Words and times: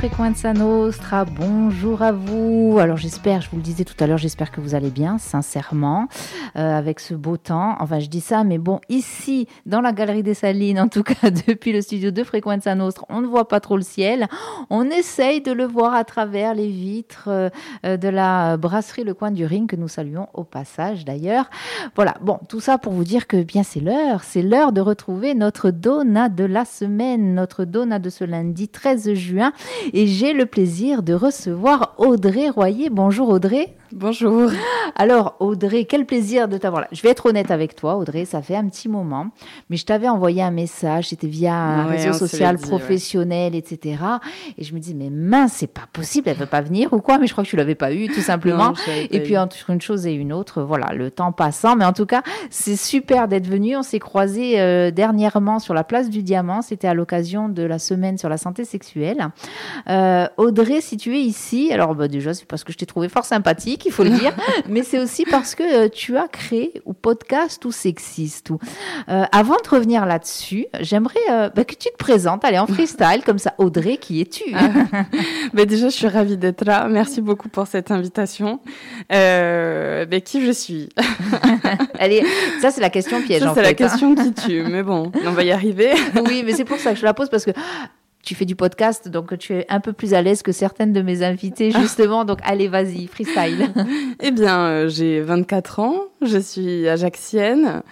Frequenza 0.00 0.54
Nostra, 0.54 1.26
bonjour 1.26 2.00
à 2.00 2.10
vous. 2.10 2.78
Alors 2.80 2.96
j'espère, 2.96 3.42
je 3.42 3.50
vous 3.50 3.58
le 3.58 3.62
disais 3.62 3.84
tout 3.84 3.92
à 4.02 4.06
l'heure, 4.06 4.16
j'espère 4.16 4.50
que 4.50 4.62
vous 4.62 4.74
allez 4.74 4.88
bien, 4.88 5.18
sincèrement, 5.18 6.08
euh, 6.56 6.78
avec 6.78 7.00
ce 7.00 7.12
beau 7.12 7.36
temps. 7.36 7.76
Enfin, 7.80 7.98
je 7.98 8.06
dis 8.06 8.22
ça, 8.22 8.42
mais 8.42 8.56
bon, 8.56 8.80
ici, 8.88 9.46
dans 9.66 9.82
la 9.82 9.92
Galerie 9.92 10.22
des 10.22 10.32
Salines, 10.32 10.80
en 10.80 10.88
tout 10.88 11.02
cas 11.02 11.28
depuis 11.46 11.74
le 11.74 11.82
studio 11.82 12.12
de 12.12 12.24
Frequenza 12.24 12.74
Nostra, 12.74 13.04
on 13.10 13.20
ne 13.20 13.26
voit 13.26 13.46
pas 13.46 13.60
trop 13.60 13.76
le 13.76 13.82
ciel. 13.82 14.26
On 14.70 14.88
essaye 14.88 15.42
de 15.42 15.52
le 15.52 15.66
voir 15.66 15.92
à 15.92 16.04
travers 16.04 16.54
les 16.54 16.68
vitres 16.68 17.28
euh, 17.28 17.50
euh, 17.84 17.98
de 17.98 18.08
la 18.08 18.56
brasserie 18.56 19.04
Le 19.04 19.12
Coin 19.12 19.32
du 19.32 19.44
Ring, 19.44 19.68
que 19.68 19.76
nous 19.76 19.88
saluons 19.88 20.28
au 20.32 20.44
passage 20.44 21.04
d'ailleurs. 21.04 21.50
Voilà, 21.94 22.14
bon, 22.22 22.38
tout 22.48 22.60
ça 22.60 22.78
pour 22.78 22.94
vous 22.94 23.04
dire 23.04 23.26
que 23.26 23.42
bien 23.42 23.64
c'est 23.64 23.80
l'heure, 23.80 24.24
c'est 24.24 24.40
l'heure 24.40 24.72
de 24.72 24.80
retrouver 24.80 25.34
notre 25.34 25.70
dona 25.70 26.30
de 26.30 26.44
la 26.44 26.64
semaine, 26.64 27.34
notre 27.34 27.66
dona 27.66 27.98
de 27.98 28.08
ce 28.08 28.24
lundi 28.24 28.66
13 28.66 29.12
juin 29.12 29.52
et 29.92 30.06
j'ai 30.06 30.32
le 30.32 30.46
plaisir 30.46 31.02
de 31.02 31.14
recevoir 31.14 31.94
Audrey 31.98 32.48
Royer. 32.48 32.90
Bonjour 32.90 33.28
Audrey. 33.28 33.74
Bonjour. 33.92 34.52
Alors 34.94 35.34
Audrey, 35.40 35.84
quel 35.84 36.06
plaisir 36.06 36.46
de 36.46 36.58
t'avoir 36.58 36.82
là. 36.82 36.88
Je 36.92 37.02
vais 37.02 37.08
être 37.08 37.26
honnête 37.26 37.50
avec 37.50 37.74
toi 37.74 37.96
Audrey, 37.96 38.24
ça 38.24 38.40
fait 38.40 38.54
un 38.54 38.68
petit 38.68 38.88
moment, 38.88 39.30
mais 39.68 39.76
je 39.76 39.84
t'avais 39.84 40.08
envoyé 40.08 40.42
un 40.42 40.52
message, 40.52 41.08
c'était 41.08 41.26
via 41.26 41.54
un 41.54 41.86
réseau 41.86 42.12
social 42.12 42.58
professionnel, 42.58 43.56
etc. 43.56 43.98
Et 44.58 44.62
je 44.62 44.74
me 44.74 44.78
dis 44.78 44.94
mais 44.94 45.10
mince, 45.10 45.54
c'est 45.54 45.66
pas 45.66 45.88
possible, 45.92 46.28
elle 46.28 46.36
veut 46.36 46.46
pas 46.46 46.60
venir 46.60 46.92
ou 46.92 47.00
quoi? 47.00 47.18
Mais 47.18 47.26
je 47.26 47.32
crois 47.32 47.42
que 47.42 47.48
tu 47.48 47.56
l'avais 47.56 47.74
pas 47.74 47.92
eu 47.92 48.06
tout 48.06 48.20
simplement. 48.20 48.74
et 49.10 49.20
puis 49.20 49.36
entre 49.36 49.70
une 49.70 49.80
chose 49.80 50.06
et 50.06 50.12
une 50.12 50.32
autre, 50.32 50.62
voilà, 50.62 50.92
le 50.94 51.10
temps 51.10 51.32
passant, 51.32 51.74
mais 51.74 51.84
en 51.84 51.92
tout 51.92 52.06
cas 52.06 52.22
c'est 52.48 52.76
super 52.76 53.26
d'être 53.26 53.48
venu. 53.48 53.76
On 53.76 53.82
s'est 53.82 53.98
croisé 53.98 54.60
euh, 54.60 54.92
dernièrement 54.92 55.58
sur 55.58 55.74
la 55.74 55.82
place 55.82 56.10
du 56.10 56.22
Diamant, 56.22 56.62
c'était 56.62 56.88
à 56.88 56.94
l'occasion 56.94 57.48
de 57.48 57.64
la 57.64 57.80
semaine 57.80 58.18
sur 58.18 58.28
la 58.28 58.36
santé 58.36 58.64
sexuelle. 58.64 59.28
Euh, 59.88 60.28
Audrey, 60.36 60.80
si 60.80 60.96
tu 60.96 61.16
es 61.16 61.22
ici, 61.22 61.72
alors 61.72 61.96
bah, 61.96 62.06
déjà 62.06 62.34
c'est 62.34 62.46
parce 62.46 62.62
que 62.62 62.72
je 62.72 62.78
t'ai 62.78 62.86
trouvé 62.86 63.08
fort 63.08 63.24
sympathique, 63.24 63.79
il 63.84 63.92
faut 63.92 64.04
le 64.04 64.10
dire, 64.10 64.32
mais 64.68 64.82
c'est 64.82 64.98
aussi 64.98 65.24
parce 65.24 65.54
que 65.54 65.62
euh, 65.62 65.88
tu 65.88 66.16
as 66.16 66.28
créé 66.28 66.82
ou 66.84 66.92
podcast 66.92 67.64
ou 67.64 67.72
sexiste. 67.72 68.50
Ou, 68.50 68.58
euh, 69.08 69.24
avant 69.32 69.56
de 69.62 69.68
revenir 69.68 70.06
là-dessus, 70.06 70.66
j'aimerais 70.80 71.50
bah, 71.54 71.64
que 71.64 71.74
tu 71.74 71.88
te 71.88 71.96
présentes, 71.96 72.44
allez 72.44 72.58
en 72.58 72.66
freestyle 72.66 73.22
comme 73.24 73.38
ça. 73.38 73.54
Audrey, 73.58 73.96
qui 73.96 74.20
es-tu? 74.20 74.44
Ah. 74.54 74.70
bah, 75.54 75.64
Déjà, 75.64 75.88
je 75.88 75.94
suis 75.94 76.08
ravie 76.08 76.36
d'être 76.36 76.64
là. 76.64 76.88
Merci 76.88 77.20
beaucoup 77.20 77.48
pour 77.48 77.66
cette 77.66 77.90
invitation. 77.90 78.60
Bah, 79.08 80.20
qui 80.24 80.44
je 80.44 80.52
suis? 80.52 80.88
Allez, 81.98 82.24
ça 82.60 82.70
c'est 82.70 82.80
la 82.80 82.90
question 82.90 83.20
piège. 83.22 83.42
Ça 83.42 83.52
c'est 83.54 83.62
la 83.62 83.68
hein. 83.68 83.74
question 83.74 84.14
qui 84.14 84.32
tue, 84.32 84.62
mais 84.62 84.82
bon, 84.82 85.12
on 85.26 85.30
va 85.30 85.44
y 85.44 85.52
arriver. 85.52 85.92
oui, 86.26 86.42
mais 86.44 86.52
c'est 86.52 86.64
pour 86.64 86.78
ça 86.78 86.92
que 86.92 86.98
je 86.98 87.04
la 87.04 87.14
pose 87.14 87.28
parce 87.28 87.44
que 87.44 87.50
tu 88.22 88.34
fais 88.34 88.44
du 88.44 88.54
podcast, 88.54 89.08
donc 89.08 89.36
tu 89.38 89.54
es 89.54 89.66
un 89.70 89.80
peu 89.80 89.94
plus 89.94 90.12
à 90.12 90.20
l'aise 90.20 90.42
que 90.42 90.52
certaines 90.52 90.92
de 90.92 91.00
mes 91.00 91.22
invitées, 91.22 91.70
justement. 91.70 92.24
donc, 92.24 92.38
allez, 92.42 92.68
vas-y, 92.68 93.06
freestyle. 93.06 93.68
eh 94.20 94.30
bien, 94.30 94.60
euh, 94.60 94.88
j'ai 94.88 95.22
24 95.22 95.80
ans, 95.80 96.04
je 96.20 96.38
suis 96.38 96.86
ajaxienne. 96.86 97.82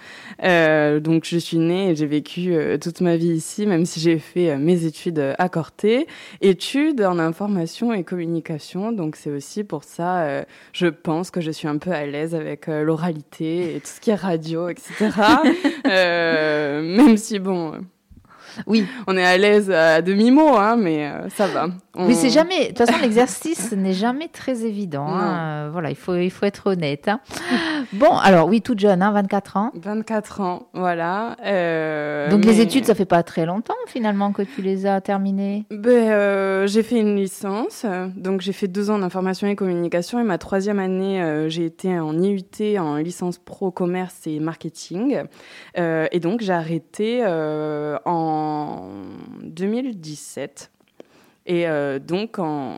Euh, 0.43 0.99
donc, 0.99 1.25
je 1.25 1.37
suis 1.37 1.57
née 1.57 1.89
et 1.89 1.95
j'ai 1.95 2.05
vécu 2.05 2.53
euh, 2.53 2.77
toute 2.77 3.01
ma 3.01 3.17
vie 3.17 3.31
ici, 3.31 3.65
même 3.65 3.85
si 3.85 3.99
j'ai 3.99 4.19
fait 4.19 4.55
mes 4.57 4.85
études 4.85 5.33
à 5.37 5.49
Corté. 5.49 6.05
Études 6.41 7.01
en 7.01 7.17
information 7.17 7.91
et 7.91 8.03
communication. 8.03 8.91
Donc, 8.91 9.15
c'est 9.15 9.31
aussi 9.31 9.63
pour 9.63 9.83
ça, 9.83 10.45
je 10.73 10.87
pense 10.87 11.31
que 11.31 11.41
je 11.41 11.49
suis 11.49 11.67
un 11.67 11.77
peu 11.77 11.91
à 11.91 12.05
l'aise 12.05 12.35
avec 12.35 12.67
l'oralité 12.67 13.75
et 13.75 13.79
tout 13.79 13.87
ce 13.87 13.99
qui 13.99 14.11
est 14.11 14.15
radio, 14.15 14.69
etc. 14.69 15.09
même 15.85 17.17
si, 17.17 17.39
bon 17.39 17.73
oui, 18.67 18.85
on 19.07 19.17
est 19.17 19.25
à 19.25 19.37
l'aise 19.37 19.71
à 19.71 20.01
demi-mot, 20.01 20.55
hein, 20.57 20.75
mais 20.77 21.07
euh, 21.07 21.29
ça 21.29 21.47
va. 21.47 21.67
Mais 21.95 22.13
c'est 22.13 22.29
jamais. 22.29 22.63
De 22.63 22.67
toute 22.67 22.77
façon, 22.79 22.97
l'exercice 23.01 23.71
n'est 23.71 23.93
jamais 23.93 24.27
très 24.27 24.63
évident. 24.63 25.07
Hein. 25.07 25.65
Euh, 25.67 25.69
voilà, 25.71 25.89
il 25.89 25.95
faut, 25.95 26.15
il 26.15 26.29
faut 26.29 26.45
être 26.45 26.67
honnête. 26.67 27.07
Hein. 27.07 27.19
Bon, 27.93 28.15
alors 28.17 28.47
oui, 28.47 28.61
toute 28.61 28.79
jeune, 28.79 28.99
24 28.99 29.57
ans. 29.57 29.71
24 29.75 30.41
ans, 30.41 30.67
voilà. 30.73 31.35
Euh, 31.45 32.29
Donc 32.29 32.45
les 32.45 32.61
études, 32.61 32.85
ça 32.85 32.93
fait 32.95 33.05
pas 33.05 33.23
très 33.23 33.45
longtemps 33.45 33.73
finalement 33.87 34.31
que 34.31 34.43
tu 34.43 34.61
les 34.61 34.85
as 34.85 35.01
terminées? 35.01 35.65
Ben, 35.71 36.67
j'ai 36.67 36.83
fait 36.83 36.99
une 36.99 37.15
licence, 37.15 37.85
donc 38.15 38.41
j'ai 38.41 38.53
fait 38.53 38.67
deux 38.67 38.91
ans 38.91 38.99
d'information 38.99 39.47
et 39.47 39.55
communication 39.55 40.19
et 40.19 40.23
ma 40.23 40.37
troisième 40.37 40.79
année, 40.79 41.45
j'ai 41.47 41.65
été 41.65 41.99
en 41.99 42.17
IUT 42.21 42.77
en 42.77 42.97
licence 42.97 43.37
pro 43.39 43.71
commerce 43.71 44.27
et 44.27 44.39
marketing. 44.39 45.23
et 45.75 46.19
donc 46.19 46.41
j'ai 46.41 46.53
arrêté 46.53 47.23
en 48.05 48.89
2017. 49.43 50.71
Et 51.49 51.67
euh, 51.67 51.99
donc 51.99 52.39
en... 52.39 52.77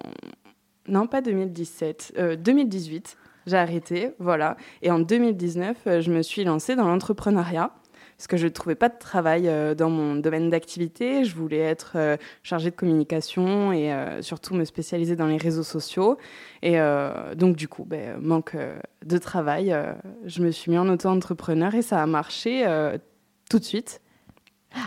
Non, 0.88 1.06
pas 1.06 1.22
2017, 1.22 2.40
2018, 2.40 3.18
euh, 3.18 3.22
j'ai 3.46 3.58
arrêté, 3.58 4.12
voilà. 4.18 4.58
Et 4.82 4.90
en 4.90 5.00
2019, 5.00 5.78
euh, 5.86 6.02
je 6.02 6.10
me 6.10 6.24
suis 6.24 6.44
lancée 6.44 6.76
dans 6.76 6.88
l'entrepreneuriat 6.88 7.72
parce 8.18 8.28
que 8.28 8.38
je 8.38 8.46
ne 8.46 8.50
trouvais 8.50 8.76
pas 8.76 8.90
de 8.90 8.98
travail 8.98 9.50
dans 9.76 9.90
mon 9.90 10.16
domaine 10.16 10.52
d'activité. 10.52 11.26
Je 11.26 11.36
voulais 11.36 11.58
être 11.58 12.20
chargée 12.44 12.70
de 12.70 12.76
communication 12.76 13.74
et 13.74 13.92
surtout 14.22 14.54
me 14.54 14.64
spécialiser 14.64 15.16
dans 15.16 15.26
les 15.26 15.38
réseaux 15.38 15.64
sociaux. 15.64 16.20
Et 16.62 16.78
donc, 17.36 17.56
du 17.56 17.68
coup, 17.68 17.84
ben, 17.84 18.18
manque 18.22 18.56
de 19.04 19.18
travail, 19.18 19.76
je 20.26 20.44
me 20.44 20.52
suis 20.52 20.70
mis 20.70 20.78
en 20.78 20.88
auto-entrepreneur 20.88 21.74
et 21.74 21.82
ça 21.82 22.00
a 22.00 22.06
marché 22.06 22.64
tout 23.50 23.58
de 23.58 23.64
suite. 23.64 24.02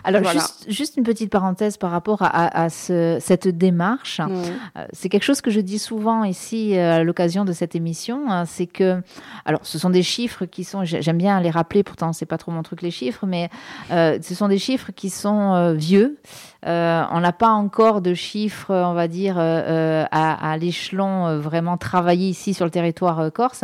Alors, 0.03 0.23
juste, 0.69 0.97
une 0.97 1.03
petite 1.03 1.31
parenthèse 1.31 1.77
par 1.77 1.91
rapport 1.91 2.19
à, 2.21 2.69
cette 2.69 3.49
démarche. 3.49 4.21
Euh, 4.21 4.87
c'est 4.93 5.09
quelque 5.09 5.23
chose 5.23 5.41
que 5.41 5.51
je 5.51 5.61
dis 5.61 5.79
souvent 5.79 6.25
ici 6.25 6.77
euh, 6.77 6.97
à 6.97 7.05
l'occasion 7.05 7.45
de 7.45 7.53
cette 7.53 7.75
émission. 7.75 8.31
Hein, 8.31 8.45
c'est 8.47 8.67
que, 8.67 9.03
alors, 9.45 9.61
ce 9.63 9.79
sont 9.79 9.91
des 9.91 10.03
chiffres 10.03 10.45
qui 10.47 10.65
sont, 10.65 10.85
j'aime 10.85 11.19
bien 11.19 11.41
les 11.41 11.51
rappeler, 11.51 11.83
pourtant, 11.83 12.13
c'est 12.13 12.27
pas 12.27 12.39
trop 12.39 12.53
mon 12.53 12.63
truc 12.63 12.83
les 12.83 12.91
chiffres, 12.91 13.27
mais 13.27 13.51
euh, 13.91 14.19
ce 14.23 14.35
sont 14.35 14.49
des 14.49 14.59
chiffres 14.59 14.91
qui 14.93 15.11
sont 15.11 15.75
vieux. 15.75 16.19
on 16.65 17.21
n'a 17.21 17.33
pas 17.33 17.51
encore 17.51 18.01
de 18.01 18.15
chiffres, 18.15 18.75
on 18.75 18.95
va 18.95 19.09
dire, 19.09 19.39
à, 19.39 20.57
l'échelon 20.59 21.39
vraiment 21.39 21.77
travaillé 21.77 22.29
ici 22.29 22.55
sur 22.55 22.65
le 22.65 22.71
territoire 22.71 23.33
corse. 23.33 23.63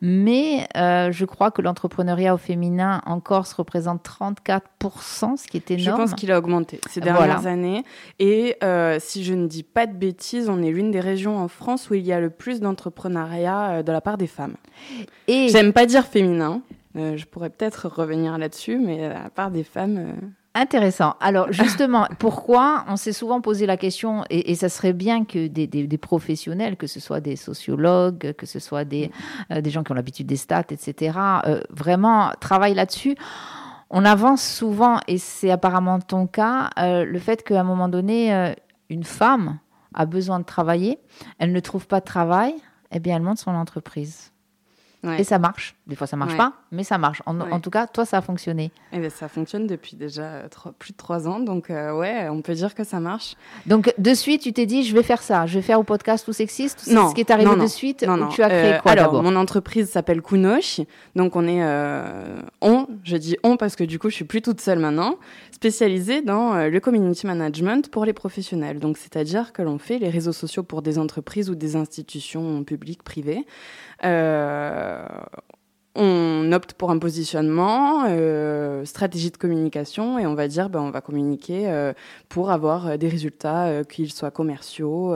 Mais 0.00 0.68
je 0.74 1.24
crois 1.24 1.50
que 1.50 1.62
l'entrepreneuriat 1.62 2.34
au 2.34 2.38
féminin 2.38 3.02
en 3.06 3.20
Corse 3.20 3.52
représente 3.52 4.04
34%, 4.04 5.36
ce 5.36 5.46
qui 5.46 5.59
est 5.60 5.70
énorme. 5.72 6.00
Je 6.00 6.02
pense 6.02 6.14
qu'il 6.14 6.32
a 6.32 6.38
augmenté 6.38 6.80
ces 6.88 7.00
dernières 7.00 7.46
années. 7.46 7.84
Et 8.18 8.56
euh, 8.62 8.98
si 9.00 9.24
je 9.24 9.34
ne 9.34 9.46
dis 9.46 9.62
pas 9.62 9.86
de 9.86 9.92
bêtises, 9.92 10.48
on 10.48 10.62
est 10.62 10.70
l'une 10.70 10.90
des 10.90 11.00
régions 11.00 11.38
en 11.38 11.48
France 11.48 11.90
où 11.90 11.94
il 11.94 12.04
y 12.04 12.12
a 12.12 12.20
le 12.20 12.30
plus 12.30 12.60
d'entrepreneuriat 12.60 13.70
euh, 13.70 13.82
de 13.82 13.92
la 13.92 14.00
part 14.00 14.18
des 14.18 14.26
femmes. 14.26 14.54
Et 15.28 15.48
j'aime 15.48 15.72
pas 15.72 15.86
dire 15.86 16.06
féminin. 16.06 16.62
Euh, 16.96 17.16
je 17.16 17.24
pourrais 17.26 17.50
peut-être 17.50 17.88
revenir 17.88 18.36
là-dessus, 18.38 18.78
mais 18.78 19.04
à 19.04 19.22
la 19.24 19.30
part 19.30 19.50
des 19.50 19.62
femmes. 19.62 20.14
Intéressant. 20.54 21.14
Alors 21.20 21.52
justement, 21.52 22.08
pourquoi 22.18 22.84
on 22.88 22.96
s'est 22.96 23.12
souvent 23.12 23.40
posé 23.40 23.66
la 23.66 23.76
question, 23.76 24.24
et, 24.30 24.56
ça 24.56 24.68
serait 24.68 24.92
bien 24.92 25.24
que 25.24 25.46
des, 25.46 25.98
professionnels, 25.98 26.76
que 26.76 26.88
ce 26.88 26.98
soit 26.98 27.20
des 27.20 27.36
sociologues, 27.36 28.32
que 28.32 28.46
ce 28.46 28.58
soit 28.58 28.84
des, 28.84 29.12
des 29.48 29.70
gens 29.70 29.84
qui 29.84 29.92
ont 29.92 29.94
l'habitude 29.94 30.26
des 30.26 30.36
stats, 30.36 30.64
etc., 30.70 31.16
vraiment 31.70 32.32
travaillent 32.40 32.74
là-dessus 32.74 33.14
on 33.90 34.04
avance 34.04 34.42
souvent, 34.42 35.00
et 35.08 35.18
c'est 35.18 35.50
apparemment 35.50 35.98
ton 35.98 36.26
cas, 36.26 36.70
euh, 36.78 37.04
le 37.04 37.18
fait 37.18 37.42
qu'à 37.42 37.60
un 37.60 37.64
moment 37.64 37.88
donné, 37.88 38.32
euh, 38.32 38.54
une 38.88 39.04
femme 39.04 39.58
a 39.94 40.06
besoin 40.06 40.38
de 40.38 40.44
travailler, 40.44 41.00
elle 41.38 41.52
ne 41.52 41.60
trouve 41.60 41.86
pas 41.88 42.00
de 42.00 42.04
travail, 42.04 42.54
eh 42.92 43.00
bien 43.00 43.16
elle 43.16 43.22
monte 43.22 43.38
son 43.38 43.50
entreprise. 43.50 44.32
Et 45.18 45.24
ça 45.24 45.38
marche. 45.38 45.76
Des 45.86 45.96
fois, 45.96 46.06
ça 46.06 46.16
marche 46.16 46.36
pas, 46.36 46.52
mais 46.72 46.84
ça 46.84 46.98
marche. 46.98 47.20
En, 47.26 47.60
tout 47.60 47.70
cas, 47.70 47.86
toi, 47.88 48.04
ça 48.04 48.18
a 48.18 48.20
fonctionné. 48.20 48.70
Eh 48.92 48.98
bien, 48.98 49.10
ça 49.10 49.28
fonctionne 49.28 49.66
depuis 49.66 49.96
déjà 49.96 50.44
plus 50.78 50.92
de 50.92 50.96
trois 50.96 51.26
ans. 51.26 51.40
Donc, 51.40 51.68
euh, 51.68 51.92
ouais, 51.92 52.28
on 52.28 52.42
peut 52.42 52.54
dire 52.54 52.76
que 52.76 52.84
ça 52.84 53.00
marche. 53.00 53.34
Donc, 53.66 53.92
de 53.98 54.14
suite, 54.14 54.42
tu 54.42 54.52
t'es 54.52 54.66
dit, 54.66 54.84
je 54.84 54.94
vais 54.94 55.02
faire 55.02 55.22
ça. 55.22 55.46
Je 55.46 55.54
vais 55.54 55.62
faire 55.62 55.80
au 55.80 55.82
podcast 55.82 56.24
tout 56.24 56.32
sexiste. 56.32 56.86
Non. 56.86 57.10
Ce 57.10 57.14
qui 57.14 57.20
est 57.20 57.30
arrivé 57.30 57.56
de 57.56 57.66
suite. 57.66 58.04
Non, 58.04 58.28
tu 58.28 58.42
as 58.42 58.48
créé 58.48 58.78
quoi 58.82 58.92
Alors, 58.92 59.20
mon 59.22 59.34
entreprise 59.34 59.90
s'appelle 59.90 60.22
Kunoshi. 60.22 60.86
Donc, 61.16 61.34
on 61.34 61.46
est, 61.48 61.62
euh, 61.62 62.40
on, 62.60 62.86
je 63.02 63.16
dis 63.16 63.36
on 63.42 63.56
parce 63.56 63.74
que 63.74 63.82
du 63.82 63.98
coup, 63.98 64.08
je 64.08 64.14
suis 64.14 64.24
plus 64.24 64.42
toute 64.42 64.60
seule 64.60 64.78
maintenant, 64.78 65.16
spécialisée 65.50 66.22
dans 66.22 66.54
euh, 66.54 66.68
le 66.68 66.78
community 66.78 67.26
management 67.26 67.90
pour 67.90 68.04
les 68.04 68.12
professionnels. 68.12 68.78
Donc, 68.78 68.96
c'est-à-dire 68.96 69.52
que 69.52 69.62
l'on 69.62 69.78
fait 69.78 69.98
les 69.98 70.08
réseaux 70.08 70.32
sociaux 70.32 70.62
pour 70.62 70.82
des 70.82 70.98
entreprises 70.98 71.50
ou 71.50 71.56
des 71.56 71.74
institutions 71.74 72.62
publiques, 72.62 73.02
privées. 73.02 73.44
Euh, 74.04 75.04
on 75.94 76.52
opte 76.52 76.74
pour 76.74 76.90
un 76.90 76.98
positionnement, 76.98 78.04
euh, 78.08 78.84
stratégie 78.84 79.30
de 79.30 79.36
communication, 79.36 80.18
et 80.18 80.26
on 80.26 80.34
va 80.34 80.48
dire, 80.48 80.70
ben, 80.70 80.80
on 80.80 80.90
va 80.90 81.00
communiquer 81.00 81.68
euh, 81.68 81.92
pour 82.28 82.50
avoir 82.50 82.98
des 82.98 83.08
résultats, 83.08 83.84
qu'ils 83.84 84.12
soient 84.12 84.30
commerciaux, 84.30 85.14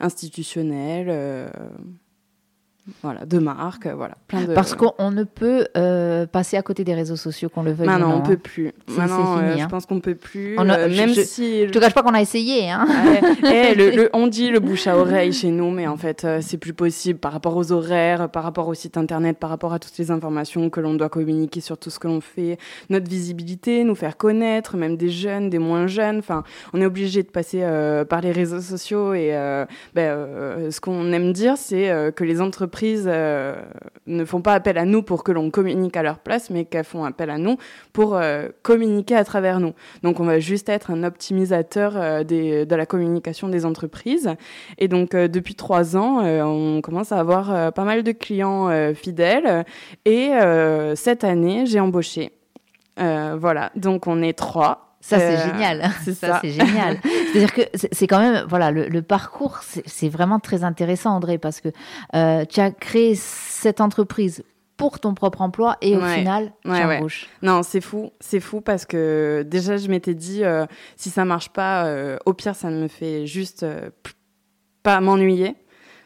institutionnels. 0.00 1.50
Voilà, 3.02 3.24
de 3.24 3.38
marques, 3.38 3.86
voilà, 3.86 4.14
plein 4.28 4.42
de... 4.42 4.52
Parce 4.52 4.74
qu'on 4.74 5.10
ne 5.10 5.24
peut 5.24 5.66
euh, 5.74 6.26
passer 6.26 6.58
à 6.58 6.62
côté 6.62 6.84
des 6.84 6.92
réseaux 6.92 7.16
sociaux 7.16 7.48
qu'on 7.48 7.62
le 7.62 7.72
veuille 7.72 7.86
Maintenant, 7.86 8.10
non. 8.10 8.16
on 8.16 8.20
peut 8.20 8.36
plus. 8.36 8.72
Maintenant, 8.94 9.38
euh, 9.38 9.56
je 9.56 9.62
hein. 9.62 9.68
pense 9.68 9.86
qu'on 9.86 10.00
peut 10.00 10.14
plus. 10.14 10.54
On 10.58 10.68
euh, 10.68 10.90
même 10.90 11.14
je, 11.14 11.22
si. 11.22 11.66
Je 11.66 11.70
te 11.70 11.78
cache 11.78 11.94
pas 11.94 12.02
qu'on 12.02 12.12
a 12.12 12.20
essayé. 12.20 12.70
Hein. 12.70 12.86
Eh, 13.44 13.74
le, 13.74 14.10
on 14.12 14.26
dit 14.26 14.48
le 14.50 14.58
bouche 14.58 14.86
à 14.86 14.96
oreille 14.96 15.32
chez 15.32 15.50
nous, 15.50 15.70
mais 15.70 15.86
en 15.86 15.96
fait, 15.96 16.26
c'est 16.40 16.56
plus 16.56 16.72
possible 16.72 17.18
par 17.18 17.32
rapport 17.32 17.56
aux 17.56 17.72
horaires, 17.72 18.28
par 18.28 18.42
rapport 18.42 18.68
au 18.68 18.74
site 18.74 18.96
internet, 18.96 19.38
par 19.38 19.50
rapport 19.50 19.72
à 19.72 19.78
toutes 19.78 19.96
les 19.98 20.10
informations 20.10 20.70
que 20.70 20.80
l'on 20.80 20.94
doit 20.94 21.08
communiquer 21.08 21.60
sur 21.60 21.78
tout 21.78 21.90
ce 21.90 21.98
que 21.98 22.06
l'on 22.06 22.20
fait, 22.20 22.58
notre 22.90 23.08
visibilité, 23.08 23.84
nous 23.84 23.94
faire 23.94 24.16
connaître, 24.16 24.76
même 24.76 24.96
des 24.96 25.10
jeunes, 25.10 25.50
des 25.50 25.58
moins 25.58 25.86
jeunes. 25.86 26.18
Enfin, 26.18 26.42
on 26.72 26.80
est 26.80 26.86
obligé 26.86 27.22
de 27.22 27.28
passer 27.28 27.60
par 28.08 28.20
les 28.20 28.32
réseaux 28.32 28.60
sociaux 28.60 29.14
et 29.14 29.30
ben, 29.94 30.70
ce 30.70 30.80
qu'on 30.80 31.12
aime 31.12 31.32
dire, 31.32 31.56
c'est 31.56 32.12
que 32.14 32.24
les 32.24 32.40
entreprises 32.40 32.73
euh, 32.82 33.54
ne 34.06 34.24
font 34.24 34.40
pas 34.40 34.54
appel 34.54 34.78
à 34.78 34.84
nous 34.84 35.02
pour 35.02 35.24
que 35.24 35.32
l'on 35.32 35.50
communique 35.50 35.96
à 35.96 36.02
leur 36.02 36.18
place, 36.18 36.50
mais 36.50 36.64
qu'elles 36.64 36.84
font 36.84 37.04
appel 37.04 37.30
à 37.30 37.38
nous 37.38 37.56
pour 37.92 38.16
euh, 38.16 38.48
communiquer 38.62 39.16
à 39.16 39.24
travers 39.24 39.60
nous. 39.60 39.74
Donc 40.02 40.20
on 40.20 40.24
va 40.24 40.38
juste 40.38 40.68
être 40.68 40.90
un 40.90 41.04
optimisateur 41.04 41.94
euh, 41.96 42.24
de 42.24 42.74
la 42.74 42.86
communication 42.86 43.48
des 43.48 43.64
entreprises. 43.64 44.30
Et 44.78 44.88
donc 44.88 45.14
depuis 45.14 45.54
trois 45.54 45.96
ans, 45.96 46.24
on 46.24 46.80
commence 46.80 47.12
à 47.12 47.18
avoir 47.18 47.72
pas 47.72 47.84
mal 47.84 48.02
de 48.02 48.12
clients 48.12 48.94
fidèles. 48.94 49.64
Et 50.04 50.30
cette 50.94 51.24
année, 51.24 51.66
j'ai 51.66 51.80
embauché. 51.80 52.32
voilà, 52.96 53.70
donc 53.76 54.06
on 54.06 54.22
est 54.22 54.32
trois. 54.32 54.93
Ça, 55.04 55.18
c'est 55.18 55.36
euh, 55.36 55.52
génial. 55.52 55.90
C'est 56.02 56.14
ça, 56.14 56.38
c'est 56.40 56.50
génial. 56.50 56.98
C'est-à-dire 57.02 57.52
que 57.52 57.60
c'est 57.92 58.06
quand 58.06 58.20
même, 58.20 58.46
voilà, 58.48 58.70
le, 58.70 59.02
parcours, 59.02 59.60
c'est 59.84 60.08
vraiment 60.08 60.40
très 60.40 60.64
intéressant, 60.64 61.10
André, 61.10 61.36
parce 61.36 61.60
que 61.60 61.68
euh, 62.14 62.46
tu 62.46 62.60
as 62.60 62.70
créé 62.70 63.14
cette 63.14 63.82
entreprise 63.82 64.44
pour 64.78 65.00
ton 65.00 65.12
propre 65.12 65.42
emploi 65.42 65.76
et 65.82 65.94
au 65.94 66.00
final, 66.00 66.52
tu 66.64 66.70
embauches. 66.70 67.28
Non, 67.42 67.62
c'est 67.62 67.82
fou, 67.82 68.12
c'est 68.18 68.40
fou 68.40 68.62
parce 68.62 68.86
que 68.86 69.44
déjà, 69.46 69.76
je 69.76 69.88
m'étais 69.88 70.14
dit, 70.14 70.42
euh, 70.42 70.64
si 70.96 71.10
ça 71.10 71.26
marche 71.26 71.50
pas, 71.50 71.86
au 72.24 72.32
pire, 72.32 72.54
ça 72.54 72.70
ne 72.70 72.80
me 72.80 72.88
fait 72.88 73.26
juste 73.26 73.66
pas 74.82 75.00
m'ennuyer 75.02 75.54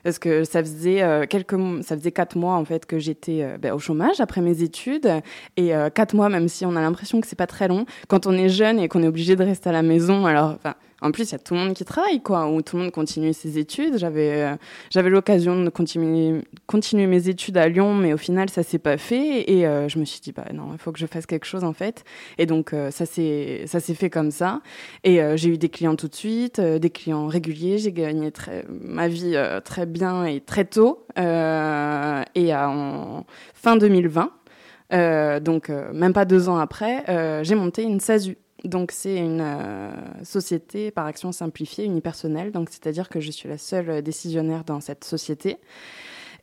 parce 0.02 0.18
que 0.18 0.44
ça 0.44 0.62
faisait 0.62 1.02
euh, 1.02 1.26
quelques 1.26 1.56
ça 1.82 1.96
faisait 1.96 2.12
quatre 2.12 2.36
mois 2.36 2.54
en 2.54 2.64
fait 2.64 2.86
que 2.86 2.98
j'étais 2.98 3.42
euh, 3.42 3.58
ben, 3.58 3.72
au 3.72 3.78
chômage 3.78 4.20
après 4.20 4.40
mes 4.40 4.62
études. 4.62 5.10
Et 5.56 5.74
euh, 5.74 5.90
quatre 5.90 6.14
mois 6.14 6.28
même 6.28 6.48
si 6.48 6.64
on 6.66 6.76
a 6.76 6.80
l'impression 6.80 7.20
que 7.20 7.26
c'est 7.26 7.36
pas 7.36 7.46
très 7.46 7.68
long 7.68 7.86
quand 8.08 8.26
on 8.26 8.32
est 8.32 8.48
jeune 8.48 8.78
et 8.78 8.88
qu'on 8.88 9.02
est 9.02 9.08
obligé 9.08 9.36
de 9.36 9.44
rester 9.44 9.68
à 9.70 9.72
la 9.72 9.82
maison 9.82 10.26
alors 10.26 10.58
en 11.00 11.12
plus, 11.12 11.30
il 11.30 11.32
y 11.32 11.34
a 11.36 11.38
tout 11.38 11.54
le 11.54 11.60
monde 11.60 11.74
qui 11.74 11.84
travaille, 11.84 12.20
quoi, 12.20 12.50
ou 12.50 12.60
tout 12.60 12.76
le 12.76 12.82
monde 12.82 12.92
continue 12.92 13.32
ses 13.32 13.58
études. 13.58 13.98
J'avais, 13.98 14.42
euh, 14.42 14.56
j'avais 14.90 15.10
l'occasion 15.10 15.62
de 15.62 15.68
continuer, 15.70 17.06
mes 17.06 17.28
études 17.28 17.56
à 17.56 17.68
Lyon, 17.68 17.94
mais 17.94 18.12
au 18.12 18.16
final, 18.16 18.50
ça 18.50 18.64
s'est 18.64 18.80
pas 18.80 18.98
fait. 18.98 19.48
Et 19.48 19.64
euh, 19.64 19.88
je 19.88 19.98
me 20.00 20.04
suis 20.04 20.20
dit, 20.20 20.32
bah 20.32 20.46
non, 20.52 20.70
il 20.72 20.78
faut 20.78 20.90
que 20.90 20.98
je 20.98 21.06
fasse 21.06 21.26
quelque 21.26 21.46
chose, 21.46 21.62
en 21.62 21.72
fait. 21.72 22.04
Et 22.36 22.46
donc, 22.46 22.72
euh, 22.72 22.90
ça 22.90 23.06
s'est, 23.06 23.62
ça 23.66 23.78
s'est 23.78 23.94
fait 23.94 24.10
comme 24.10 24.32
ça. 24.32 24.60
Et 25.04 25.20
j'ai 25.36 25.50
eu 25.50 25.58
des 25.58 25.68
clients 25.68 25.94
tout 25.94 26.08
de 26.08 26.14
suite, 26.14 26.60
des 26.60 26.90
clients 26.90 27.28
réguliers. 27.28 27.78
J'ai 27.78 27.92
gagné 27.92 28.32
ma 28.68 29.08
vie 29.08 29.36
très 29.64 29.86
bien 29.86 30.24
et 30.24 30.40
très 30.40 30.64
tôt. 30.64 31.06
et 31.16 32.54
en 32.54 33.24
fin 33.54 33.76
2020, 33.76 34.30
donc 35.40 35.68
même 35.68 36.12
pas 36.12 36.24
deux 36.24 36.48
ans 36.48 36.58
après, 36.58 37.04
j'ai 37.44 37.54
monté 37.54 37.82
une 37.82 38.00
SASU. 38.00 38.36
Donc 38.64 38.90
c'est 38.92 39.16
une 39.16 39.40
euh, 39.40 39.90
société 40.24 40.90
par 40.90 41.06
action 41.06 41.30
simplifiée, 41.32 41.84
unipersonnelle. 41.84 42.50
Donc 42.50 42.68
c'est-à-dire 42.70 43.08
que 43.08 43.20
je 43.20 43.30
suis 43.30 43.48
la 43.48 43.58
seule 43.58 44.02
décisionnaire 44.02 44.64
dans 44.64 44.80
cette 44.80 45.04
société 45.04 45.58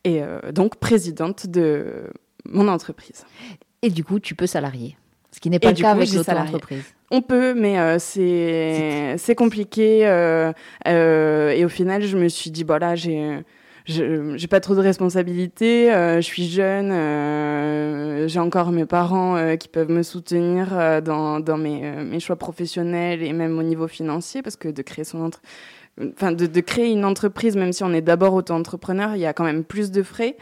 et 0.03 0.21
euh, 0.21 0.51
donc 0.51 0.77
présidente 0.77 1.47
de 1.47 2.12
mon 2.45 2.67
entreprise. 2.67 3.25
Et 3.81 3.89
du 3.89 4.03
coup, 4.03 4.19
tu 4.19 4.33
peux 4.33 4.47
salarier, 4.47 4.97
ce 5.31 5.39
qui 5.39 5.50
n'est 5.50 5.59
pas 5.59 5.71
le 5.71 5.75
cas 5.75 5.91
avec 5.91 6.12
l'autre 6.12 6.31
entreprise. 6.31 6.85
On 7.12 7.21
peut, 7.21 7.53
mais 7.53 7.79
euh, 7.79 7.97
c'est 8.00 9.35
compliqué. 9.35 10.01
et 10.85 11.65
au 11.65 11.69
final, 11.69 12.01
je 12.03 12.17
me 12.17 12.29
suis 12.29 12.50
dit, 12.50 12.63
voilà, 12.63 12.95
j'ai 12.95 13.44
j'ai 13.85 14.47
pas 14.47 14.59
trop 14.59 14.73
de 14.73 14.79
responsabilités, 14.79 15.93
euh, 15.93 16.15
je 16.17 16.21
suis 16.21 16.47
jeune, 16.47 16.91
euh, 16.91 18.27
j'ai 18.27 18.39
encore 18.39 18.71
mes 18.71 18.85
parents 18.85 19.35
euh, 19.35 19.55
qui 19.57 19.67
peuvent 19.67 19.91
me 19.91 20.01
soutenir 20.01 21.01
dans, 21.03 21.39
dans 21.39 21.57
mes, 21.57 21.91
mes, 22.03 22.19
choix 22.19 22.35
professionnels 22.35 23.21
et 23.21 23.31
même 23.31 23.59
au 23.59 23.63
niveau 23.63 23.87
financier, 23.87 24.41
parce 24.41 24.55
que 24.55 24.69
de 24.69 24.81
créer 24.81 25.05
son 25.05 25.21
entre... 25.21 25.41
enfin 26.01 26.31
de, 26.31 26.45
de, 26.45 26.62
créer 26.62 26.92
une 26.92 27.06
entreprise, 27.06 27.56
même 27.56 27.74
si 27.74 27.83
on 27.83 27.94
est 27.94 28.01
d'abord 28.01 28.33
auto-entrepreneur, 28.33 29.15
il 29.15 29.21
y 29.21 29.25
a 29.25 29.33
quand 29.33 29.44
même 29.44 29.63
plus 29.63 29.92
de 29.92 30.03
frais 30.03 30.38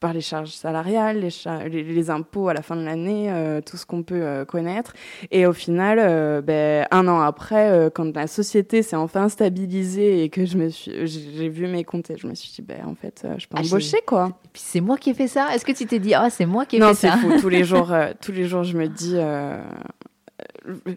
par 0.00 0.14
les 0.14 0.22
charges 0.22 0.52
salariales, 0.52 1.20
les, 1.20 1.82
les, 1.82 2.10
impôts 2.10 2.48
à 2.48 2.54
la 2.54 2.62
fin 2.62 2.74
de 2.74 2.82
l'année, 2.82 3.30
euh, 3.30 3.60
tout 3.60 3.76
ce 3.76 3.84
qu'on 3.84 4.02
peut 4.02 4.22
euh, 4.22 4.44
connaître. 4.46 4.94
Et 5.30 5.46
au 5.46 5.52
final, 5.52 5.98
euh, 6.00 6.40
ben, 6.40 6.86
un 6.90 7.06
an 7.06 7.20
après, 7.20 7.90
quand 7.94 8.16
la 8.16 8.26
société 8.26 8.82
s'est 8.82 8.96
enfin 8.96 9.28
stabilisée 9.28 10.24
et 10.24 10.30
que 10.30 10.46
je 10.46 10.56
me 10.56 10.70
suis, 10.70 11.06
j'ai 11.06 11.48
vu 11.50 11.66
mes 11.66 11.84
comptes, 11.84 12.10
et 12.10 12.16
je 12.16 12.26
me 12.26 12.34
suis 12.34 12.50
dit, 12.50 12.62
ben, 12.62 12.80
en 12.86 12.94
fait, 12.94 13.26
je 13.36 13.46
peux 13.46 13.58
ah, 13.58 13.60
embaucher 13.60 13.98
quoi. 14.06 14.32
Et 14.44 14.48
puis 14.52 14.62
c'est 14.64 14.80
moi 14.80 14.96
qui 14.96 15.10
ai 15.10 15.14
fait 15.14 15.28
ça. 15.28 15.54
Est-ce 15.54 15.66
que 15.66 15.72
tu 15.72 15.84
t'es 15.86 15.98
dit, 15.98 16.14
ah, 16.14 16.30
c'est 16.30 16.46
moi 16.46 16.64
qui 16.64 16.76
ai 16.76 16.80
fait 16.80 16.94
ça 16.94 17.16
Non, 17.16 17.22
c'est 17.22 17.28
fou. 17.28 17.40
tous 17.40 17.50
les 17.50 17.64
jours, 17.64 17.92
tous 18.22 18.32
les 18.32 18.46
jours, 18.46 18.64
je 18.64 18.78
me 18.78 18.88
dis 18.88 19.16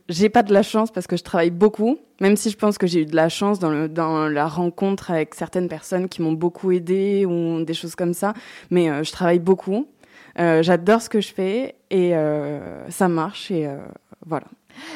j'ai 0.09 0.29
pas 0.29 0.43
de 0.43 0.53
la 0.53 0.63
chance 0.63 0.91
parce 0.91 1.07
que 1.07 1.17
je 1.17 1.23
travaille 1.23 1.51
beaucoup, 1.51 1.97
même 2.19 2.35
si 2.35 2.49
je 2.49 2.57
pense 2.57 2.77
que 2.77 2.87
j'ai 2.87 3.01
eu 3.01 3.05
de 3.05 3.15
la 3.15 3.29
chance 3.29 3.59
dans, 3.59 4.29
la 4.29 4.47
rencontre 4.47 5.11
avec 5.11 5.35
certaines 5.35 5.67
personnes 5.67 6.09
qui 6.09 6.21
m'ont 6.21 6.33
beaucoup 6.33 6.71
aidé 6.71 7.25
ou 7.25 7.63
des 7.63 7.73
choses 7.73 7.95
comme 7.95 8.13
ça. 8.13 8.33
Mais 8.69 8.89
euh, 8.89 9.03
je 9.03 9.11
travaille 9.11 9.39
beaucoup. 9.39 9.87
Euh, 10.39 10.63
J'adore 10.63 11.01
ce 11.01 11.09
que 11.09 11.21
je 11.21 11.33
fais 11.33 11.75
et 11.89 12.15
euh, 12.15 12.89
ça 12.89 13.07
marche 13.07 13.51
et 13.51 13.69
voilà. 14.25 14.45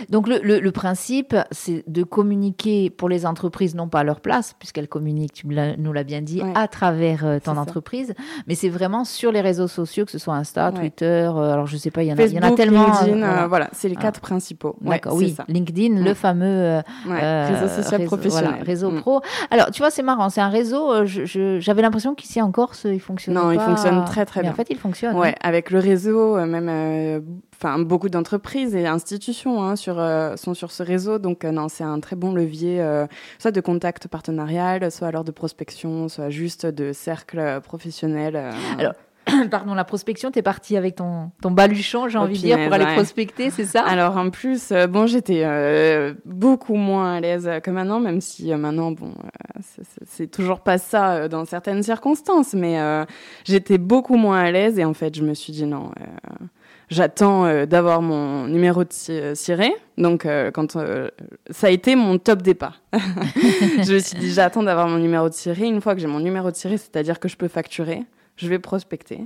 Donc 0.10 0.28
le, 0.28 0.40
le, 0.42 0.72
principe, 0.72 1.36
c'est 1.52 1.84
de 1.88 2.04
communiquer 2.04 2.90
pour 2.90 3.10
les 3.10 3.26
entreprises, 3.26 3.76
non 3.76 3.88
pas 3.88 4.00
à 4.00 4.04
leur 4.04 4.22
place, 4.22 4.56
puisqu'elles 4.58 4.88
communiquent, 4.88 5.34
tu 5.34 5.48
nous 5.48 5.94
l'as 5.94 6.04
bien 6.04 6.22
dit, 6.22 6.42
à 6.56 6.68
travers 6.68 7.26
euh, 7.26 7.40
ton 7.40 7.58
entreprise, 7.58 8.14
mais 8.48 8.56
c'est 8.56 8.70
vraiment 8.70 9.04
sur 9.06 9.32
les 9.32 9.42
réseaux 9.42 9.68
sociaux, 9.68 10.06
que 10.06 10.12
ce 10.12 10.18
soit 10.18 10.36
Insta, 10.36 10.72
Twitter, 10.72 11.30
euh, 11.34 11.54
alors 11.54 11.68
je 11.68 11.78
sais 11.78 11.92
pas, 11.92 12.04
il 12.04 12.08
y 12.08 12.14
en 12.14 12.18
a, 12.18 12.26
y 12.26 12.40
en 12.40 12.44
a 12.44 12.52
tellement. 12.52 12.88
LinkedIn, 12.88 13.24
euh, 13.24 13.48
voilà, 13.48 13.70
c'est 13.72 13.90
les 13.90 13.96
quatre 13.96 14.22
principaux. 14.22 14.76
D'accord, 14.82 15.16
oui, 15.16 15.36
LinkedIn, 15.48 16.04
le 16.04 16.14
fameux 16.14 16.82
réseau 17.08 17.68
social 17.68 18.04
professionnel. 18.06 18.50
Voilà, 18.50 18.64
réseau 18.64 18.92
mm. 18.92 19.02
pro. 19.02 19.22
Alors 19.52 19.72
tu 19.72 19.82
vois, 19.82 19.92
c'est 19.92 20.04
marrant, 20.04 20.30
c'est 20.30 20.42
un 20.42 20.50
réseau, 20.50 21.06
j'avais 21.06 21.82
l'impression 21.82 22.16
qu'ici 22.16 22.42
en 22.42 22.52
Corse, 22.52 22.86
il 22.86 23.00
fonctionne 23.00 23.36
Non, 23.36 23.52
il 23.52 23.60
fonctionne 23.60 24.04
très 24.06 24.26
très 24.26 24.42
mais 24.42 24.44
bien. 24.44 24.52
En 24.52 24.56
fait, 24.56 24.68
il 24.70 24.78
fonctionne. 24.78 25.16
Ouais, 25.16 25.36
avec 25.42 25.72
le 25.72 25.80
réseau, 25.80 26.36
même 26.46 26.70
enfin 27.60 27.80
beaucoup 27.80 28.10
d'entreprises 28.10 28.76
et 28.76 28.86
institutions 28.86 29.64
hein, 29.64 29.76
sur, 29.76 30.00
euh, 30.00 30.36
sont 30.36 30.54
sur 30.54 30.72
ce 30.72 30.84
réseau. 30.84 31.18
Donc 31.18 31.44
euh, 31.44 31.52
non, 31.52 31.70
c'est 31.70 31.84
un 31.84 32.00
très 32.00 32.16
bon 32.16 32.34
levier, 32.34 32.82
euh, 32.82 33.08
soit 33.40 33.52
de 33.52 33.62
contact 33.62 34.08
partenarial, 34.08 34.92
soit 34.92 35.08
alors 35.08 35.24
de 35.24 35.32
prospection, 35.32 36.08
soit 36.08 36.30
juste 36.30 36.66
de 36.66 36.94
cercle 36.94 37.60
professionnel. 37.64 38.52
Alors, 38.78 38.94
pardon, 39.52 39.74
la 39.74 39.84
prospection, 39.84 40.30
tu 40.32 40.40
es 40.40 40.42
partie 40.44 40.78
avec 40.78 40.96
ton, 40.96 41.32
ton 41.42 41.50
baluchon, 41.50 42.08
j'ai 42.10 42.20
envie 42.20 42.38
de 42.38 42.44
dire, 42.44 42.64
pour 42.64 42.74
aller 42.74 42.94
prospecter, 42.94 43.50
c'est 43.50 43.66
ça? 43.66 43.82
Alors 43.82 44.18
en 44.18 44.30
plus, 44.30 44.72
bon, 44.90 45.08
j'étais 45.08 45.44
beaucoup 46.26 46.76
moins 46.76 47.16
à 47.16 47.20
l'aise 47.20 47.50
que 47.64 47.72
maintenant, 47.72 48.00
même 48.00 48.22
si 48.22 48.54
maintenant, 48.54 48.92
bon, 48.92 49.14
c'est 50.06 50.28
toujours 50.28 50.60
pas 50.60 50.78
ça 50.78 51.28
dans 51.28 51.44
certaines 51.46 51.82
circonstances, 51.82 52.54
mais 52.54 52.80
j'étais 53.46 53.80
beaucoup 53.80 54.16
moins 54.16 54.40
à 54.40 54.52
l'aise 54.52 54.78
et 54.80 54.86
en 54.86 54.94
fait, 54.94 55.16
je 55.16 55.24
me 55.24 55.34
suis 55.34 55.52
dit 55.52 55.66
non 55.66 55.92
j'attends 56.90 57.46
euh, 57.46 57.66
d'avoir 57.66 58.02
mon 58.02 58.48
numéro 58.48 58.84
de 58.84 59.34
ciré. 59.34 59.72
Donc, 59.98 60.26
euh, 60.26 60.52
euh, 60.76 61.10
ça 61.50 61.68
a 61.68 61.70
été 61.70 61.96
mon 61.96 62.18
top 62.18 62.42
départ. 62.42 62.82
je 62.94 63.94
me 63.94 64.00
suis 64.00 64.18
dit, 64.18 64.32
j'attends 64.32 64.64
d'avoir 64.64 64.88
mon 64.88 64.98
numéro 64.98 65.30
de 65.30 65.34
ciré. 65.34 65.66
Une 65.66 65.82
fois 65.82 65.96
que 65.96 66.02
j'ai 66.02 66.08
mon 66.08 66.20
numéro 66.20 66.52
de 66.52 66.56
ciré, 66.56 66.78
c'est-à-dire 66.78 67.20
que 67.20 67.28
je 67.28 67.38
peux 67.38 67.48
facturer, 67.48 68.04
je 68.36 68.48
vais 68.48 68.60
prospecter. 68.60 69.22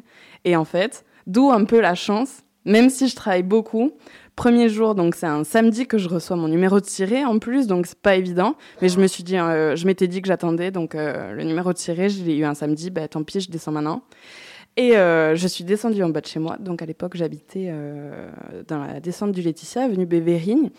Et 0.45 0.55
en 0.55 0.65
fait, 0.65 1.05
d'où 1.27 1.51
un 1.51 1.65
peu 1.65 1.79
la 1.79 1.95
chance, 1.95 2.43
même 2.65 2.89
si 2.89 3.07
je 3.07 3.15
travaille 3.15 3.43
beaucoup. 3.43 3.91
Premier 4.37 4.69
jour, 4.69 4.95
donc 4.95 5.13
c'est 5.13 5.27
un 5.27 5.43
samedi 5.43 5.85
que 5.85 5.97
je 5.97 6.07
reçois 6.07 6.37
mon 6.37 6.47
numéro 6.47 6.79
de 6.79 6.85
ciré 6.85 7.25
en 7.25 7.37
plus, 7.37 7.67
donc 7.67 7.85
c'est 7.85 7.99
pas 7.99 8.15
évident. 8.15 8.55
Mais 8.81 8.87
je 8.87 8.99
me 8.99 9.05
suis 9.05 9.23
dit, 9.23 9.35
je 9.35 9.85
m'étais 9.85 10.07
dit 10.07 10.21
que 10.21 10.27
j'attendais, 10.27 10.71
donc 10.71 10.93
le 10.95 11.43
numéro 11.43 11.73
de 11.73 11.77
ciré, 11.77 12.09
je 12.09 12.23
l'ai 12.23 12.37
eu 12.37 12.45
un 12.45 12.55
samedi, 12.55 12.89
bah 12.89 13.07
tant 13.09 13.23
pis, 13.23 13.41
je 13.41 13.51
descends 13.51 13.73
maintenant. 13.73 14.03
Et 14.77 14.97
euh, 14.97 15.35
je 15.35 15.47
suis 15.47 15.63
descendue 15.63 16.03
en 16.03 16.09
bas 16.09 16.21
de 16.21 16.27
chez 16.27 16.39
moi. 16.39 16.57
Donc 16.57 16.81
à 16.81 16.85
l'époque, 16.85 17.15
j'habitais 17.15 17.67
euh, 17.69 18.31
dans 18.67 18.79
la 18.79 18.99
descente 18.99 19.31
du 19.31 19.41
Laetitia, 19.41 19.83
avenue 19.83 20.05
Bévérigne. 20.05 20.69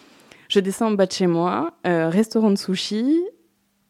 Je 0.49 0.61
descends 0.61 0.89
en 0.89 0.93
bas 0.93 1.07
de 1.07 1.13
chez 1.13 1.27
moi, 1.27 1.75
euh, 1.87 2.09
restaurant 2.09 2.51
de 2.51 2.57
sushi. 2.57 3.21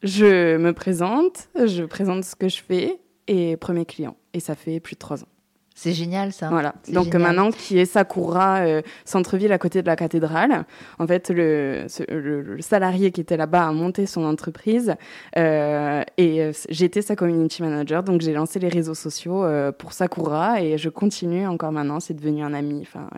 Je 0.02 0.56
me 0.56 0.72
présente, 0.72 1.48
je 1.54 1.84
présente 1.84 2.24
ce 2.24 2.34
que 2.34 2.48
je 2.48 2.60
fais 2.60 3.00
et 3.28 3.56
premier 3.56 3.84
client. 3.84 4.16
Et 4.34 4.40
ça 4.40 4.54
fait 4.56 4.80
plus 4.80 4.94
de 4.94 4.98
trois 4.98 5.22
ans. 5.22 5.28
C'est 5.74 5.92
génial 5.92 6.32
ça. 6.32 6.48
Voilà. 6.48 6.74
Donc 6.88 7.14
maintenant, 7.14 7.50
qui 7.50 7.78
est 7.78 7.86
Sakura, 7.86 8.58
euh, 8.58 8.82
centre-ville 9.04 9.52
à 9.52 9.58
côté 9.58 9.82
de 9.82 9.86
la 9.86 9.96
cathédrale. 9.96 10.64
En 10.98 11.06
fait, 11.06 11.30
le, 11.30 11.86
le, 12.08 12.60
salarié 12.60 13.10
qui 13.10 13.20
était 13.20 13.36
là-bas 13.36 13.66
a 13.66 13.72
monté 13.72 14.06
son 14.06 14.24
entreprise 14.24 14.94
euh, 15.36 16.02
et 16.18 16.42
euh, 16.42 16.52
j'étais 16.68 17.02
sa 17.02 17.16
community 17.16 17.62
manager. 17.62 18.02
Donc 18.02 18.20
j'ai 18.20 18.32
lancé 18.32 18.58
les 18.58 18.68
réseaux 18.68 18.94
sociaux 18.94 19.44
pour 19.78 19.92
Sakura 19.92 20.62
et 20.62 20.78
je 20.78 20.88
continue 20.88 21.46
encore 21.46 21.72
maintenant. 21.72 22.00
C'est 22.00 22.14
devenu 22.14 22.42
un 22.42 22.54
ami. 22.54 22.82
Enfin. 22.82 23.08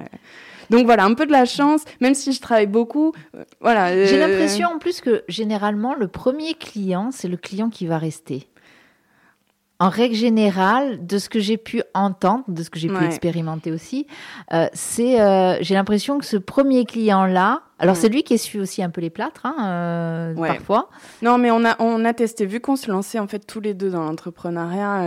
Donc 0.71 0.87
voilà, 0.87 1.05
un 1.05 1.15
peu 1.15 1.27
de 1.27 1.33
la 1.33 1.45
chance, 1.45 1.85
même 2.01 2.15
si 2.15 2.33
je 2.33 2.41
travaille 2.41 2.67
beaucoup. 2.67 3.13
voilà. 3.61 4.07
J'ai 4.07 4.19
l'impression 4.19 4.69
en 4.69 4.79
plus 4.79 5.01
que 5.01 5.25
généralement 5.29 5.95
le 5.95 6.09
premier 6.09 6.55
client, 6.55 7.11
c'est 7.13 7.29
le 7.29 7.37
client 7.37 7.69
qui 7.69 7.87
va 7.87 7.99
rester 7.99 8.47
en 9.81 9.89
règle 9.89 10.15
générale, 10.15 11.05
de 11.05 11.19
ce 11.19 11.29
que 11.29 11.41
j'ai 11.41 11.57
pu 11.57 11.83
entendre, 11.95 12.45
de 12.49 12.63
ce 12.63 12.71
que 12.71 12.79
j'ai 12.79 12.89
pu 12.89 13.05
expérimenter 13.05 13.73
aussi, 13.73 14.07
euh, 14.53 14.69
c'est, 14.73 15.21
euh, 15.21 15.59
j'ai 15.61 15.75
l'impression 15.75 16.19
que 16.19 16.25
ce 16.25 16.37
premier 16.37 16.85
client-là, 16.85 17.63
alors 17.79 17.97
c'est 17.97 18.09
lui 18.09 18.23
qui 18.23 18.35
essuie 18.35 18.61
aussi 18.61 18.83
un 18.83 18.91
peu 18.91 19.01
les 19.01 19.11
plâtres, 19.11 19.47
hein, 19.47 19.57
euh, 19.61 20.35
parfois. 20.35 20.89
Non, 21.23 21.39
mais 21.39 21.51
on 21.51 21.65
a, 21.65 21.77
on 21.81 22.05
a 22.05 22.13
testé, 22.13 22.47
vu 22.47 22.61
qu'on 22.61 22.77
se 22.77 22.91
lançait 22.91 23.19
en 23.19 23.27
fait 23.27 23.41
tous 23.41 23.61
les 23.61 23.75
deux 23.75 23.91
dans 23.91 24.03
l'entrepreneuriat, 24.03 25.03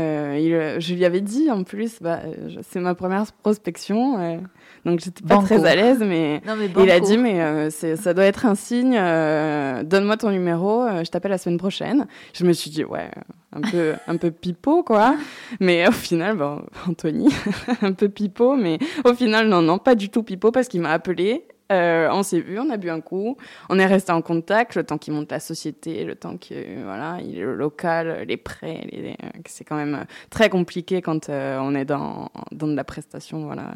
je 0.80 0.94
lui 0.94 1.06
avais 1.06 1.22
dit 1.22 1.50
en 1.50 1.64
plus, 1.64 2.00
bah, 2.02 2.20
c'est 2.62 2.80
ma 2.80 2.96
première 2.96 3.26
prospection. 3.44 4.42
Donc 4.88 5.02
j'étais 5.02 5.24
pas 5.24 5.42
très 5.42 5.66
à 5.66 5.76
l'aise, 5.76 6.00
mais, 6.00 6.42
il 6.78 6.92
a 6.92 7.00
dit 7.02 7.18
mais 7.18 7.42
euh, 7.42 7.70
ça 7.70 8.14
doit 8.14 8.24
être 8.24 8.46
un 8.46 8.56
signe. 8.56 8.96
Euh, 8.98 9.84
donne-moi 9.84 10.16
ton 10.16 10.32
numéro, 10.32 10.84
euh, 10.84 11.04
je 11.04 11.12
t'appelle 11.12 11.32
la 11.32 11.38
semaine 11.38 11.58
prochaine. 11.58 12.08
Je 12.34 12.46
me 12.46 12.54
suis 12.54 12.70
dit 12.70 12.86
ouais, 12.86 13.12
un 13.52 13.62
peu 13.62 13.96
un 14.08 14.16
peu 14.16 14.32
pipeau 14.32 14.84
quoi. 14.84 15.16
Mais 15.60 15.86
au 15.88 15.92
final, 15.92 16.38
bon, 16.38 16.62
Anthony, 16.88 17.28
un 17.82 17.92
peu 17.92 18.08
pipeau, 18.08 18.56
mais 18.56 18.80
au 19.04 19.14
final 19.14 19.50
non 19.50 19.62
non 19.62 19.78
pas 19.78 19.96
du 19.96 20.10
tout 20.10 20.24
pipeau 20.24 20.52
parce 20.52 20.70
qu'il 20.70 20.80
m'a 20.80 20.92
appelé 20.92 21.46
euh, 21.72 22.10
on 22.12 22.24
s'est 22.24 22.40
vu, 22.40 22.60
on 22.60 22.70
a 22.70 22.78
bu 22.78 22.90
un 22.90 23.02
coup, 23.02 23.38
on 23.70 23.78
est 23.78 23.86
resté 23.86 24.12
en 24.12 24.22
contact 24.22 24.76
le 24.76 24.84
temps 24.84 24.98
qu'il 24.98 25.14
monte 25.14 25.32
la 25.32 25.40
société, 25.40 26.06
le 26.06 26.16
temps 26.16 26.38
que 26.38 26.84
voilà, 26.84 27.20
il 27.22 27.38
est 27.38 27.44
local, 27.44 28.24
les 28.28 28.38
prêts, 28.38 28.88
euh, 28.94 29.14
c'est 29.46 29.66
quand 29.66 29.76
même 29.76 29.96
euh, 29.96 30.06
très 30.30 30.50
compliqué 30.50 31.02
quand 31.02 31.30
on 31.30 31.76
est 31.76 31.86
dans, 31.86 32.30
dans 32.52 32.68
de 32.68 32.76
la 32.76 32.84
prestation, 32.84 33.46
voilà, 33.46 33.72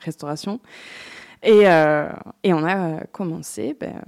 restauration. 0.00 0.60
Et, 1.42 1.62
et 1.62 2.52
on 2.52 2.64
a 2.64 3.06
commencé 3.12 3.74
ben, 3.78 4.02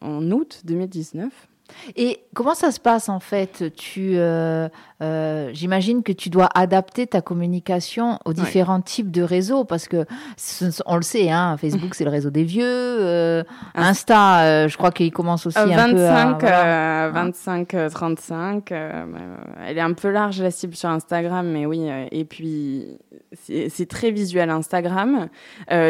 en 0.00 0.30
août 0.30 0.62
2019. 0.64 1.48
Et 1.96 2.20
comment 2.34 2.54
ça 2.54 2.70
se 2.70 2.80
passe 2.80 3.08
en 3.08 3.20
fait? 3.20 3.72
Tu, 3.76 4.12
euh, 4.14 4.68
euh, 5.02 5.50
j'imagine 5.52 6.02
que 6.02 6.12
tu 6.12 6.30
dois 6.30 6.48
adapter 6.54 7.06
ta 7.06 7.20
communication 7.20 8.18
aux 8.24 8.32
différents 8.32 8.80
types 8.80 9.10
de 9.10 9.22
réseaux 9.22 9.64
parce 9.64 9.88
que 9.88 10.04
on 10.86 10.96
le 10.96 11.02
sait, 11.02 11.30
hein, 11.30 11.56
Facebook 11.56 11.94
c'est 11.94 12.04
le 12.04 12.10
réseau 12.10 12.30
des 12.30 12.44
vieux, 12.44 12.64
euh, 12.64 13.42
Insta, 13.74 14.68
je 14.68 14.76
crois 14.76 14.90
qu'il 14.90 15.12
commence 15.12 15.46
aussi 15.46 15.58
un 15.58 15.66
25, 15.66 16.38
peu 16.38 16.46
à, 16.46 17.08
25, 17.10 17.76
35. 17.90 18.70
elle 18.70 19.78
est 19.78 19.80
un 19.80 19.92
peu 19.92 20.10
large 20.10 20.40
la 20.40 20.50
cible 20.50 20.74
sur 20.74 20.88
Instagram, 20.88 21.46
mais 21.46 21.66
oui. 21.66 21.88
et 22.10 22.24
puis 22.24 22.98
c'est 23.32 23.88
très 23.88 24.10
visuel 24.10 24.50
Instagram. 24.50 25.28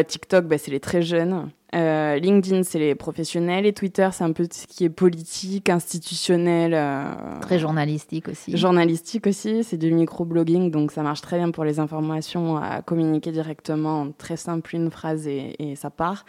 TikTok, 0.06 0.46
bah, 0.46 0.58
c'est 0.58 0.70
les 0.70 0.80
très 0.80 1.02
jeunes. 1.02 1.50
Euh, 1.76 2.16
LinkedIn, 2.16 2.62
c'est 2.62 2.78
les 2.78 2.94
professionnels 2.94 3.66
et 3.66 3.72
Twitter, 3.72 4.08
c'est 4.12 4.24
un 4.24 4.32
peu 4.32 4.46
ce 4.50 4.66
qui 4.66 4.84
est 4.84 4.88
politique, 4.88 5.68
institutionnel. 5.68 6.72
Euh, 6.74 7.04
très 7.40 7.58
journalistique 7.58 8.28
aussi. 8.28 8.56
Journalistique 8.56 9.26
aussi, 9.26 9.62
c'est 9.62 9.76
du 9.76 9.92
micro-blogging, 9.92 10.70
donc 10.70 10.90
ça 10.90 11.02
marche 11.02 11.20
très 11.20 11.36
bien 11.36 11.50
pour 11.50 11.64
les 11.64 11.78
informations 11.78 12.56
à 12.56 12.80
communiquer 12.80 13.30
directement, 13.30 14.08
très 14.16 14.38
simple, 14.38 14.74
une 14.74 14.90
phrase 14.90 15.26
et, 15.26 15.54
et 15.58 15.76
ça 15.76 15.90
part. 15.90 16.24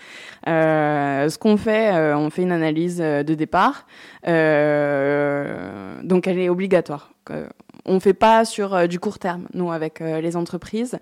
Euh, 0.48 1.30
ce 1.30 1.38
qu'on 1.38 1.56
fait, 1.56 1.94
on 2.13 2.30
fait 2.30 2.42
une 2.42 2.51
analyse 2.51 2.98
de 2.98 3.34
départ, 3.34 3.86
donc 4.25 4.34
elle 6.27 6.39
est 6.39 6.50
obligatoire 6.50 7.12
on 7.89 7.96
ne 7.96 8.00
fait 8.00 8.13
pas 8.13 8.46
sur 8.46 8.88
du 8.88 9.00
court 9.00 9.20
terme, 9.20 9.48
nous, 9.54 9.72
avec 9.72 10.00
les 10.00 10.36
entreprises. 10.36 10.98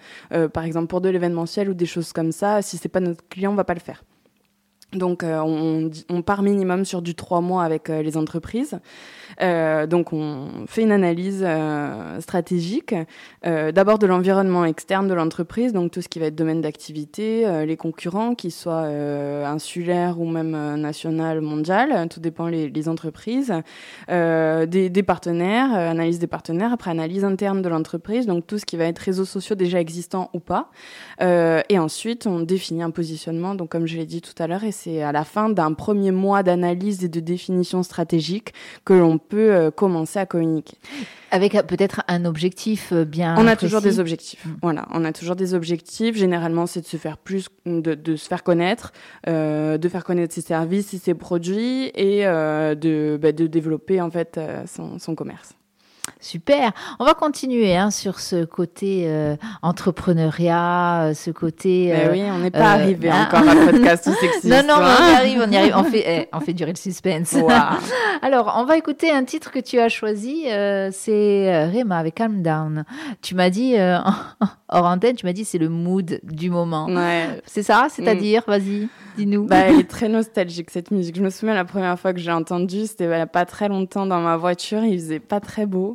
par 0.54 0.64
exemple, 0.64 0.88
pour 0.88 1.02
de 1.02 1.10
l'événementiel 1.10 1.70
ou 1.70 1.74
des 1.74 1.86
choses 1.86 2.14
comme 2.14 2.32
ça, 2.32 2.62
si 2.62 2.78
c'est 2.78 2.90
pas 2.90 3.00
notre 3.00 3.28
client, 3.28 3.52
on 3.52 3.56
va 3.56 3.64
pas 3.64 3.76
le 3.76 3.80
faire. 3.80 4.04
Donc, 4.96 5.24
euh, 5.24 5.40
on, 6.10 6.22
part 6.22 6.42
minimum 6.42 6.86
sur 6.86 7.02
du 7.02 7.14
trois 7.16 7.42
mois 7.42 7.64
avec 7.64 7.90
euh, 7.90 8.02
les 8.02 8.18
entreprises. 8.18 8.80
Euh, 9.42 9.86
donc, 9.86 10.14
on 10.14 10.66
fait 10.68 10.84
une 10.84 10.92
analyse 10.92 11.46
stratégique, 12.20 12.96
d'abord 13.44 14.00
de 14.00 14.08
l'environnement 14.08 14.66
externe 14.66 15.08
de 15.08 15.14
l'entreprise, 15.14 15.74
donc 15.74 15.92
tout 15.92 16.02
ce 16.02 16.08
qui 16.08 16.20
va 16.20 16.28
être 16.28 16.36
domaine 16.36 16.62
d'activité, 16.62 17.46
les 17.66 17.78
concurrents, 17.78 18.36
qu'ils 18.36 18.52
soient 18.52 18.88
insulaires 19.46 20.20
ou 20.20 20.26
même 20.26 20.76
national, 20.76 21.42
mondial, 21.42 22.08
tout 22.10 22.20
dépend 22.20 22.48
les, 22.48 22.90
entreprises, 22.90 23.54
des, 24.08 25.04
partenaires, 25.06 25.74
analyse 25.74 26.20
des 26.20 26.28
partenaires, 26.28 26.72
après 26.72 26.92
analyse 26.92 27.26
interne 27.26 27.62
de 27.62 27.70
l'entreprise, 27.70 28.26
donc 28.26 28.48
tout 28.48 28.58
ce 28.58 28.66
qui 28.66 28.78
va 28.78 28.86
être 28.86 29.00
réseaux 29.00 29.26
sociaux 29.26 29.56
déjà 29.56 29.80
existants 29.80 30.30
ou 30.34 30.40
pas. 30.40 30.70
et 31.20 31.80
ensuite, 31.80 32.28
on 32.28 32.40
définit 32.40 32.84
un 32.84 32.92
positionnement, 32.92 33.56
donc 33.56 33.70
comme 33.70 33.86
je 33.86 33.98
l'ai 33.98 34.06
dit 34.06 34.22
tout 34.22 34.36
à 34.42 34.48
l'heure, 34.48 34.64
à 34.88 35.12
la 35.12 35.24
fin 35.24 35.50
d'un 35.50 35.74
premier 35.74 36.12
mois 36.12 36.44
d'analyse 36.44 37.04
et 37.04 37.10
de 37.10 37.20
définition 37.20 37.84
stratégique 37.84 38.54
que 38.84 38.94
l'on 38.94 39.18
peut 39.18 39.54
euh, 39.54 39.72
commencer 39.72 40.20
à 40.20 40.26
communiquer. 40.26 40.78
Avec 41.32 41.56
euh, 41.56 41.64
peut-être 41.64 42.02
un 42.08 42.26
objectif 42.26 42.92
euh, 42.94 43.06
bien. 43.06 43.36
On 43.38 43.48
a 43.48 43.56
toujours 43.56 43.82
des 43.82 44.00
objectifs. 44.00 44.46
Mm. 44.46 44.50
Voilà, 44.62 44.88
on 44.92 45.04
a 45.04 45.12
toujours 45.12 45.36
des 45.36 45.54
objectifs. 45.54 46.16
Généralement, 46.16 46.66
c'est 46.66 46.82
de 46.82 46.86
se 46.86 46.98
faire 46.98 47.18
plus, 47.18 47.48
de, 47.66 47.94
de 47.94 48.16
se 48.16 48.28
faire 48.28 48.44
connaître, 48.44 48.94
euh, 49.28 49.78
de 49.78 49.90
faire 49.90 50.04
connaître 50.04 50.34
ses 50.34 50.42
services 50.42 50.94
et 50.94 50.98
ses 50.98 51.14
produits 51.14 51.92
et 51.96 52.26
euh, 52.26 52.76
de, 52.76 53.20
bah, 53.22 53.32
de 53.32 53.48
développer 53.48 54.02
en 54.02 54.10
fait 54.10 54.40
son, 54.68 55.00
son 55.00 55.16
commerce. 55.16 55.56
Super. 56.26 56.72
On 57.00 57.06
va 57.06 57.14
continuer 57.14 57.76
hein, 57.76 57.92
sur 57.92 58.20
ce 58.20 58.46
côté 58.46 59.04
euh, 59.06 59.36
entrepreneuriat, 59.62 61.10
euh, 61.10 61.14
ce 61.14 61.30
côté. 61.30 61.94
Euh, 61.94 62.12
oui, 62.12 62.24
on 62.24 62.40
n'est 62.40 62.50
pas 62.50 62.72
arrivé 62.72 63.12
hein. 63.12 63.28
encore 63.28 63.48
à 63.48 63.56
podcast 63.56 64.10
sexy. 64.20 64.48
Non, 64.48 64.64
non, 64.68 64.80
mais 64.80 64.86
on 64.86 65.12
y 65.12 65.16
arrive, 65.16 65.44
on 65.48 65.52
y 65.52 65.58
arrive. 65.58 65.74
On 65.76 65.84
fait, 65.84 66.04
eh, 66.08 66.30
on 66.34 66.40
fait 66.40 66.54
durer 66.54 66.72
le 66.72 66.78
suspense. 66.78 67.36
Alors, 68.24 68.56
on 68.58 68.66
va 68.66 68.76
écouter 68.76 69.12
un 69.12 69.24
titre 69.24 69.52
que 69.52 69.60
tu 69.60 69.80
as 69.80 69.90
choisi. 69.90 70.46
c'est 70.46 71.68
Rema 71.68 72.00
avec 72.00 72.16
Calm 72.16 72.42
Down. 72.42 72.86
Tu 73.22 73.36
m'as 73.36 73.52
dit 73.52 73.76
hors 74.70 74.86
antenne, 74.86 75.16
tu 75.16 75.28
m'as 75.28 75.34
dit 75.34 75.46
c'est 75.46 75.60
le 75.60 75.70
mood 75.70 76.20
du 76.24 76.50
moment. 76.50 76.88
Ouais. 76.88 77.42
C'est 77.46 77.64
ça, 77.64 77.88
c'est-à-dire, 77.90 78.42
mm. 78.48 78.52
vas-y. 78.52 78.88
Dis-nous. 79.18 79.46
Bah, 79.46 79.58
elle 79.58 79.80
est 79.80 79.90
très 79.90 80.10
nostalgique 80.10 80.72
cette 80.72 80.92
musique. 80.92 81.16
Je 81.16 81.22
me 81.22 81.30
souviens 81.30 81.54
la 81.54 81.66
première 81.66 81.98
fois 82.00 82.14
que 82.14 82.20
j'ai 82.20 82.32
entendu, 82.32 82.88
c'était 82.88 83.14
a 83.14 83.28
pas 83.28 83.46
très 83.46 83.70
longtemps 83.70 84.06
dans 84.06 84.20
ma 84.20 84.38
voiture. 84.38 84.84
Il 84.84 85.00
faisait 85.00 85.20
pas 85.20 85.40
très 85.40 85.66
beau. 85.66 85.95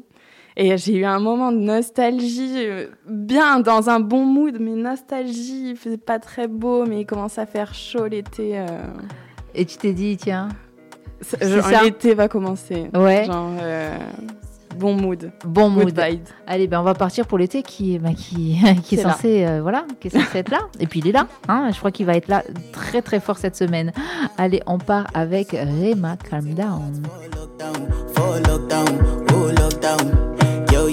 Et 0.62 0.76
j'ai 0.76 0.94
eu 0.94 1.06
un 1.06 1.20
moment 1.20 1.52
de 1.52 1.56
nostalgie, 1.56 2.66
euh, 2.66 2.88
bien 3.08 3.60
dans 3.60 3.88
un 3.88 3.98
bon 3.98 4.26
mood, 4.26 4.58
mais 4.60 4.72
nostalgie, 4.72 5.70
il 5.70 5.76
faisait 5.76 5.96
pas 5.96 6.18
très 6.18 6.48
beau, 6.48 6.84
mais 6.84 7.00
il 7.00 7.06
commençait 7.06 7.40
à 7.40 7.46
faire 7.46 7.72
chaud 7.72 8.06
l'été. 8.06 8.58
Euh. 8.58 8.66
Et 9.54 9.64
tu 9.64 9.78
t'es 9.78 9.94
dit, 9.94 10.18
tiens, 10.18 10.50
l'été 11.82 12.12
va 12.12 12.28
commencer. 12.28 12.90
Ouais. 12.92 13.24
Genre, 13.24 13.52
euh, 13.62 13.96
bon 14.76 14.92
mood. 14.92 15.32
Bon 15.46 15.70
mood. 15.70 15.98
Allez, 16.46 16.66
ben 16.66 16.80
on 16.80 16.84
va 16.84 16.92
partir 16.92 17.26
pour 17.26 17.38
l'été 17.38 17.62
qui, 17.62 17.98
ben, 17.98 18.14
qui, 18.14 18.58
qui 18.84 18.96
est, 18.96 19.02
censé, 19.02 19.46
voilà, 19.62 19.86
qui 19.98 20.08
est 20.08 20.10
censé 20.10 20.40
être 20.40 20.50
là. 20.50 20.60
Et 20.78 20.86
puis 20.86 21.00
il 21.00 21.08
est 21.08 21.12
là. 21.12 21.26
Hein, 21.48 21.70
je 21.72 21.78
crois 21.78 21.90
qu'il 21.90 22.04
va 22.04 22.16
être 22.16 22.28
là 22.28 22.42
très 22.72 23.00
très 23.00 23.18
fort 23.18 23.38
cette 23.38 23.56
semaine. 23.56 23.92
Allez, 24.36 24.60
on 24.66 24.76
part 24.76 25.06
avec 25.14 25.52
Rema 25.52 26.18
Calm 26.18 26.52
Down. 26.52 27.02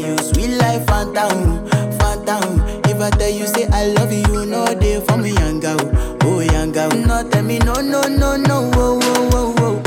Yo, 0.08 0.14
you 0.14 0.18
sweet 0.24 0.58
life, 0.58 0.86
phantom, 0.88 1.68
oh, 1.74 1.92
phantom. 2.00 2.62
Oh. 2.62 2.82
If 2.86 3.02
I 3.02 3.10
tell 3.10 3.30
you, 3.30 3.46
say 3.46 3.68
I 3.68 3.88
love 3.88 4.12
you, 4.14 4.46
no 4.46 4.66
they 4.66 5.02
for 5.02 5.18
me, 5.18 5.32
young 5.34 5.60
girl, 5.60 5.78
oh, 5.82 6.18
oh 6.24 6.40
young 6.40 6.72
girl. 6.72 6.90
No, 6.92 7.28
tell 7.30 7.44
me, 7.44 7.60
no, 7.60 7.74
no, 7.74 8.04
no, 8.04 8.38
no, 8.38 8.72
oh, 8.76 9.00
oh, 9.34 9.56
oh. 9.60 9.87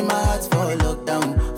in 0.00 0.06
my 0.06 0.14
heart 0.24 0.44
for 0.44 0.70
lockdown, 0.76 0.76
for 0.76 0.76
lockdown, 0.76 1.49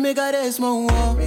me 0.00 0.14
got 0.14 0.34
a 0.34 0.50
small 0.52 0.86
wall. 0.86 1.19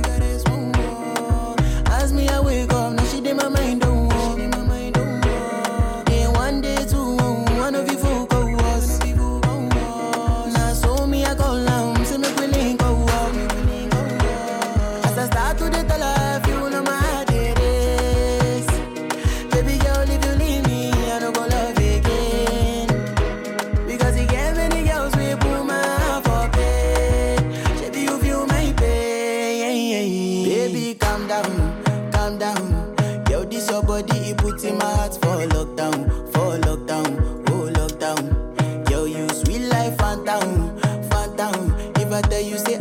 but 42.14 42.30
they 42.30 42.44
you 42.44 42.60
say 42.60 42.73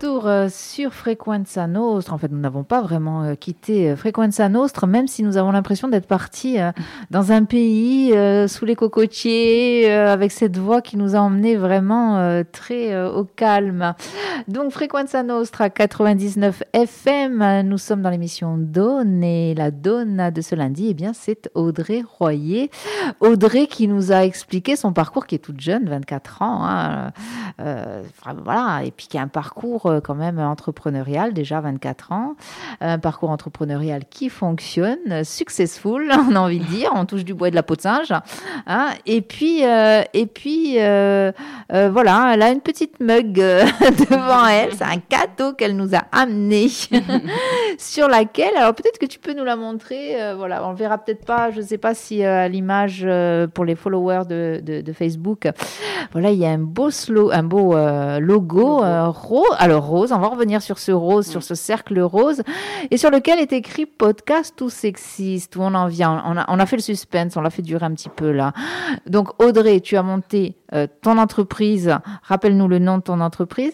retour 0.00 0.26
euh, 0.28 0.48
sur 0.50 0.94
Frequenza 0.94 1.66
Nostra. 1.66 2.14
En 2.14 2.18
fait, 2.18 2.30
nous 2.30 2.38
n'avons 2.38 2.64
pas 2.64 2.80
vraiment 2.80 3.22
euh, 3.22 3.34
quitté 3.34 3.90
euh, 3.90 3.96
Frequenza 3.96 4.48
Nostra, 4.48 4.86
même 4.86 5.06
si 5.06 5.22
nous 5.22 5.36
avons 5.36 5.52
l'impression 5.52 5.88
d'être 5.88 6.06
partis 6.06 6.56
dans 7.10 7.32
un 7.32 7.44
pays 7.44 8.14
sous 8.48 8.64
les 8.64 8.76
cocotiers, 8.76 9.90
avec 9.92 10.32
cette 10.32 10.56
voix 10.56 10.80
qui 10.80 10.96
nous 10.96 11.16
a 11.16 11.18
emmenés 11.18 11.56
vraiment 11.56 12.42
très 12.50 13.08
au 13.08 13.24
calme. 13.24 13.94
Donc, 14.48 14.72
Frequenza 14.72 15.22
Nostra 15.22 15.70
99 15.70 16.62
FM, 16.72 17.62
nous 17.62 17.78
sommes 17.78 18.02
dans 18.02 18.10
l'émission 18.10 18.56
Dawn 18.58 19.22
et 19.22 19.54
la 19.54 19.70
Dawn 19.70 20.30
de 20.30 20.40
ce 20.40 20.54
lundi, 20.54 20.88
eh 20.90 20.94
bien, 20.94 21.12
c'est 21.12 21.50
Audrey 21.54 22.02
Royer. 22.18 22.70
Audrey 23.20 23.66
qui 23.66 23.88
nous 23.88 24.12
a 24.12 24.24
expliqué 24.24 24.76
son 24.76 24.92
parcours, 24.92 25.26
qui 25.26 25.34
est 25.34 25.38
toute 25.38 25.60
jeune, 25.60 25.88
24 25.88 26.42
ans, 26.42 26.64
hein, 26.64 27.12
voilà, 28.44 28.82
et 28.84 28.90
puis 28.90 29.06
qui 29.06 29.18
a 29.18 29.22
un 29.22 29.28
parcours 29.28 29.89
euh, 29.90 30.00
quand 30.00 30.14
même 30.14 30.38
entrepreneurial, 30.38 31.32
déjà 31.32 31.60
24 31.60 32.12
ans, 32.12 32.34
un 32.80 32.98
parcours 32.98 33.30
entrepreneurial 33.30 34.02
qui 34.08 34.28
fonctionne, 34.28 35.24
successful, 35.24 36.10
on 36.30 36.34
a 36.36 36.40
envie 36.40 36.60
de 36.60 36.64
dire, 36.64 36.90
on 36.94 37.04
touche 37.06 37.24
du 37.24 37.34
bois 37.34 37.48
et 37.48 37.50
de 37.50 37.56
la 37.56 37.62
peau 37.62 37.76
de 37.76 37.80
singe, 37.80 38.12
hein, 38.66 38.88
et 39.06 39.20
puis, 39.20 39.64
euh, 39.64 40.02
et 40.14 40.26
puis 40.26 40.76
euh, 40.78 41.32
euh, 41.72 41.90
voilà, 41.92 42.32
elle 42.34 42.42
a 42.42 42.50
une 42.50 42.60
petite 42.60 43.00
mug 43.00 43.32
devant 43.34 44.46
elle, 44.46 44.74
c'est 44.74 44.84
un 44.84 44.98
cadeau 44.98 45.52
qu'elle 45.54 45.76
nous 45.76 45.94
a 45.94 46.02
amené, 46.12 46.68
sur 47.78 48.08
laquelle, 48.08 48.56
alors 48.56 48.74
peut-être 48.74 48.98
que 48.98 49.06
tu 49.06 49.18
peux 49.18 49.34
nous 49.34 49.44
la 49.44 49.56
montrer, 49.56 50.16
voilà, 50.36 50.66
on 50.66 50.70
le 50.70 50.76
verra 50.76 50.98
peut-être 50.98 51.24
pas, 51.24 51.50
je 51.50 51.60
sais 51.60 51.78
pas 51.78 51.94
si 51.94 52.24
à 52.24 52.48
l'image 52.48 53.06
pour 53.54 53.64
les 53.64 53.74
followers 53.74 54.24
de, 54.28 54.60
de, 54.62 54.80
de 54.80 54.92
Facebook, 54.92 55.48
voilà, 56.12 56.30
il 56.30 56.38
y 56.38 56.46
a 56.46 56.50
un 56.50 56.58
beau, 56.58 56.90
slo- 56.90 57.32
un 57.32 57.42
beau 57.42 57.74
logo, 58.20 58.82
rose. 59.12 59.44
Alors 59.58 59.79
rose, 59.80 60.12
on 60.12 60.18
va 60.18 60.28
revenir 60.28 60.62
sur 60.62 60.78
ce 60.78 60.92
rose, 60.92 61.26
sur 61.26 61.42
ce 61.42 61.54
cercle 61.54 62.00
rose, 62.00 62.42
et 62.90 62.96
sur 62.96 63.10
lequel 63.10 63.38
est 63.40 63.52
écrit 63.52 63.86
podcast 63.86 64.60
ou 64.60 64.70
sexiste. 64.70 65.56
Où 65.56 65.62
on 65.62 65.74
en 65.74 65.86
vient 65.88 66.22
on 66.26 66.36
a, 66.36 66.44
on 66.48 66.58
a 66.58 66.66
fait 66.66 66.76
le 66.76 66.82
suspense, 66.82 67.36
on 67.36 67.40
l'a 67.40 67.50
fait 67.50 67.62
durer 67.62 67.84
un 67.86 67.94
petit 67.94 68.08
peu 68.08 68.30
là. 68.30 68.52
Donc 69.06 69.40
Audrey, 69.42 69.80
tu 69.80 69.96
as 69.96 70.02
monté 70.02 70.56
euh, 70.74 70.86
ton 71.02 71.18
entreprise. 71.18 71.92
Rappelle-nous 72.22 72.68
le 72.68 72.78
nom 72.78 72.98
de 72.98 73.02
ton 73.02 73.20
entreprise 73.20 73.72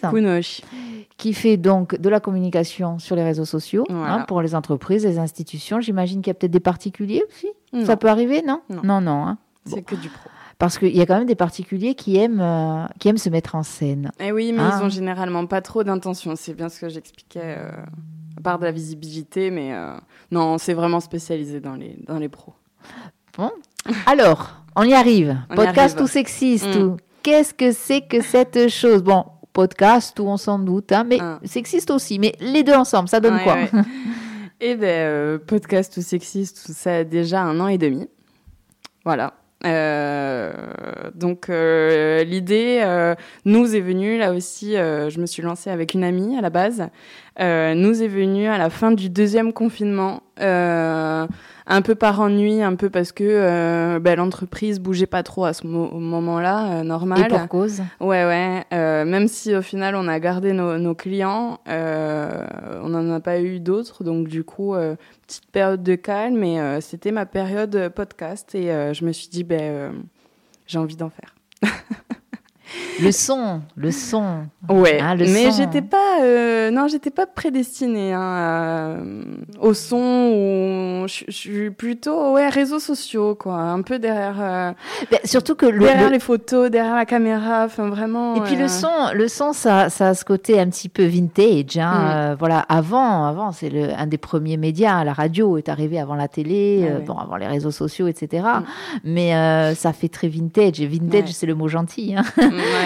qui 1.19 1.33
fait 1.33 1.57
donc 1.57 1.99
de 1.99 2.09
la 2.11 2.21
communication 2.21 2.99
sur 2.99 3.17
les 3.17 3.25
réseaux 3.25 3.47
sociaux 3.47 3.85
Voilà. 3.89 4.15
hein, 4.15 4.25
pour 4.29 4.43
les 4.43 4.55
entreprises, 4.55 5.05
les 5.07 5.19
institutions. 5.19 5.81
J'imagine 5.81 6.21
qu'il 6.21 6.29
y 6.29 6.33
a 6.33 6.35
peut-être 6.35 6.53
des 6.53 6.61
particuliers 6.61 7.23
aussi. 7.29 7.49
Non. 7.73 7.85
Ça 7.87 7.97
peut 7.97 8.09
arriver, 8.09 8.43
non? 8.43 8.61
Non. 8.69 8.81
non, 8.85 9.01
non, 9.01 9.27
hein. 9.27 9.39
C'est 9.65 9.83
que 9.83 9.95
du 9.97 10.09
pro. 10.09 10.29
Parce 10.59 10.79
qu'il 10.79 10.97
y 10.97 11.01
a 11.03 11.07
quand 11.07 11.19
même 11.19 11.27
des 11.27 11.35
particuliers 11.35 11.95
qui 11.95 12.17
aiment, 12.17 12.41
euh, 12.41 12.87
qui 12.99 13.09
aiment 13.09 13.19
se 13.19 13.29
mettre 13.29 13.55
en 13.57 13.63
scène. 13.63 14.11
Eh 14.21 14.33
oui, 14.33 14.53
mais 14.53 14.61
Ah. 14.63 14.79
ils 14.81 14.85
ont 14.85 14.89
généralement 14.89 15.47
pas 15.47 15.61
trop 15.61 15.85
d'intention. 15.85 16.35
C'est 16.35 16.55
bien 16.55 16.69
ce 16.71 16.81
que 16.81 16.89
j'expliquais, 16.89 17.57
euh, 17.59 17.71
à 18.39 18.41
part 18.43 18.59
de 18.59 18.65
la 18.65 18.73
visibilité, 18.73 19.51
mais 19.51 19.75
euh, 19.75 19.93
non, 20.31 20.57
c'est 20.57 20.73
vraiment 20.75 21.01
spécialisé 21.01 21.61
dans 21.61 21.75
les, 21.75 21.97
dans 22.07 22.19
les 22.19 22.29
pros. 22.31 22.55
Alors, 24.07 24.63
on 24.77 24.83
y 24.83 24.95
arrive. 24.95 25.37
On 25.51 25.55
y 25.55 25.57
podcast 25.57 25.97
arrive. 25.97 26.05
ou 26.05 26.09
sexiste 26.09 26.77
Mm. 26.77 26.83
ou 26.83 26.97
Qu'est-ce 27.23 27.53
que 27.55 27.73
c'est 27.73 28.03
que 28.03 28.21
cette 28.23 28.69
chose? 28.69 29.03
Bon, 29.03 29.25
podcast 29.53 30.19
ou 30.21 30.25
on 30.29 30.37
s'en 30.37 30.59
doute, 30.61 30.93
hein, 30.93 31.05
mais 31.05 31.19
Ah. 31.21 31.41
sexiste 31.45 31.91
aussi. 31.91 32.19
Mais 32.19 32.35
les 32.41 32.63
deux 32.63 32.75
ensemble, 32.75 33.09
ça 33.09 33.21
donne 33.21 33.35
Ouais, 33.35 33.43
quoi 33.45 33.55
ouais. 33.55 33.71
Eh 34.61 34.77
euh, 34.81 35.39
podcast 35.39 35.95
ou 35.99 36.03
sexiste, 36.03 36.65
tout 36.67 36.73
ça 36.73 36.99
a 36.99 37.05
déjà 37.05 37.43
un 37.43 37.59
an 37.61 37.67
et 37.69 37.77
demi. 37.79 38.09
Voilà. 39.05 39.35
Euh, 39.65 40.53
donc 41.15 41.49
euh, 41.49 42.23
l'idée 42.25 42.81
euh, 42.83 43.15
nous 43.47 43.75
est 43.75 43.81
venue 43.81 44.19
là 44.19 44.33
aussi. 44.33 44.73
je 44.75 45.21
me 45.21 45.27
suis 45.27 45.43
lancée 45.43 45.71
avec 45.71 45.95
une 45.95 46.05
amie 46.05 46.37
à 46.37 46.41
la 46.41 46.51
base. 46.51 46.89
Nous 47.39 48.03
est 48.03 48.09
venue 48.09 48.47
à 48.47 48.59
la 48.59 48.71
fin 48.71 48.93
du 48.93 49.09
deuxième 49.11 49.53
confinement, 49.53 50.23
un 51.69 51.83
peu 51.83 51.95
par 51.97 52.21
ennui, 52.21 52.63
un 52.63 52.77
peu 52.77 52.91
parce 52.91 53.11
que 53.13 53.25
euh, 53.25 53.99
ben, 53.99 54.17
l'entreprise 54.17 54.79
bougeait 54.79 55.07
pas 55.07 55.23
trop 55.23 55.45
à 55.45 55.53
ce 55.53 55.67
mo- 55.67 55.91
moment-là, 55.99 56.67
euh, 56.81 56.83
normal. 56.85 57.25
Et 57.27 57.29
pour 57.29 57.49
cause 57.49 57.81
Ouais, 58.01 58.25
ouais. 58.25 58.65
euh, 58.73 59.05
même 59.05 59.27
si 59.27 59.55
au 59.55 59.63
final 59.63 59.97
on 59.97 60.07
a 60.07 60.21
gardé 60.21 60.53
nos, 60.53 60.79
nos 60.79 60.95
clients, 60.95 61.59
euh, 61.69 62.47
on 62.83 62.91
n'en 62.91 63.11
a 63.15 63.21
pas 63.21 63.41
eu 63.41 63.59
d'autres. 63.59 64.05
Donc 64.05 64.29
du 64.29 64.45
coup, 64.45 64.75
euh, 64.75 64.95
petite 65.27 65.47
période 65.51 65.83
de 65.83 65.95
calme. 65.97 66.43
Et 66.45 66.61
euh, 66.61 66.81
c'était 66.81 67.11
ma 67.13 67.27
période 67.27 67.89
podcast. 67.95 68.55
Et 68.55 68.71
euh, 68.71 68.93
je 68.95 69.05
me 69.05 69.13
suis 69.13 69.29
dit, 69.29 69.43
ben, 69.43 69.61
euh, 69.61 69.91
j'ai 70.67 70.79
envie 70.79 70.97
d'en 70.97 71.11
faire. 71.11 71.35
Le 73.01 73.13
son, 73.13 73.61
le 73.77 73.91
son. 73.91 74.47
Ouais, 74.69 75.01
hein, 75.01 75.17
mais 75.19 75.51
j'étais 75.51 75.83
pas, 75.83 76.23
euh, 76.23 76.71
non, 76.71 76.89
j'étais 76.89 77.11
pas 77.11 77.27
prédestinée 77.27 78.13
hein, 78.13 78.99
au 79.61 79.75
son. 79.75 79.97
Ou 79.97 81.09
je, 81.09 81.25
suis 81.29 81.71
plutôt, 81.71 82.33
ouais, 82.33 82.49
réseaux 82.49 82.79
sociaux, 82.79 83.35
quoi, 83.35 83.55
un 83.55 83.83
peu 83.83 83.99
derrière. 83.99 84.37
Euh, 84.41 84.73
surtout 85.25 85.55
que 85.55 85.67
le, 85.67 85.81
derrière 85.81 86.11
les 86.11 86.19
photos, 86.19 86.71
derrière 86.71 86.97
la 86.97 87.05
caméra, 87.05 87.65
enfin 87.65 87.89
vraiment. 87.89 88.37
Et 88.37 88.41
puis 88.41 88.57
le 88.57 88.69
son, 88.69 88.89
le 89.15 89.29
son, 89.29 89.53
ça, 89.53 89.91
ça 89.91 90.09
a 90.09 90.15
ce 90.15 90.25
côté 90.25 90.59
un 90.59 90.69
petit 90.69 90.89
peu 90.89 91.05
vintage. 91.05 91.77
Hein, 91.77 92.33
mm. 92.33 92.37
voilà, 92.39 92.61
avant, 92.61 93.27
avant, 93.27 93.53
c'est 93.53 93.95
un 93.95 94.07
des 94.07 94.19
premiers 94.19 94.57
médias. 94.57 95.05
La 95.05 95.13
radio 95.13 95.59
est 95.59 95.69
arrivée 95.69 96.01
avant 96.01 96.15
la 96.15 96.29
télé, 96.29 96.91
ah 96.91 97.01
bon, 97.01 97.19
avant 97.19 97.37
les 97.37 97.47
réseaux 97.47 97.71
sociaux, 97.71 98.09
etc. 98.09 98.45
Mm. 98.45 98.63
Mais 99.05 99.75
ça 99.75 99.93
fait 99.93 100.09
très 100.09 100.29
vintage. 100.29 100.81
Et 100.81 100.87
vintage, 100.87 101.29
c'est 101.33 101.47
le 101.47 101.55
mot 101.55 101.69
gentil. 101.69 102.15
Hein. 102.17 102.25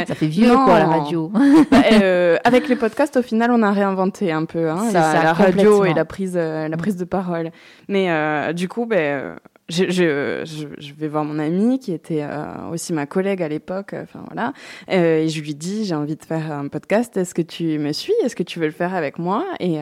Ça 0.06 0.14
fait 0.14 0.26
vieux, 0.26 0.54
quoi, 0.54 0.78
la 0.78 0.86
radio. 0.86 1.30
Bah, 1.70 1.82
euh, 1.92 2.36
avec 2.44 2.68
les 2.68 2.76
podcasts, 2.76 3.16
au 3.16 3.22
final, 3.22 3.50
on 3.50 3.62
a 3.62 3.70
réinventé 3.70 4.32
un 4.32 4.44
peu 4.44 4.70
hein, 4.70 4.90
la, 4.92 5.32
radio 5.32 5.84
et 5.84 5.94
la 5.94 6.04
prise, 6.04 6.34
euh, 6.36 6.68
la 6.68 6.76
prise 6.76 6.96
de 6.96 7.04
parole. 7.04 7.50
Mais 7.88 8.10
euh, 8.10 8.52
du 8.52 8.68
coup, 8.68 8.86
ben, 8.86 9.36
je, 9.70 10.94
vais 10.98 11.08
voir 11.08 11.24
mon 11.24 11.38
amie 11.38 11.78
qui 11.78 11.92
était 11.92 12.22
euh, 12.22 12.70
aussi 12.72 12.92
ma 12.92 13.06
collègue 13.06 13.42
à 13.42 13.48
l'époque. 13.48 13.94
Euh, 13.94 14.02
enfin 14.02 14.22
voilà, 14.26 14.52
euh, 14.90 15.22
et 15.22 15.28
je 15.28 15.40
lui 15.40 15.54
dis 15.54 15.84
j'ai 15.84 15.94
envie 15.94 16.16
de 16.16 16.24
faire 16.24 16.52
un 16.52 16.68
podcast. 16.68 17.16
Est-ce 17.16 17.34
que 17.34 17.42
tu 17.42 17.78
me 17.78 17.92
suis? 17.92 18.12
Est-ce 18.24 18.36
que 18.36 18.42
tu 18.42 18.58
veux 18.58 18.66
le 18.66 18.72
faire 18.72 18.94
avec 18.94 19.18
moi? 19.18 19.44
Et 19.60 19.78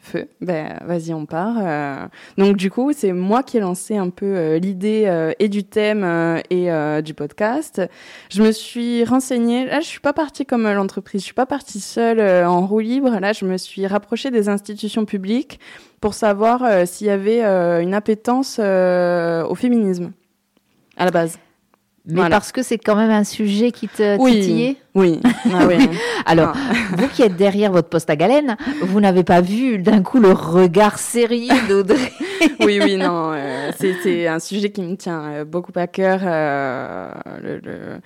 feu, 0.00 0.28
ben 0.40 0.78
vas-y 0.84 1.12
on 1.14 1.26
part. 1.26 2.08
donc 2.36 2.56
du 2.56 2.70
coup 2.70 2.92
c'est 2.92 3.12
moi 3.12 3.42
qui 3.42 3.56
ai 3.56 3.60
lancé 3.60 3.96
un 3.96 4.10
peu 4.10 4.56
l'idée 4.56 5.32
et 5.38 5.48
du 5.48 5.64
thème 5.64 6.40
et 6.50 6.68
du 7.02 7.14
podcast. 7.14 7.82
Je 8.30 8.42
me 8.42 8.52
suis 8.52 9.04
renseignée. 9.04 9.66
Là 9.66 9.80
je 9.80 9.86
suis 9.86 10.00
pas 10.00 10.12
partie 10.12 10.44
comme 10.46 10.70
l'entreprise. 10.70 11.20
Je 11.20 11.26
suis 11.26 11.34
pas 11.34 11.46
partie 11.46 11.80
seule 11.80 12.20
en 12.44 12.66
roue 12.66 12.80
libre. 12.80 13.18
Là 13.20 13.32
je 13.32 13.44
me 13.44 13.56
suis 13.56 13.86
rapprochée 13.86 14.30
des 14.30 14.48
institutions 14.48 15.04
publiques 15.04 15.60
pour 16.00 16.14
savoir 16.14 16.62
euh, 16.62 16.86
s'il 16.86 17.06
y 17.06 17.10
avait 17.10 17.44
euh, 17.44 17.80
une 17.80 17.94
appétence 17.94 18.58
euh, 18.58 19.44
au 19.44 19.54
féminisme 19.54 20.12
à 20.96 21.04
la 21.04 21.10
base. 21.10 21.38
Mais 22.10 22.30
parce 22.30 22.52
que 22.52 22.62
c'est 22.62 22.78
quand 22.78 22.96
même 22.96 23.10
un 23.10 23.24
sujet 23.24 23.70
qui 23.70 23.86
te 23.86 24.16
titillait 24.16 24.76
Oui. 24.94 25.20
Ah 25.52 25.66
oui. 25.68 25.76
Alors, 26.26 26.54
ah. 26.54 26.72
vous 26.96 27.06
qui 27.08 27.22
êtes 27.22 27.36
derrière 27.36 27.70
votre 27.70 27.90
poste 27.90 28.08
à 28.08 28.16
galène, 28.16 28.56
vous 28.80 28.98
n'avez 28.98 29.24
pas 29.24 29.42
vu 29.42 29.78
d'un 29.78 30.02
coup 30.02 30.18
le 30.18 30.32
regard 30.32 30.98
sérieux 30.98 31.52
d'Audrey 31.68 32.12
Oui, 32.60 32.80
oui, 32.82 32.96
non. 32.96 33.34
c'est 33.78 34.26
un 34.26 34.38
sujet 34.38 34.70
qui 34.70 34.80
me 34.80 34.96
tient 34.96 35.44
beaucoup 35.44 35.72
à 35.76 35.86
cœur. 35.86 36.20
le, 37.42 37.60
le 37.62 38.00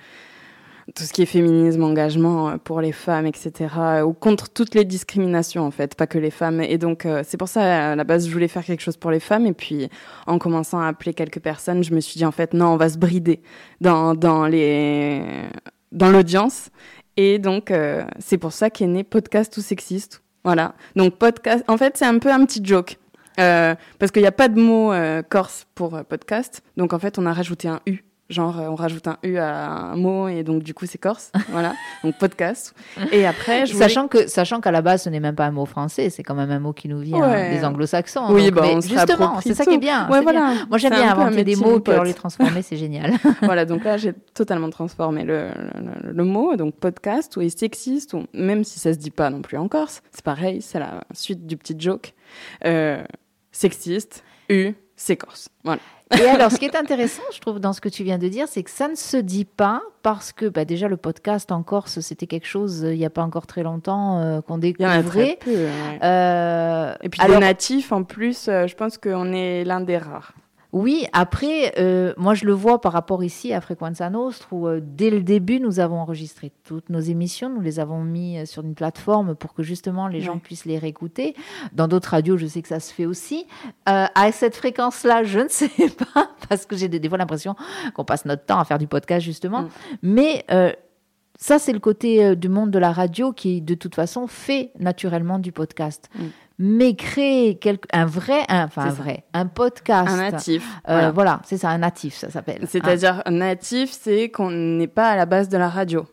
tout 0.95 1.03
ce 1.03 1.13
qui 1.13 1.21
est 1.21 1.25
féminisme, 1.25 1.83
engagement 1.83 2.49
euh, 2.49 2.57
pour 2.57 2.81
les 2.81 2.91
femmes, 2.91 3.25
etc., 3.25 3.73
ou 4.05 4.13
contre 4.13 4.49
toutes 4.49 4.75
les 4.75 4.85
discriminations 4.85 5.65
en 5.65 5.71
fait, 5.71 5.95
pas 5.95 6.07
que 6.07 6.17
les 6.17 6.31
femmes. 6.31 6.61
Et 6.61 6.77
donc 6.77 7.05
euh, 7.05 7.23
c'est 7.25 7.37
pour 7.37 7.47
ça 7.47 7.91
à 7.91 7.95
la 7.95 8.03
base 8.03 8.27
je 8.27 8.33
voulais 8.33 8.47
faire 8.47 8.63
quelque 8.63 8.81
chose 8.81 8.97
pour 8.97 9.11
les 9.11 9.19
femmes. 9.19 9.45
Et 9.45 9.53
puis 9.53 9.89
en 10.27 10.37
commençant 10.37 10.79
à 10.79 10.87
appeler 10.87 11.13
quelques 11.13 11.39
personnes, 11.39 11.83
je 11.83 11.93
me 11.93 11.99
suis 11.99 12.17
dit 12.17 12.25
en 12.25 12.31
fait 12.31 12.53
non, 12.53 12.67
on 12.67 12.77
va 12.77 12.89
se 12.89 12.97
brider 12.97 13.41
dans 13.81 14.13
dans 14.13 14.45
les 14.45 15.21
dans 15.91 16.09
l'audience. 16.09 16.69
Et 17.15 17.39
donc 17.39 17.71
euh, 17.71 18.03
c'est 18.19 18.37
pour 18.37 18.53
ça 18.53 18.69
qu'est 18.69 18.87
né 18.87 19.03
podcast 19.03 19.55
ou 19.57 19.61
sexiste. 19.61 20.21
Voilà. 20.43 20.75
Donc 20.95 21.15
podcast. 21.17 21.63
En 21.67 21.77
fait 21.77 21.97
c'est 21.97 22.05
un 22.05 22.19
peu 22.19 22.31
un 22.31 22.45
petit 22.45 22.63
joke. 22.63 22.97
parce 23.37 24.11
qu'il 24.11 24.21
n'y 24.21 24.27
a 24.27 24.33
pas 24.33 24.49
de 24.49 24.59
mot 24.59 24.91
corse 25.29 25.65
pour 25.75 26.03
podcast, 26.05 26.61
donc 26.77 26.93
en 26.93 26.99
fait 26.99 27.17
on 27.17 27.25
a 27.25 27.33
rajouté 27.33 27.67
un 27.67 27.79
U 27.87 28.03
genre 28.33 28.55
on 28.59 28.75
rajoute 28.75 29.07
un 29.07 29.17
U 29.23 29.37
à 29.37 29.69
un 29.69 29.95
mot 29.95 30.27
et 30.27 30.43
donc 30.43 30.63
du 30.63 30.73
coup 30.73 30.85
c'est 30.85 30.97
corse, 30.97 31.31
voilà, 31.49 31.73
donc 32.03 32.17
podcast. 32.17 32.75
Et 33.11 33.25
après, 33.25 33.65
je 33.65 33.75
sachant 33.75 34.07
que 34.07 34.27
sachant 34.27 34.59
qu'à 34.59 34.71
la 34.71 34.81
base 34.81 35.03
ce 35.03 35.09
n'est 35.09 35.19
même 35.19 35.35
pas 35.35 35.45
un 35.45 35.51
mot 35.51 35.65
français, 35.65 36.09
c'est 36.09 36.23
quand 36.23 36.35
même 36.35 36.51
un 36.51 36.59
mot 36.59 36.73
qui 36.73 36.87
nous 36.87 36.99
vient 36.99 37.49
des 37.49 37.63
anglo-saxons. 37.63 38.27
Oui, 38.29 38.51
bah, 38.51 38.63
justement, 38.81 39.39
c'est 39.41 39.53
ça 39.53 39.65
qui 39.65 39.75
est 39.75 39.77
bien. 39.77 40.07
voilà. 40.07 40.53
Moi 40.69 40.77
j'aime 40.77 40.93
bien 40.93 41.11
inventer 41.11 41.43
des 41.43 41.55
mots 41.55 41.79
pour 41.79 42.03
les 42.03 42.13
transformer, 42.13 42.61
c'est 42.61 42.77
génial. 42.77 43.13
voilà, 43.41 43.65
donc 43.65 43.83
là 43.83 43.97
j'ai 43.97 44.13
totalement 44.33 44.69
transformé 44.69 45.23
le, 45.23 45.49
le, 46.03 46.23
mot, 46.23 46.55
donc 46.55 46.75
podcast 46.75 47.37
ou 47.37 47.41
sexiste 47.49 48.13
ou 48.13 48.25
même 48.33 48.63
si 48.63 48.79
ça 48.79 48.93
se 48.93 48.97
dit 48.97 49.11
pas 49.11 49.29
non 49.29 49.41
plus 49.41 49.57
en 49.57 49.67
corse, 49.67 50.01
c'est 50.11 50.23
pareil, 50.23 50.61
c'est 50.61 50.79
la 50.79 51.03
suite 51.13 51.45
du 51.45 51.57
petit 51.57 51.75
joke. 51.77 52.13
Euh, 52.65 53.03
sexiste, 53.51 54.23
U, 54.49 54.73
c'est 54.95 55.17
corse. 55.17 55.49
Voilà. 55.63 55.81
Et 56.19 56.27
alors, 56.27 56.51
ce 56.51 56.57
qui 56.57 56.65
est 56.65 56.75
intéressant, 56.75 57.23
je 57.33 57.39
trouve, 57.39 57.59
dans 57.59 57.73
ce 57.73 57.81
que 57.81 57.89
tu 57.89 58.03
viens 58.03 58.17
de 58.17 58.27
dire, 58.27 58.47
c'est 58.47 58.63
que 58.63 58.69
ça 58.69 58.87
ne 58.87 58.95
se 58.95 59.17
dit 59.17 59.45
pas 59.45 59.81
parce 60.01 60.31
que 60.31 60.45
bah, 60.47 60.65
déjà 60.65 60.87
le 60.87 60.97
podcast 60.97 61.51
en 61.51 61.63
Corse, 61.63 61.99
c'était 62.01 62.27
quelque 62.27 62.47
chose 62.47 62.83
euh, 62.83 62.93
il 62.93 62.99
n'y 62.99 63.05
a 63.05 63.09
pas 63.09 63.23
encore 63.23 63.47
très 63.47 63.63
longtemps 63.63 64.19
euh, 64.19 64.41
qu'on 64.41 64.57
découvrait. 64.57 65.39
Euh, 66.03 66.93
Et 67.01 67.09
puis 67.09 67.21
alors, 67.21 67.39
les 67.39 67.45
natifs, 67.45 67.91
en 67.91 68.03
plus, 68.03 68.45
je 68.45 68.75
pense 68.75 68.97
qu'on 68.97 69.31
est 69.33 69.63
l'un 69.63 69.81
des 69.81 69.97
rares. 69.97 70.33
Oui, 70.73 71.05
après, 71.13 71.71
euh, 71.77 72.15
moi 72.17 72.33
je 72.33 72.45
le 72.45 72.51
vois 72.51 72.81
par 72.81 72.93
rapport 72.93 73.23
ici 73.23 73.53
à 73.53 73.61
Frequenza 73.61 74.09
Nostre, 74.09 74.51
où 74.51 74.67
euh, 74.67 74.81
dès 74.83 75.11
le 75.11 75.21
début, 75.21 75.59
nous 75.59 75.79
avons 75.79 75.99
enregistré 75.99 76.51
toutes 76.63 76.89
nos 76.89 76.99
émissions, 76.99 77.47
nous 77.47 77.61
les 77.61 77.79
avons 77.79 78.03
mis 78.03 78.39
euh, 78.39 78.45
sur 78.47 78.63
une 78.63 78.73
plateforme 78.73 79.35
pour 79.35 79.53
que 79.53 79.61
justement 79.61 80.07
les 80.07 80.19
gens 80.19 80.39
puissent 80.39 80.65
les 80.65 80.79
réécouter. 80.79 81.35
Dans 81.73 81.87
d'autres 81.87 82.09
radios, 82.09 82.37
je 82.37 82.47
sais 82.47 82.63
que 82.63 82.67
ça 82.67 82.79
se 82.79 82.91
fait 82.91 83.05
aussi. 83.05 83.45
à 83.85 84.31
cette 84.31 84.55
fréquence-là, 84.55 85.23
je 85.23 85.39
ne 85.39 85.47
sais 85.47 85.69
pas, 86.13 86.31
parce 86.49 86.65
que 86.65 86.75
j'ai 86.75 86.87
des, 86.87 87.07
fois 87.07 87.19
l'impression 87.19 87.55
qu'on 87.93 88.03
passe 88.03 88.25
notre 88.25 88.45
temps 88.45 88.59
à 88.59 88.65
faire 88.65 88.79
du 88.79 88.87
podcast 88.87 89.23
justement. 89.23 89.61
Mm. 89.61 89.69
Mais 90.01 90.45
ça, 91.37 91.59
c'est 91.59 91.73
le 91.73 91.79
côté 91.79 92.35
du 92.35 92.49
monde 92.49 92.71
de 92.71 92.79
la 92.79 92.91
radio 92.91 93.31
qui, 93.31 93.61
de 93.61 93.75
toute 93.75 93.93
façon, 93.93 94.25
fait 94.25 94.71
naturellement 94.79 95.37
du 95.37 95.51
podcast. 95.51 96.09
Mm 96.15 96.23
mais 96.59 96.95
créer 96.95 97.59
un 97.91 98.05
vrai, 98.05 98.41
un, 98.47 98.65
enfin 98.65 98.83
un 98.83 98.89
vrai, 98.89 99.23
un 99.33 99.47
podcast. 99.47 100.09
Un 100.09 100.17
natif. 100.17 100.63
Euh, 100.89 101.11
voilà, 101.11 101.41
c'est 101.45 101.57
ça, 101.57 101.69
un 101.69 101.79
natif, 101.79 102.15
ça 102.15 102.29
s'appelle. 102.29 102.65
C'est-à-dire, 102.67 103.21
un 103.25 103.31
natif, 103.31 103.91
c'est 103.91 104.29
qu'on 104.29 104.51
n'est 104.51 104.87
pas 104.87 105.09
à 105.09 105.15
la 105.15 105.25
base 105.25 105.49
de 105.49 105.57
la 105.57 105.69
radio 105.69 106.05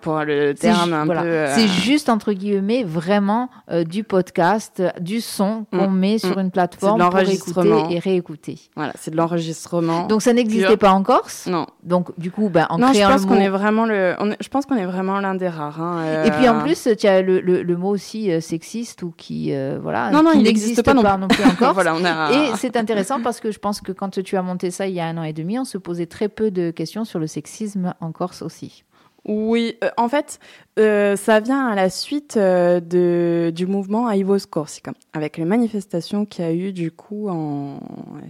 pour 0.00 0.18
le 0.20 0.54
terme 0.54 0.92
un 0.92 1.06
peu. 1.06 1.16
Euh, 1.16 1.54
c'est 1.54 1.68
juste 1.68 2.08
entre 2.08 2.32
guillemets 2.32 2.84
vraiment 2.84 3.50
euh, 3.70 3.84
du 3.84 4.04
podcast, 4.04 4.82
du 5.00 5.20
son 5.20 5.66
qu'on 5.70 5.88
mm. 5.88 5.98
met 5.98 6.18
sur 6.18 6.36
mm. 6.36 6.40
une 6.40 6.50
plateforme 6.50 7.10
pour 7.10 7.18
écouter 7.18 7.84
et 7.90 7.98
réécouter. 7.98 8.58
Voilà, 8.76 8.92
c'est 8.98 9.10
de 9.10 9.16
l'enregistrement. 9.16 10.06
Donc 10.06 10.22
ça 10.22 10.32
n'existait 10.32 10.76
pas 10.76 10.92
en 10.92 11.02
Corse? 11.02 11.46
Non. 11.46 11.66
Donc 11.82 12.18
du 12.18 12.30
coup, 12.30 12.48
ben, 12.48 12.66
en 12.70 12.78
non, 12.78 12.92
créant 12.92 13.08
je 13.08 13.14
pense 13.14 13.26
qu'on 13.26 13.40
est 13.40 13.48
vraiment 13.48 13.84
le. 13.84 14.14
je 14.40 14.48
pense 14.48 14.66
qu'on 14.66 14.76
est 14.76 14.86
vraiment 14.86 15.20
l'un 15.20 15.34
des 15.34 15.48
rares. 15.48 15.80
Hein, 15.80 16.24
et 16.24 16.30
puis 16.30 16.48
en 16.48 16.58
euh, 16.58 16.62
plus, 16.62 16.88
tu 16.98 17.06
as 17.06 17.20
le, 17.20 17.40
le, 17.40 17.76
mot 17.76 17.90
aussi 17.90 18.30
sexiste 18.40 19.02
ou 19.02 19.12
qui 19.16 19.52
voilà. 19.82 20.10
Non 20.10 20.22
non, 20.22 20.32
il 20.34 20.42
n'existe 20.42 20.82
pas, 20.82 20.94
non 20.94 21.28
plus 21.28 21.44
en 21.44 21.54
Corse. 21.58 21.74
voilà, 21.74 21.94
on 21.94 22.04
a... 22.04 22.32
Et 22.32 22.56
c'est 22.56 22.76
intéressant 22.76 23.20
parce 23.20 23.40
que 23.40 23.50
je 23.50 23.58
pense 23.58 23.80
que 23.80 23.92
quand 23.92 24.22
tu 24.22 24.36
as 24.36 24.42
monté 24.42 24.70
ça 24.70 24.86
il 24.86 24.94
y 24.94 25.00
a 25.00 25.06
un 25.06 25.16
an 25.18 25.22
et 25.22 25.32
demi, 25.32 25.58
on 25.58 25.64
se 25.64 25.78
posait 25.78 26.06
très 26.06 26.28
peu 26.28 26.50
de 26.50 26.70
questions 26.70 27.04
sur 27.04 27.18
le 27.18 27.26
sexisme 27.26 27.94
en 28.00 28.12
Corse 28.12 28.42
aussi. 28.42 28.84
Oui, 29.26 29.76
euh, 29.82 29.90
en 29.96 30.08
fait, 30.08 30.38
euh, 30.78 31.16
ça 31.16 31.40
vient 31.40 31.66
à 31.66 31.74
la 31.74 31.88
suite 31.88 32.36
euh, 32.36 32.80
de, 32.80 33.50
du 33.54 33.66
mouvement 33.66 34.10
Aivos 34.10 34.46
Corsica, 34.50 34.92
avec 35.12 35.38
les 35.38 35.46
manifestations 35.46 36.26
qu'il 36.26 36.44
y 36.44 36.48
a 36.48 36.52
eu 36.52 36.72
du 36.72 36.90
coup 36.90 37.28
en... 37.28 37.80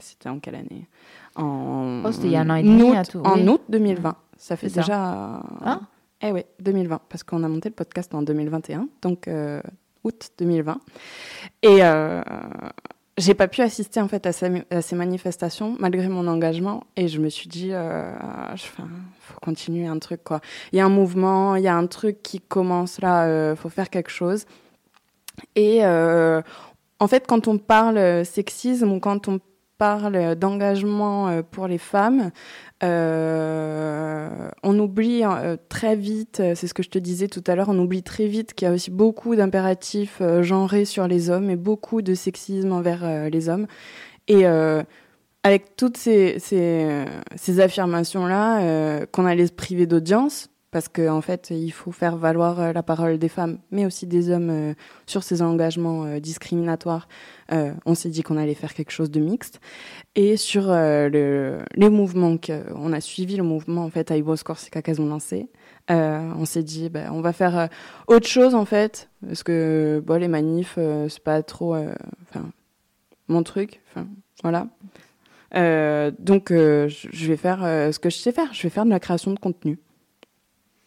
C'était 0.00 0.28
en 0.28 0.38
quelle 0.38 0.54
année? 0.54 0.88
En... 1.34 2.02
Oh, 2.04 2.12
c'était 2.12 2.28
il 2.28 2.32
y 2.32 2.36
a 2.36 2.40
un 2.40 2.50
an 2.50 2.54
et 2.56 2.62
demi 2.62 2.82
août, 2.82 3.08
tout. 3.10 3.20
En 3.24 3.46
août 3.48 3.62
2020. 3.68 4.16
Ça 4.36 4.56
fait 4.56 4.68
déjà... 4.68 5.40
Ah 5.64 5.80
eh 6.22 6.32
oui, 6.32 6.42
2020, 6.60 7.02
parce 7.08 7.22
qu'on 7.22 7.42
a 7.42 7.48
monté 7.48 7.68
le 7.68 7.74
podcast 7.74 8.14
en 8.14 8.22
2021, 8.22 8.88
donc 9.02 9.28
août 10.04 10.30
2020. 10.38 10.80
Et 11.62 11.80
j'ai 13.16 13.34
pas 13.34 13.46
pu 13.46 13.62
assister 13.62 14.00
en 14.00 14.08
fait 14.08 14.26
à 14.26 14.32
ces, 14.32 14.96
manifestations 14.96 15.76
malgré 15.78 16.08
mon 16.08 16.26
engagement. 16.26 16.84
Et 16.96 17.08
je 17.08 17.20
me 17.20 17.28
suis 17.28 17.48
dit 17.48 17.70
euh, 17.72 18.12
faut 18.56 19.40
continuer 19.40 19.86
un 19.86 19.98
truc 19.98 20.24
quoi. 20.24 20.40
Il 20.72 20.78
y 20.78 20.80
a 20.80 20.84
un 20.84 20.90
mouvement 20.90 21.56
il 21.56 21.62
y 21.62 21.68
a 21.68 21.76
un 21.76 21.86
truc 21.86 22.22
qui 22.22 22.40
commence 22.40 23.00
là 23.00 23.24
euh, 23.26 23.56
faut 23.56 23.68
faire 23.68 23.90
quelque 23.90 24.10
chose. 24.10 24.46
Et 25.54 25.84
euh, 25.84 26.42
en 26.98 27.06
fait 27.06 27.26
quand 27.26 27.46
on 27.46 27.58
parle 27.58 28.24
sexisme 28.24 28.90
ou 28.90 29.00
quand 29.00 29.28
on 29.28 29.38
d'engagement 30.36 31.28
euh, 31.28 31.42
pour 31.42 31.66
les 31.66 31.78
femmes, 31.78 32.30
euh, 32.82 34.50
on 34.62 34.78
oublie 34.78 35.22
euh, 35.24 35.56
très 35.68 35.96
vite, 35.96 36.42
c'est 36.54 36.66
ce 36.66 36.74
que 36.74 36.82
je 36.82 36.90
te 36.90 36.98
disais 36.98 37.28
tout 37.28 37.42
à 37.46 37.54
l'heure, 37.54 37.68
on 37.68 37.78
oublie 37.78 38.02
très 38.02 38.26
vite 38.26 38.54
qu'il 38.54 38.66
y 38.66 38.70
a 38.70 38.74
aussi 38.74 38.90
beaucoup 38.90 39.36
d'impératifs 39.36 40.20
genrés 40.40 40.84
sur 40.84 41.06
les 41.08 41.30
hommes 41.30 41.50
et 41.50 41.56
beaucoup 41.56 42.02
de 42.02 42.14
sexisme 42.14 42.72
envers 42.72 43.28
les 43.30 43.48
hommes. 43.48 43.66
Et 44.28 44.46
avec 44.46 45.76
toutes 45.76 45.96
ces 45.96 46.40
affirmations-là, 47.58 49.06
qu'on 49.06 49.26
allait 49.26 49.46
se 49.46 49.52
priver 49.52 49.86
d'audience, 49.86 50.50
parce 50.74 50.88
qu'en 50.88 51.18
en 51.18 51.20
fait, 51.20 51.50
il 51.50 51.70
faut 51.70 51.92
faire 51.92 52.16
valoir 52.16 52.58
euh, 52.58 52.72
la 52.72 52.82
parole 52.82 53.16
des 53.16 53.28
femmes, 53.28 53.58
mais 53.70 53.86
aussi 53.86 54.08
des 54.08 54.28
hommes 54.28 54.50
euh, 54.50 54.74
sur 55.06 55.22
ces 55.22 55.40
engagements 55.40 56.04
euh, 56.04 56.18
discriminatoires. 56.18 57.06
on 57.86 57.94
s'est 57.94 58.08
dit 58.08 58.24
qu'on 58.24 58.36
allait 58.36 58.54
faire 58.54 58.74
quelque 58.74 58.90
chose 58.90 59.08
de 59.08 59.20
mixte. 59.20 59.60
Et 60.16 60.36
sur 60.36 60.64
le, 60.70 61.60
les 61.76 61.88
mouvements, 61.90 62.36
on 62.74 62.92
a 62.92 63.00
suivi 63.00 63.36
le 63.36 63.44
mouvement 63.44 63.84
en 63.84 63.90
fait 63.90 64.10
à 64.10 64.16
Ibos 64.16 64.42
Corsica 64.44 64.82
qu'elles 64.82 65.00
ont 65.00 65.06
lancé. 65.06 65.48
on 65.88 66.44
s'est 66.44 66.64
dit, 66.64 66.88
bah, 66.88 67.12
on 67.12 67.20
va 67.20 67.32
faire 67.32 67.68
autre 68.08 68.26
chose 68.26 68.56
en 68.56 68.64
fait, 68.64 69.08
parce 69.24 69.44
que 69.44 70.02
bon, 70.04 70.18
les 70.18 70.26
manifs, 70.26 70.76
c'est 71.08 71.22
pas 71.22 71.44
trop, 71.44 71.76
mon 73.28 73.44
truc. 73.44 73.80
Voilà. 74.42 74.66
donc, 76.18 76.48
je 76.50 77.26
vais 77.28 77.36
faire 77.36 77.60
ce 77.92 77.98
que 78.00 78.10
je 78.10 78.16
sais 78.16 78.32
faire. 78.32 78.52
Je 78.52 78.62
vais 78.64 78.70
faire 78.70 78.86
de 78.86 78.90
la 78.90 78.98
création 78.98 79.30
de 79.30 79.38
contenu. 79.38 79.78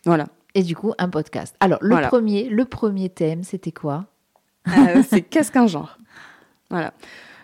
Voilà. 0.08 0.28
Et 0.56 0.64
du 0.64 0.76
coup, 0.76 0.94
un 0.98 1.10
podcast. 1.10 1.56
Alors, 1.60 1.80
le, 1.82 2.08
premier, 2.08 2.50
le 2.50 2.64
premier 2.66 3.10
thème, 3.10 3.44
c'était 3.44 3.74
quoi? 3.74 4.06
Euh, 4.70 5.04
C'est 5.08 5.22
qu'est-ce 5.30 5.52
qu'un 5.52 5.68
genre? 5.68 5.98
Voilà. 6.70 6.94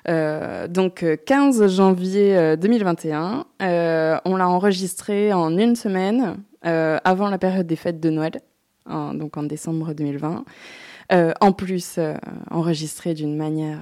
Euh, 0.10 0.68
donc 0.68 1.06
15 1.26 1.62
euh, 1.62 1.68
janvier 1.68 2.58
2021, 2.58 3.46
on 3.60 4.36
l'a 4.36 4.50
enregistré 4.50 5.34
en 5.34 5.58
une 5.58 5.76
semaine 5.76 6.38
avant 6.62 7.30
la 7.30 7.38
période 7.38 7.68
des 7.68 7.76
fêtes 7.76 8.00
de 8.00 8.10
Noël, 8.10 8.42
donc 8.88 9.38
en 9.38 9.44
décembre 9.44 9.94
2020. 9.94 10.46
En 11.42 11.52
plus, 11.52 12.00
enregistré 12.50 13.14
d'une 13.14 13.36
manière 13.36 13.80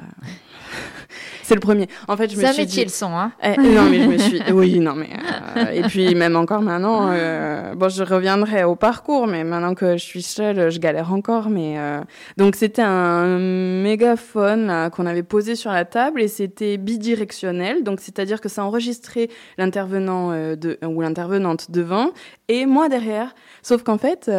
c'est 1.44 1.56
le 1.56 1.60
premier. 1.60 1.88
En 2.08 2.18
fait, 2.18 2.30
je 2.32 2.36
me 2.36 2.42
suis 2.42 2.50
un 2.50 2.58
métier 2.58 2.84
le 2.84 2.90
son, 2.90 3.14
hein. 3.14 3.32
Non, 3.58 3.90
mais 3.90 4.02
je 4.02 4.08
me 4.08 4.18
suis. 4.18 4.42
Oui, 4.52 4.80
non, 4.80 4.96
mais 4.96 5.10
euh, 5.58 5.70
et 5.72 5.82
puis 5.84 6.14
même 6.16 6.36
encore 6.36 6.62
maintenant. 6.62 7.10
Euh, 7.12 7.74
bon, 7.76 7.90
je 7.90 8.04
reviendrai 8.04 8.64
au 8.64 8.76
parcours, 8.76 9.28
mais 9.28 9.44
maintenant 9.44 9.76
que 9.76 9.98
je 9.98 10.04
suis 10.04 10.22
seule, 10.22 10.70
je 10.70 10.80
galère 10.80 11.14
encore. 11.14 11.50
Mais 11.50 11.78
euh, 11.78 12.02
donc 12.38 12.56
c'était 12.56 12.82
un 12.82 13.38
mégaphone 13.38 14.90
qu'on 14.92 15.06
avait 15.06 15.24
posé 15.24 15.56
sur 15.56 15.72
la 15.72 15.86
table 15.86 16.22
et 16.22 16.28
c'était 16.28 16.78
bidirectionnel. 16.78 17.84
Donc 17.84 18.00
c'est-à-dire 18.02 18.42
que 18.42 18.50
ça 18.50 18.64
enregistrait 18.64 19.30
l'intervenant 19.58 20.32
de 20.32 20.80
ou 20.86 21.02
l'intervenante 21.02 21.72
devant 21.72 22.12
et 22.48 22.66
moi 22.66 22.90
derrière. 22.90 23.34
Sauf 23.62 23.84
qu'en 23.84 23.98
fait, 23.98 24.30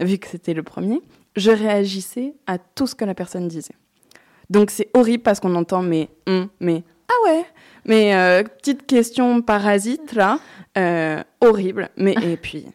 vu 0.00 0.18
que 0.18 0.28
c'était 0.28 0.54
le 0.54 0.62
premier, 0.62 1.00
je 1.36 1.50
réagissais 1.50 2.34
à 2.46 2.58
tout 2.58 2.86
ce 2.86 2.94
que 2.94 3.04
la 3.04 3.14
personne 3.14 3.48
disait. 3.48 3.74
Donc 4.50 4.70
c'est 4.70 4.88
horrible 4.94 5.22
parce 5.22 5.40
qu'on 5.40 5.54
entend 5.54 5.82
mais, 5.82 6.08
mais, 6.60 6.82
ah 7.08 7.28
ouais, 7.28 7.44
mais 7.86 8.14
euh, 8.14 8.42
petite 8.42 8.86
question 8.86 9.40
parasite 9.40 10.12
là, 10.12 10.38
euh, 10.76 11.22
horrible. 11.40 11.88
Mais 11.96 12.14
et 12.22 12.36
puis, 12.36 12.66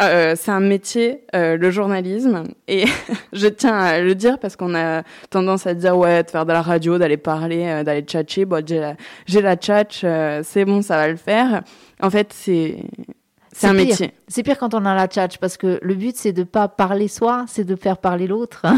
euh, 0.00 0.34
c'est 0.36 0.50
un 0.50 0.60
métier, 0.60 1.24
le 1.32 1.70
journalisme, 1.70 2.44
et 2.68 2.84
je 3.32 3.46
tiens 3.46 3.78
à 3.78 4.00
le 4.00 4.14
dire 4.14 4.38
parce 4.38 4.56
qu'on 4.56 4.74
a 4.74 5.02
tendance 5.30 5.66
à 5.66 5.72
dire 5.72 5.96
ouais, 5.96 6.22
de 6.22 6.30
faire 6.30 6.44
de 6.44 6.52
la 6.52 6.62
radio, 6.62 6.98
d'aller 6.98 7.16
parler, 7.16 7.82
d'aller 7.82 8.02
tchatcher. 8.02 8.44
Bon, 8.44 8.62
j'ai 8.66 8.80
la, 8.80 8.96
j'ai 9.26 9.40
la 9.40 9.56
tchatch, 9.56 10.04
c'est 10.42 10.64
bon, 10.66 10.82
ça 10.82 10.96
va 10.96 11.08
le 11.08 11.16
faire. 11.16 11.62
En 12.02 12.10
fait, 12.10 12.32
c'est 12.34 12.76
c'est 13.56 13.66
un 13.66 13.72
métier. 13.72 14.12
C'est 14.28 14.42
pire 14.42 14.58
quand 14.58 14.74
on 14.74 14.84
a 14.84 14.94
la 14.94 15.06
tchatch 15.06 15.38
parce 15.38 15.56
que 15.56 15.78
le 15.82 15.94
but 15.94 16.16
c'est 16.16 16.32
de 16.32 16.42
pas 16.42 16.68
parler 16.68 17.08
soi, 17.08 17.44
c'est 17.48 17.64
de 17.64 17.76
faire 17.76 17.98
parler 17.98 18.26
l'autre. 18.26 18.64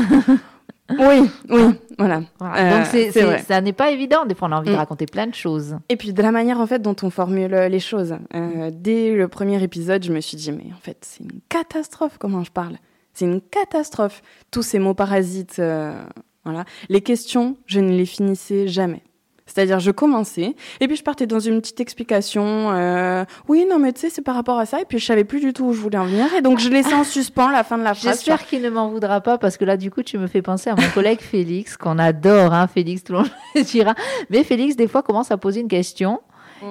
Oui, 0.90 1.30
oui, 1.50 1.74
voilà. 1.98 2.22
Euh, 2.40 2.78
Donc 2.78 2.86
c'est, 2.86 3.10
ça 3.42 3.60
n'est 3.60 3.74
pas 3.74 3.90
évident. 3.90 4.24
Des 4.24 4.34
fois, 4.34 4.48
on 4.48 4.52
a 4.52 4.56
envie 4.56 4.70
de 4.70 4.74
mm. 4.74 4.78
raconter 4.78 5.04
plein 5.04 5.26
de 5.26 5.34
choses. 5.34 5.76
Et 5.90 5.96
puis 5.96 6.14
de 6.14 6.22
la 6.22 6.32
manière 6.32 6.60
en 6.60 6.66
fait 6.66 6.80
dont 6.80 6.96
on 7.02 7.10
formule 7.10 7.50
les 7.50 7.78
choses. 7.78 8.16
Euh, 8.34 8.70
dès 8.72 9.14
le 9.14 9.28
premier 9.28 9.62
épisode, 9.62 10.02
je 10.02 10.10
me 10.10 10.20
suis 10.20 10.38
dit 10.38 10.50
mais 10.50 10.72
en 10.74 10.80
fait 10.80 10.96
c'est 11.02 11.24
une 11.24 11.40
catastrophe 11.50 12.16
comment 12.18 12.42
je 12.42 12.50
parle. 12.50 12.78
C'est 13.12 13.26
une 13.26 13.40
catastrophe. 13.42 14.22
Tous 14.50 14.62
ces 14.62 14.78
mots 14.78 14.94
parasites, 14.94 15.58
euh, 15.58 16.00
voilà. 16.44 16.64
Les 16.88 17.00
questions, 17.00 17.56
je 17.66 17.80
ne 17.80 17.90
les 17.90 18.06
finissais 18.06 18.68
jamais. 18.68 19.02
C'est-à-dire, 19.48 19.80
je 19.80 19.90
commençais, 19.90 20.54
et 20.80 20.86
puis 20.86 20.96
je 20.96 21.02
partais 21.02 21.26
dans 21.26 21.40
une 21.40 21.60
petite 21.60 21.80
explication. 21.80 22.70
Euh, 22.70 23.24
oui, 23.48 23.66
non, 23.68 23.78
mais 23.78 23.92
tu 23.92 24.00
sais, 24.00 24.10
c'est 24.10 24.22
par 24.22 24.36
rapport 24.36 24.58
à 24.58 24.66
ça. 24.66 24.80
Et 24.80 24.84
puis 24.84 24.98
je 24.98 25.06
savais 25.06 25.24
plus 25.24 25.40
du 25.40 25.52
tout 25.52 25.64
où 25.64 25.72
je 25.72 25.80
voulais 25.80 25.98
en 25.98 26.06
venir. 26.06 26.26
Et 26.34 26.42
donc, 26.42 26.60
je 26.60 26.68
laissais 26.68 26.94
en 26.94 27.04
suspens 27.04 27.50
la 27.50 27.64
fin 27.64 27.78
de 27.78 27.82
la 27.82 27.94
phrase. 27.94 28.16
J'espère 28.16 28.46
qu'il 28.46 28.62
ne 28.62 28.70
m'en 28.70 28.88
voudra 28.88 29.20
pas, 29.20 29.38
parce 29.38 29.56
que 29.56 29.64
là, 29.64 29.76
du 29.76 29.90
coup, 29.90 30.02
tu 30.02 30.18
me 30.18 30.26
fais 30.26 30.42
penser 30.42 30.70
à 30.70 30.76
mon 30.76 30.88
collègue 30.94 31.20
Félix, 31.22 31.76
qu'on 31.76 31.98
adore, 31.98 32.52
hein, 32.52 32.68
Félix, 32.68 33.02
tout 33.02 33.14
le 33.14 33.18
monde 33.20 33.30
dira. 33.64 33.94
Mais 34.30 34.44
Félix, 34.44 34.76
des 34.76 34.86
fois, 34.86 35.02
commence 35.02 35.30
à 35.30 35.36
poser 35.36 35.60
une 35.60 35.68
question. 35.68 36.20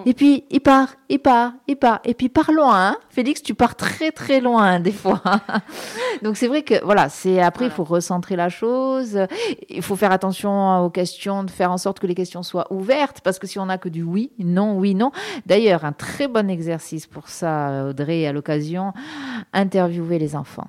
Et 0.06 0.14
puis, 0.14 0.44
il 0.50 0.60
part, 0.60 0.96
il 1.10 1.20
part, 1.20 1.54
il 1.68 1.76
part. 1.76 2.00
Et 2.04 2.14
puis, 2.14 2.30
part 2.30 2.52
loin. 2.52 2.90
Hein. 2.90 2.98
Félix, 3.10 3.42
tu 3.42 3.54
pars 3.54 3.76
très, 3.76 4.12
très 4.12 4.40
loin, 4.40 4.80
des 4.80 4.92
fois. 4.92 5.22
Donc, 6.24 6.38
c'est 6.38 6.48
vrai 6.48 6.64
que, 6.64 6.84
voilà, 6.84 7.10
c'est 7.10 7.42
après, 7.42 7.66
il 7.66 7.72
faut 7.72 7.84
recentrer 7.84 8.36
la 8.36 8.50
chose. 8.50 9.20
Il 9.70 9.82
faut 9.82 9.96
faire 9.96 10.12
attention 10.12 10.86
aux 10.86 10.90
questions, 10.90 11.44
de 11.44 11.52
faire 11.52 11.72
en 11.72 11.78
sorte 11.78 12.00
que 12.00 12.08
les 12.08 12.16
questions 12.16 12.44
soient 12.44 12.72
ouvertes. 12.72 13.22
Parce 13.22 13.40
que 13.40 13.48
si 13.48 13.60
on 13.60 13.66
n'a 13.68 13.78
que 13.78 13.90
du 13.90 14.04
oui, 14.04 14.32
non, 14.40 14.78
oui, 14.78 14.96
non. 14.96 15.12
D'ailleurs, 15.46 15.86
un 15.86 15.94
très 15.94 16.28
bon 16.28 16.50
exercice 16.50 17.08
pour 17.08 17.30
ça, 17.30 17.88
Audrey, 17.90 18.28
à 18.28 18.34
l'occasion, 18.34 18.94
interviewer 19.54 20.20
les 20.20 20.36
enfants. 20.36 20.68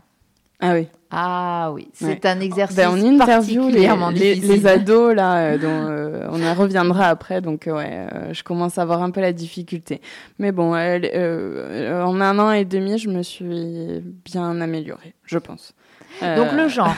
Ah 0.61 0.73
oui. 0.75 0.89
Ah 1.11 1.71
oui, 1.73 1.88
c'est 1.94 2.27
un 2.27 2.38
exercice 2.40 2.77
ben, 2.77 2.90
on 2.90 3.01
interview 3.01 3.68
les, 3.68 4.35
les, 4.35 4.66
ados 4.66 5.14
là, 5.14 5.38
euh, 5.38 5.59
dont 5.59 5.68
euh, 5.68 6.29
on 6.31 6.42
en 6.44 6.53
reviendra 6.53 7.07
après. 7.09 7.40
Donc 7.40 7.66
euh, 7.66 7.77
ouais, 7.77 8.35
je 8.35 8.42
commence 8.42 8.77
à 8.77 8.83
avoir 8.83 9.03
un 9.03 9.11
peu 9.11 9.23
la 9.23 9.33
difficulté. 9.33 10.03
Mais 10.38 10.53
bon, 10.53 10.75
en 10.75 12.21
un 12.21 12.38
an 12.38 12.53
et 12.53 12.66
demi, 12.66 12.99
je 12.99 13.09
me 13.09 13.23
suis 13.23 14.03
bien 14.25 14.61
améliorée, 14.61 15.14
je 15.25 15.38
pense. 15.38 15.73
Donc 16.21 16.53
le 16.53 16.68
genre, 16.68 16.94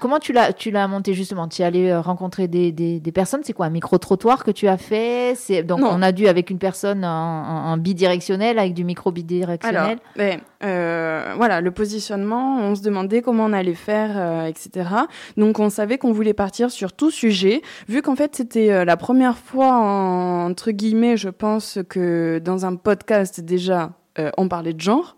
comment 0.00 0.18
tu 0.18 0.32
l'as 0.32 0.52
tu 0.52 0.70
l'as 0.70 0.88
monté 0.88 1.14
justement? 1.14 1.48
Tu 1.48 1.62
es 1.62 1.64
allé 1.64 1.94
rencontrer 1.94 2.48
des, 2.48 2.72
des, 2.72 3.00
des 3.00 3.12
personnes? 3.12 3.40
C'est 3.44 3.52
quoi 3.52 3.66
un 3.66 3.70
micro 3.70 3.98
trottoir 3.98 4.44
que 4.44 4.50
tu 4.50 4.68
as 4.68 4.78
fait? 4.78 5.34
C'est 5.36 5.62
donc 5.62 5.80
on 5.82 6.02
a 6.02 6.12
dû 6.12 6.26
avec 6.28 6.50
une 6.50 6.58
personne 6.58 7.04
en, 7.04 7.76
bidirectionnel 7.76 8.58
avec 8.58 8.74
du 8.74 8.84
micro 8.84 9.10
bidirectionnel. 9.10 9.98
Alors, 10.16 10.38
ben, 10.60 11.34
voilà 11.36 11.60
le 11.60 11.70
positionnement. 11.70 12.58
On 12.60 12.74
se 12.74 12.82
demandait 12.82 13.22
comment 13.22 13.44
on 13.46 13.52
allait 13.52 13.74
faire, 13.74 14.12
euh, 14.16 14.46
etc. 14.46 14.88
Donc 15.36 15.58
on 15.58 15.70
savait 15.70 15.98
qu'on 15.98 16.12
voulait 16.12 16.34
partir 16.34 16.70
sur 16.70 16.92
tout 16.92 17.10
sujet, 17.10 17.62
vu 17.88 18.02
qu'en 18.02 18.16
fait 18.16 18.34
c'était 18.36 18.70
euh, 18.70 18.84
la 18.84 18.96
première 18.96 19.38
fois, 19.38 19.74
entre 19.74 20.70
guillemets, 20.70 21.16
je 21.16 21.28
pense 21.28 21.78
que 21.88 22.40
dans 22.42 22.66
un 22.66 22.76
podcast 22.76 23.40
déjà, 23.40 23.92
euh, 24.18 24.30
on 24.36 24.48
parlait 24.48 24.74
de 24.74 24.80
genre 24.80 25.16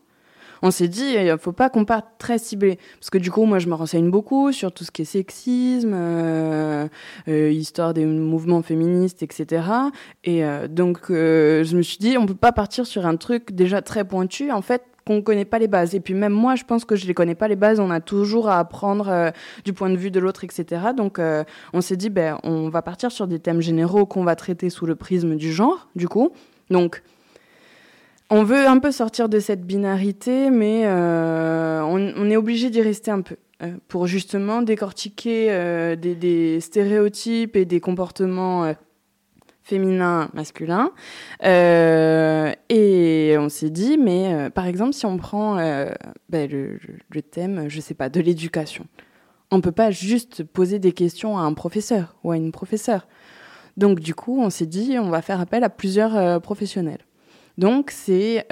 on 0.64 0.72
s'est 0.72 0.88
dit, 0.88 1.14
il 1.16 1.26
ne 1.26 1.36
faut 1.36 1.52
pas 1.52 1.70
qu'on 1.70 1.84
parte 1.84 2.06
très 2.18 2.38
ciblé. 2.38 2.80
Parce 2.98 3.10
que 3.10 3.18
du 3.18 3.30
coup, 3.30 3.44
moi, 3.44 3.60
je 3.60 3.68
me 3.68 3.74
renseigne 3.74 4.10
beaucoup 4.10 4.50
sur 4.50 4.72
tout 4.72 4.82
ce 4.82 4.90
qui 4.90 5.02
est 5.02 5.04
sexisme, 5.04 5.94
histoire 7.28 7.94
des 7.94 8.04
mouvements 8.04 8.62
féministes, 8.62 9.22
etc. 9.22 9.62
Et 10.24 10.42
donc, 10.68 11.06
je 11.10 11.76
me 11.76 11.82
suis 11.82 11.98
dit, 11.98 12.16
on 12.18 12.22
ne 12.22 12.26
peut 12.26 12.34
pas 12.34 12.52
partir 12.52 12.86
sur 12.86 13.06
un 13.06 13.16
truc 13.16 13.52
déjà 13.52 13.82
très 13.82 14.04
pointu. 14.04 14.50
En 14.50 14.62
fait, 14.62 14.82
qu'on 15.06 15.22
connaît 15.22 15.44
pas 15.44 15.58
les 15.58 15.68
bases. 15.68 15.94
Et 15.94 16.00
puis 16.00 16.14
même 16.14 16.32
moi, 16.32 16.54
je 16.54 16.64
pense 16.64 16.84
que 16.84 16.96
je 16.96 17.06
les 17.06 17.14
connais 17.14 17.34
pas 17.34 17.48
les 17.48 17.56
bases. 17.56 17.80
On 17.80 17.90
a 17.90 18.00
toujours 18.00 18.48
à 18.48 18.58
apprendre 18.58 19.08
euh, 19.08 19.30
du 19.64 19.72
point 19.72 19.90
de 19.90 19.96
vue 19.96 20.10
de 20.10 20.20
l'autre, 20.20 20.44
etc. 20.44 20.82
Donc 20.96 21.18
euh, 21.18 21.44
on 21.72 21.80
s'est 21.80 21.96
dit, 21.96 22.10
ben 22.10 22.38
on 22.42 22.68
va 22.68 22.82
partir 22.82 23.12
sur 23.12 23.26
des 23.26 23.38
thèmes 23.38 23.60
généraux 23.60 24.06
qu'on 24.06 24.24
va 24.24 24.36
traiter 24.36 24.70
sous 24.70 24.86
le 24.86 24.94
prisme 24.94 25.36
du 25.36 25.52
genre, 25.52 25.88
du 25.94 26.08
coup. 26.08 26.32
Donc 26.70 27.02
on 28.30 28.42
veut 28.42 28.66
un 28.66 28.78
peu 28.78 28.90
sortir 28.90 29.28
de 29.28 29.38
cette 29.38 29.64
binarité, 29.64 30.50
mais 30.50 30.82
euh, 30.86 31.82
on, 31.82 32.30
est 32.30 32.36
obligé 32.36 32.70
d'y 32.70 32.80
rester 32.80 33.10
un 33.10 33.20
peu 33.22 33.36
pour 33.88 34.06
justement 34.06 34.62
décortiquer 34.62 35.96
des, 35.96 36.14
des, 36.14 36.60
stéréotypes 36.60 37.56
et 37.56 37.64
des 37.64 37.80
comportements 37.80 38.74
féminin, 39.64 40.28
masculin. 40.34 40.92
Euh, 41.42 42.52
et 42.68 43.34
on 43.38 43.48
s'est 43.48 43.70
dit, 43.70 43.98
mais 43.98 44.32
euh, 44.32 44.50
par 44.50 44.66
exemple, 44.66 44.92
si 44.92 45.06
on 45.06 45.16
prend 45.16 45.58
euh, 45.58 45.90
ben, 46.28 46.48
le, 46.48 46.78
le, 47.10 47.22
thème, 47.22 47.68
je 47.68 47.80
sais 47.80 47.94
pas, 47.94 48.10
de 48.10 48.20
l'éducation, 48.20 48.86
on 49.50 49.60
peut 49.60 49.72
pas 49.72 49.90
juste 49.90 50.44
poser 50.44 50.78
des 50.78 50.92
questions 50.92 51.38
à 51.38 51.42
un 51.42 51.54
professeur 51.54 52.14
ou 52.22 52.30
à 52.30 52.36
une 52.36 52.52
professeure. 52.52 53.08
Donc 53.76 54.00
du 54.00 54.14
coup, 54.14 54.40
on 54.40 54.50
s'est 54.50 54.66
dit, 54.66 54.98
on 54.98 55.08
va 55.08 55.22
faire 55.22 55.40
appel 55.40 55.64
à 55.64 55.70
plusieurs 55.70 56.40
professionnels. 56.40 57.00
Donc 57.58 57.90
c'est 57.90 58.46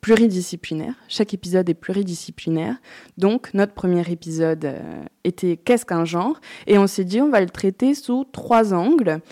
pluridisciplinaire. 0.00 0.94
Chaque 1.08 1.32
épisode 1.32 1.68
est 1.70 1.74
pluridisciplinaire. 1.74 2.76
Donc, 3.16 3.54
notre 3.54 3.72
premier 3.72 4.02
épisode 4.10 4.70
était 5.24 5.56
Qu'est-ce 5.56 5.86
qu'un 5.86 6.04
genre? 6.04 6.38
Et 6.66 6.76
on 6.76 6.86
s'est 6.86 7.04
dit, 7.04 7.22
on 7.22 7.30
va 7.30 7.40
le 7.40 7.48
traiter 7.48 7.94
sous 7.94 8.26
trois 8.30 8.74
angles 8.74 9.22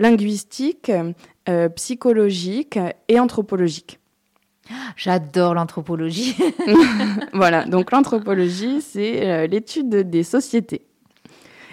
linguistique, 0.00 0.90
euh, 1.48 1.68
psychologique 1.70 2.78
et 3.08 3.20
anthropologique. 3.20 4.00
J'adore 4.96 5.54
l'anthropologie. 5.54 6.36
voilà, 7.32 7.64
donc 7.64 7.90
l'anthropologie, 7.92 8.80
c'est 8.80 9.26
euh, 9.26 9.46
l'étude 9.46 10.08
des 10.08 10.22
sociétés 10.22 10.82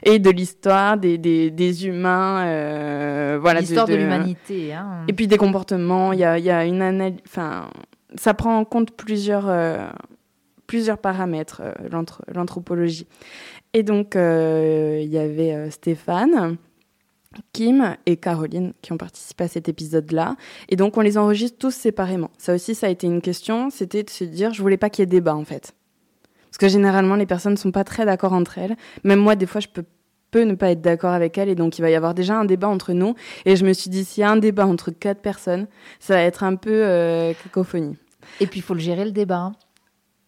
et 0.08 0.20
de 0.20 0.30
l'histoire 0.30 0.98
des, 0.98 1.18
des, 1.18 1.86
humains. 1.86 2.46
Euh, 2.46 3.38
voilà, 3.40 3.60
l'histoire 3.60 3.88
de, 3.88 3.96
l'humanité. 3.96 4.74
Hein. 4.74 5.04
Et 5.08 5.14
puis 5.14 5.28
des 5.28 5.38
comportements. 5.38 6.14
Il 6.14 6.20
y 6.20 6.24
a, 6.24 6.40
y 6.40 6.50
a, 6.50 6.66
une 6.66 6.82
analyse. 6.82 7.20
Enfin, 7.28 7.70
ça 8.16 8.34
prend 8.34 8.58
en 8.58 8.66
compte 8.66 8.92
plusieurs, 8.92 9.52
plusieurs 10.66 10.98
paramètres, 10.98 11.62
l'anthropologie. 12.34 13.06
Et 13.74 13.84
donc, 13.84 14.16
il 14.16 15.10
y 15.10 15.18
avait 15.18 15.70
Stéphane 15.72 16.58
Kim 17.54 17.96
et 18.06 18.18
Caroline 18.18 18.74
qui 18.82 18.94
ont 18.94 18.98
participé 18.98 19.46
à 19.46 19.48
cet 19.48 19.70
épisode-là. 19.70 20.36
Et 20.70 20.76
donc, 20.76 20.98
on 20.98 21.02
les 21.02 21.18
enregistre 21.18 21.58
tous 21.58 21.74
séparément. 21.74 22.32
Ça 22.38 22.54
aussi, 22.54 22.76
ça 22.76 22.88
a 22.88 22.90
été 22.90 23.08
une 23.08 23.22
question. 23.22 23.70
C'était 23.70 24.04
de 24.04 24.10
se 24.10 24.24
dire, 24.24 24.54
je 24.54 24.62
voulais 24.62 24.78
pas 24.78 24.90
qu'il 24.90 25.04
y 25.04 25.04
ait 25.04 25.08
débat, 25.08 25.36
en 25.36 25.46
fait. 25.46 25.74
Parce 26.46 26.58
que 26.58 26.68
généralement, 26.68 27.16
les 27.16 27.26
personnes 27.26 27.54
ne 27.54 27.58
sont 27.58 27.72
pas 27.72 27.84
très 27.84 28.06
d'accord 28.06 28.34
entre 28.34 28.58
elles. 28.58 28.76
Même 29.04 29.20
moi, 29.20 29.36
des 29.36 29.46
fois, 29.46 29.62
je 29.62 29.68
peux, 29.68 29.84
peux 30.32 30.44
ne 30.44 30.56
pas 30.56 30.72
être 30.72 30.82
d'accord 30.82 31.14
avec 31.14 31.38
elles. 31.38 31.50
Et 31.50 31.56
donc, 31.56 31.78
il 31.78 31.82
va 31.82 31.90
y 31.90 31.96
avoir 31.96 32.14
déjà 32.14 32.36
un 32.36 32.46
débat 32.46 32.68
entre 32.68 32.94
nous. 32.94 33.16
Et 33.46 33.56
je 33.56 33.66
me 33.66 33.74
suis 33.74 33.90
dit, 33.90 34.06
s'il 34.06 34.22
y 34.22 34.24
a 34.24 34.30
un 34.30 34.38
débat 34.38 34.66
entre 34.66 34.92
quatre 34.92 35.22
personnes, 35.22 35.68
ça 36.00 36.16
va 36.16 36.22
être 36.22 36.44
un 36.44 36.56
peu 36.56 36.84
euh, 36.84 37.34
cacophonie. 37.44 37.98
Et 38.40 38.48
puis, 38.48 38.60
il 38.60 38.64
faut 38.64 38.74
le 38.74 38.80
gérer, 38.80 39.06
le 39.06 39.12
débat. 39.12 39.38
Hein. 39.38 39.56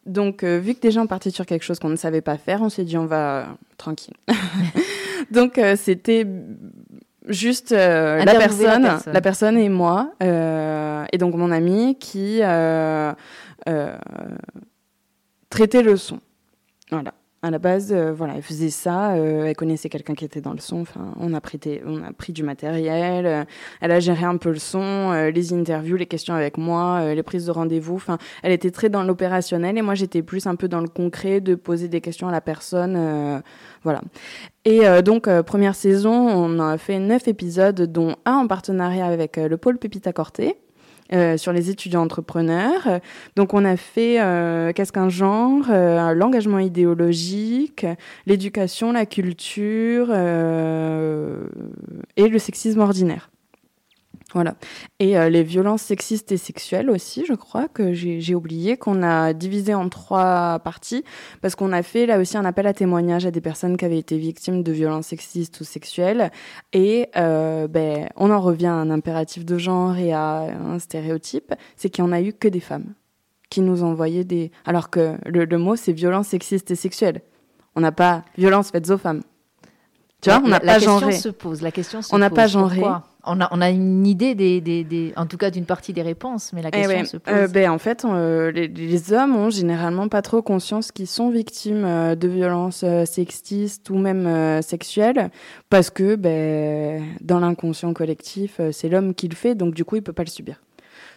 Donc, 0.06 0.44
euh, 0.44 0.58
vu 0.58 0.74
que 0.74 0.80
déjà 0.80 1.02
on 1.02 1.08
partait 1.08 1.30
sur 1.30 1.46
quelque 1.46 1.64
chose 1.64 1.78
qu'on 1.78 1.90
ne 1.90 1.96
savait 1.96 2.22
pas 2.22 2.38
faire, 2.38 2.62
on 2.62 2.70
s'est 2.70 2.86
dit 2.86 2.98
on 2.98 3.06
va 3.06 3.48
tranquille. 3.78 4.16
Donc, 5.32 5.60
c'était 5.76 6.26
juste 7.30 7.72
euh, 7.72 8.24
la, 8.24 8.36
personne, 8.36 8.88
la, 9.06 9.22
personne, 9.22 9.58
et 9.58 9.70
moi, 9.70 10.12
euh, 10.24 11.06
et 11.12 11.18
donc 11.18 11.36
mon 11.36 11.52
ami 11.52 11.98
qui 12.00 12.40
euh, 12.42 13.14
traitait 15.50 15.84
le 15.84 15.96
son. 15.96 16.20
Voilà. 16.92 17.14
À 17.42 17.52
la 17.52 17.60
base, 17.60 17.94
voilà, 17.94 18.34
elle 18.36 18.42
faisait 18.42 18.70
ça. 18.70 19.16
elle 19.16 19.56
connaissait 19.56 19.88
quelqu'un 19.88 20.14
qui 20.14 20.26
était 20.26 20.42
dans 20.42 20.52
le 20.52 20.60
son. 20.60 20.82
Enfin, 20.82 21.14
on 21.20 21.34
a 21.34 21.40
pris, 21.40 21.60
on 21.86 22.04
a 22.04 22.12
pris 22.12 22.34
du 22.34 22.44
matériel. 22.44 23.48
elle 23.80 23.92
a 23.92 24.00
géré 24.02 24.26
un 24.26 24.36
peu 24.36 24.50
le 24.50 24.60
son, 24.60 25.14
les 25.34 25.54
interviews, 25.54 25.96
les 25.96 26.06
questions 26.06 26.34
avec 26.34 26.58
moi, 26.58 27.14
les 27.14 27.24
prises 27.24 27.46
de 27.46 27.52
rendez-vous. 27.52 27.96
Enfin, 27.96 28.18
elle 28.44 28.52
était 28.52 28.72
très 28.72 28.90
dans 28.90 29.04
l'opérationnel 29.04 29.78
et 29.78 29.82
moi 29.82 29.96
j'étais 29.96 30.22
plus 30.22 30.48
un 30.48 30.56
peu 30.56 30.68
dans 30.68 30.82
le 30.82 30.90
concret, 30.90 31.40
de 31.40 31.56
poser 31.56 31.88
des 31.88 32.02
questions 32.02 32.28
à 32.28 32.32
la 32.32 32.42
personne. 32.42 33.42
voilà. 33.84 34.02
Et 34.66 34.86
euh, 34.86 35.02
donc, 35.02 35.28
euh, 35.28 35.42
première 35.42 35.76
saison, 35.76 36.12
on 36.12 36.60
a 36.60 36.78
fait 36.78 37.00
neuf 37.00 37.28
épisodes, 37.28 37.82
dont 37.82 38.16
un 38.26 38.34
en 38.34 38.48
partenariat 38.48 39.08
avec 39.08 39.38
euh, 39.38 39.48
le 39.48 39.58
pôle 39.58 39.78
Pépita 39.78 40.14
Corté. 40.14 40.58
Sur 41.38 41.54
les 41.54 41.70
étudiants 41.70 42.04
entrepreneurs. 42.04 43.00
Donc 43.36 43.54
on 43.54 43.66
a 43.66 43.78
fait 43.78 44.18
qu'est-ce 44.76 44.92
qu'un 44.92 45.10
genre, 45.10 45.66
l'engagement 45.70 46.60
idéologique, 46.60 47.86
l'éducation, 48.26 48.92
la 48.92 49.06
culture 49.06 50.12
et 52.18 52.28
le 52.28 52.40
sexisme 52.40 52.80
ordinaire. 52.80 53.30
Voilà. 54.34 54.56
Et 55.00 55.18
euh, 55.18 55.30
les 55.30 55.42
violences 55.42 55.82
sexistes 55.82 56.32
et 56.32 56.38
sexuelles 56.38 56.90
aussi, 56.90 57.26
je 57.28 57.34
crois 57.34 57.68
que 57.68 57.94
j'ai 57.94 58.36
oublié 58.36 58.78
qu'on 58.78 59.02
a 59.02 59.34
divisé 59.34 59.74
en 59.74 59.90
trois 59.90 60.60
parties 60.60 61.04
parce 61.42 61.56
qu'on 61.56 61.72
a 61.72 61.82
fait 61.82 62.06
là 62.06 62.20
aussi 62.20 62.38
un 62.38 62.46
appel 62.46 62.68
à 62.68 62.74
témoignage 62.74 63.26
à 63.26 63.32
des 63.32 63.42
personnes 63.42 63.76
qui 63.76 63.86
avaient 63.86 63.98
été 63.98 64.18
victimes 64.18 64.62
de 64.62 64.72
violences 64.72 65.08
sexistes 65.08 65.60
ou 65.62 65.64
sexuelles. 65.64 66.32
Et 66.74 67.10
euh, 67.18 67.68
ben, 67.68 68.08
on 68.16 68.30
en 68.30 68.40
revient 68.40 68.68
à 68.68 68.74
un 68.74 68.92
impératif 68.92 69.46
de 69.46 69.58
genre 69.58 69.98
et 69.98 70.14
à 70.14 70.42
un 70.42 70.78
stéréotype, 70.78 71.56
c'est 71.76 71.90
qu'il 71.90 72.04
n'y 72.04 72.10
en 72.12 72.14
a 72.14 72.22
eu 72.22 72.34
que 72.34 72.48
des 72.48 72.60
femmes 72.60 72.94
qui 73.50 73.62
nous 73.62 73.84
envoyaient 73.84 74.26
des... 74.26 74.52
Alors 74.64 74.92
que 74.92 75.18
le, 75.26 75.46
le 75.46 75.58
mot, 75.58 75.76
c'est 75.76 75.92
violence 75.92 76.28
sexiste 76.28 76.70
et 76.70 76.76
sexuelle. 76.76 77.22
On 77.76 77.82
n'a 77.82 77.92
pas 77.92 78.24
violence 78.38 78.70
faites 78.70 78.92
aux 78.92 78.98
femmes. 79.00 79.22
Tu 80.22 80.30
vois, 80.30 80.42
on 80.44 80.50
n'a 80.50 80.60
pas 80.60 80.80
genré. 80.80 81.14
Se 81.14 81.30
pose, 81.30 81.62
la 81.62 81.72
question 81.72 82.02
se 82.02 82.14
on 82.14 82.18
n'a 82.18 82.30
pas 82.30 82.48
genré. 82.48 82.82
On 83.32 83.42
a, 83.42 83.48
on 83.52 83.62
a 83.62 83.70
une 83.70 84.06
idée, 84.06 84.36
des, 84.36 84.60
des, 84.60 84.84
des, 84.84 85.14
en 85.16 85.26
tout 85.26 85.38
cas 85.38 85.52
d'une 85.52 85.66
partie 85.66 85.94
des 85.94 86.02
réponses, 86.02 86.52
mais 86.54 86.62
la 86.62 86.70
eh 86.70 86.72
question 86.72 87.06
se 87.06 87.18
pose. 87.18 87.34
Euh, 87.34 87.48
ben, 87.48 87.70
en 87.70 87.78
fait, 87.78 88.06
euh, 88.06 88.52
les, 88.52 89.14
hommes 89.14 89.36
ont 89.36 89.50
généralement 89.50 90.08
pas 90.08 90.22
trop 90.22 90.42
conscience 90.42 90.92
qu'ils 90.92 91.08
sont 91.08 91.30
victimes 91.30 91.86
euh, 91.86 92.16
de 92.16 92.28
violences 92.28 92.84
sexistes 93.06 93.90
ou 93.90 93.98
même 93.98 94.62
sexuelles, 94.62 95.30
parce 95.70 95.90
que 95.90 96.16
ben, 96.16 97.04
dans 97.22 97.40
l'inconscient 97.40 97.94
collectif, 97.94 98.60
c'est 98.72 98.90
l'homme 98.90 99.14
qui 99.14 99.28
le 99.28 99.36
fait, 99.36 99.56
donc 99.56 99.74
du 99.74 99.86
coup, 99.86 99.96
il 99.96 100.02
peut 100.02 100.14
pas 100.14 100.24
le 100.24 100.30
subir. 100.30 100.60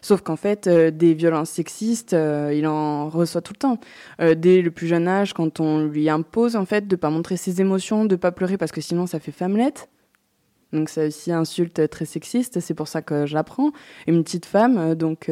Sauf 0.02 0.20
qu'en 0.20 0.36
fait, 0.36 0.66
euh, 0.66 0.90
des 0.90 1.14
violences 1.14 1.50
sexistes, 1.50 2.12
euh, 2.12 2.52
il 2.52 2.66
en 2.66 3.08
reçoit 3.08 3.40
tout 3.40 3.52
le 3.52 3.58
temps. 3.58 3.78
Euh, 4.20 4.34
dès 4.34 4.60
le 4.60 4.72
plus 4.72 4.88
jeune 4.88 5.06
âge, 5.06 5.32
quand 5.32 5.60
on 5.60 5.84
lui 5.86 6.10
impose 6.10 6.56
en 6.56 6.66
fait 6.66 6.88
de 6.88 6.96
pas 6.96 7.08
montrer 7.08 7.36
ses 7.36 7.60
émotions, 7.60 8.04
de 8.04 8.16
pas 8.16 8.32
pleurer 8.32 8.58
parce 8.58 8.72
que 8.72 8.80
sinon 8.80 9.06
ça 9.06 9.20
fait 9.20 9.30
femmelette. 9.30 9.88
Donc 10.72 10.88
c'est 10.88 11.08
aussi 11.08 11.32
insulte 11.32 11.88
très 11.88 12.04
sexiste, 12.04 12.60
c'est 12.60 12.74
pour 12.74 12.88
ça 12.88 13.02
que 13.02 13.26
j'apprends. 13.26 13.72
Une 14.06 14.22
petite 14.24 14.46
femme, 14.46 14.94
donc 14.94 15.30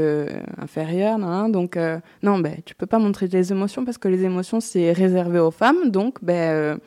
inférieure, 0.59 1.19
donc 1.49 1.79
non, 2.23 2.39
ben 2.39 2.57
tu 2.65 2.75
peux 2.75 2.87
pas 2.87 2.99
montrer 2.99 3.29
tes 3.29 3.51
émotions 3.51 3.85
parce 3.85 3.99
que 3.99 4.09
les 4.09 4.25
émotions 4.25 4.61
c'est 4.61 4.93
réservé 4.93 5.39
aux 5.39 5.51
femmes, 5.51 5.91
donc 5.91 6.23
ben 6.23 6.79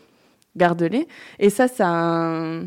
garde-les. 0.55 1.07
Et 1.39 1.49
ça, 1.49 1.67
ça 1.67 2.61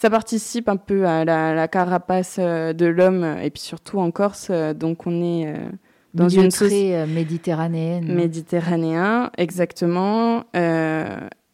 ça 0.00 0.08
participe 0.08 0.68
un 0.70 0.78
peu 0.78 1.06
à 1.06 1.26
la, 1.26 1.68
carapace 1.68 2.36
euh, 2.38 2.72
de 2.72 2.86
l'homme 2.86 3.36
et 3.42 3.50
puis 3.50 3.60
surtout 3.60 3.98
en 3.98 4.10
Corse. 4.10 4.48
Euh, 4.50 4.72
donc 4.72 5.06
on 5.06 5.22
est 5.22 5.48
euh, 5.48 5.56
dans 6.14 6.30
une 6.30 6.48
très 6.48 7.06
méditerranéenne. 7.06 8.10
Méditerranéen, 8.14 9.30
exactement. 9.36 10.44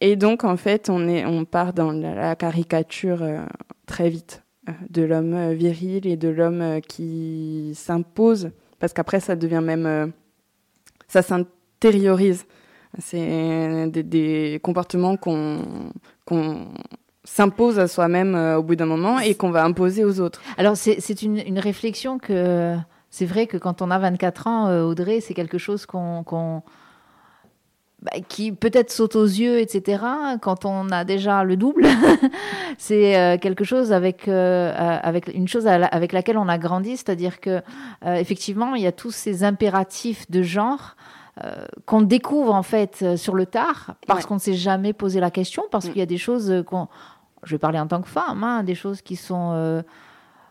Et 0.01 0.17
donc 0.17 0.45
en 0.45 0.57
fait 0.57 0.91
on 0.91 1.09
est 1.09 1.25
on 1.25 1.45
part 1.45 1.73
dans 1.73 1.93
la, 1.93 2.37
caricature 2.37 3.25
très 3.87 4.09
vite 4.11 4.43
de 4.91 5.03
l'homme 5.03 5.53
viril 5.53 6.07
et 6.07 6.17
de 6.17 6.29
l'homme 6.29 6.81
qui 6.87 7.73
s'impose 7.75 8.51
parce 8.79 8.93
qu'après 8.93 9.21
ça 9.21 9.37
devient 9.37 9.63
même 9.63 10.13
ça 11.09 11.23
s'intériorise. 11.23 12.47
C'est 12.99 13.87
des, 13.89 14.61
comportements 14.63 15.17
qu'on 15.17 15.61
qu'on 16.25 16.69
s'impose 17.25 17.79
à 17.79 17.89
soi-même 17.89 18.35
euh, 18.35 18.59
au 18.59 18.63
bout 18.63 18.77
d'un 18.77 18.87
moment 18.87 19.19
et 19.19 19.35
qu'on 19.35 19.51
va 19.51 19.65
imposer 19.65 20.05
aux 20.05 20.21
autres. 20.21 20.41
Alors 20.59 20.77
c'est 20.77 21.23
une, 21.23 21.39
une, 21.39 21.59
réflexion 21.59 22.19
que 22.19 22.77
c'est 23.11 23.27
vrai 23.27 23.49
que 23.49 23.57
quand 23.57 23.83
on 23.83 23.91
a 23.91 23.99
24 23.99 24.47
ans, 24.47 24.69
euh, 24.69 24.85
Audrey, 24.85 25.21
c'est 25.21 25.35
quelque 25.35 25.59
chose 25.59 25.87
qu'on 25.87 26.63
bah, 28.07 28.21
qui 28.29 28.53
peut-être 28.53 28.91
saute 28.91 29.17
aux 29.17 29.25
yeux, 29.25 29.59
etc. 29.59 30.03
Quand 30.41 30.65
on 30.65 30.91
a 30.91 31.05
déjà 31.05 31.45
le 31.45 31.57
double, 31.57 31.87
c'est 32.79 33.19
euh, 33.19 33.37
quelque 33.37 33.65
chose 33.65 33.93
avec 33.93 34.29
avec 34.29 35.29
une 35.35 35.49
chose 35.49 35.67
avec 35.67 36.13
laquelle 36.13 36.39
on 36.39 36.49
a 36.49 36.59
grandi, 36.59 36.97
c'est-à-dire 36.97 37.41
que 37.41 37.61
effectivement 38.05 38.75
il 38.75 38.83
y 38.83 38.87
a 38.87 38.93
tous 38.93 39.11
ces 39.11 39.45
impératifs 39.45 40.31
de 40.31 40.43
genre. 40.43 40.97
qu'on 41.85 42.03
découvre 42.03 42.55
en 42.55 42.63
fait 42.63 43.17
sur 43.17 43.35
le 43.35 43.45
tard 43.45 43.95
parce 44.07 44.25
qu'on 44.25 44.37
ne 44.37 44.41
s'est 44.41 44.55
jamais 44.55 44.93
posé 44.93 45.21
la 45.21 45.31
question 45.31 45.65
parce 45.71 45.87
mm. 45.87 45.89
qu'il 45.91 45.99
y 45.99 46.03
a 46.03 46.07
des 46.07 46.19
choses 46.19 46.65
qu'on 46.67 46.89
je 47.43 47.55
vais 47.55 47.59
parler 47.59 47.79
en 47.79 47.87
tant 47.87 48.01
que 48.01 48.09
femme, 48.09 48.43
hein, 48.43 48.63
des 48.63 48.75
choses 48.75 49.03
qui 49.03 49.17
sont 49.17 49.83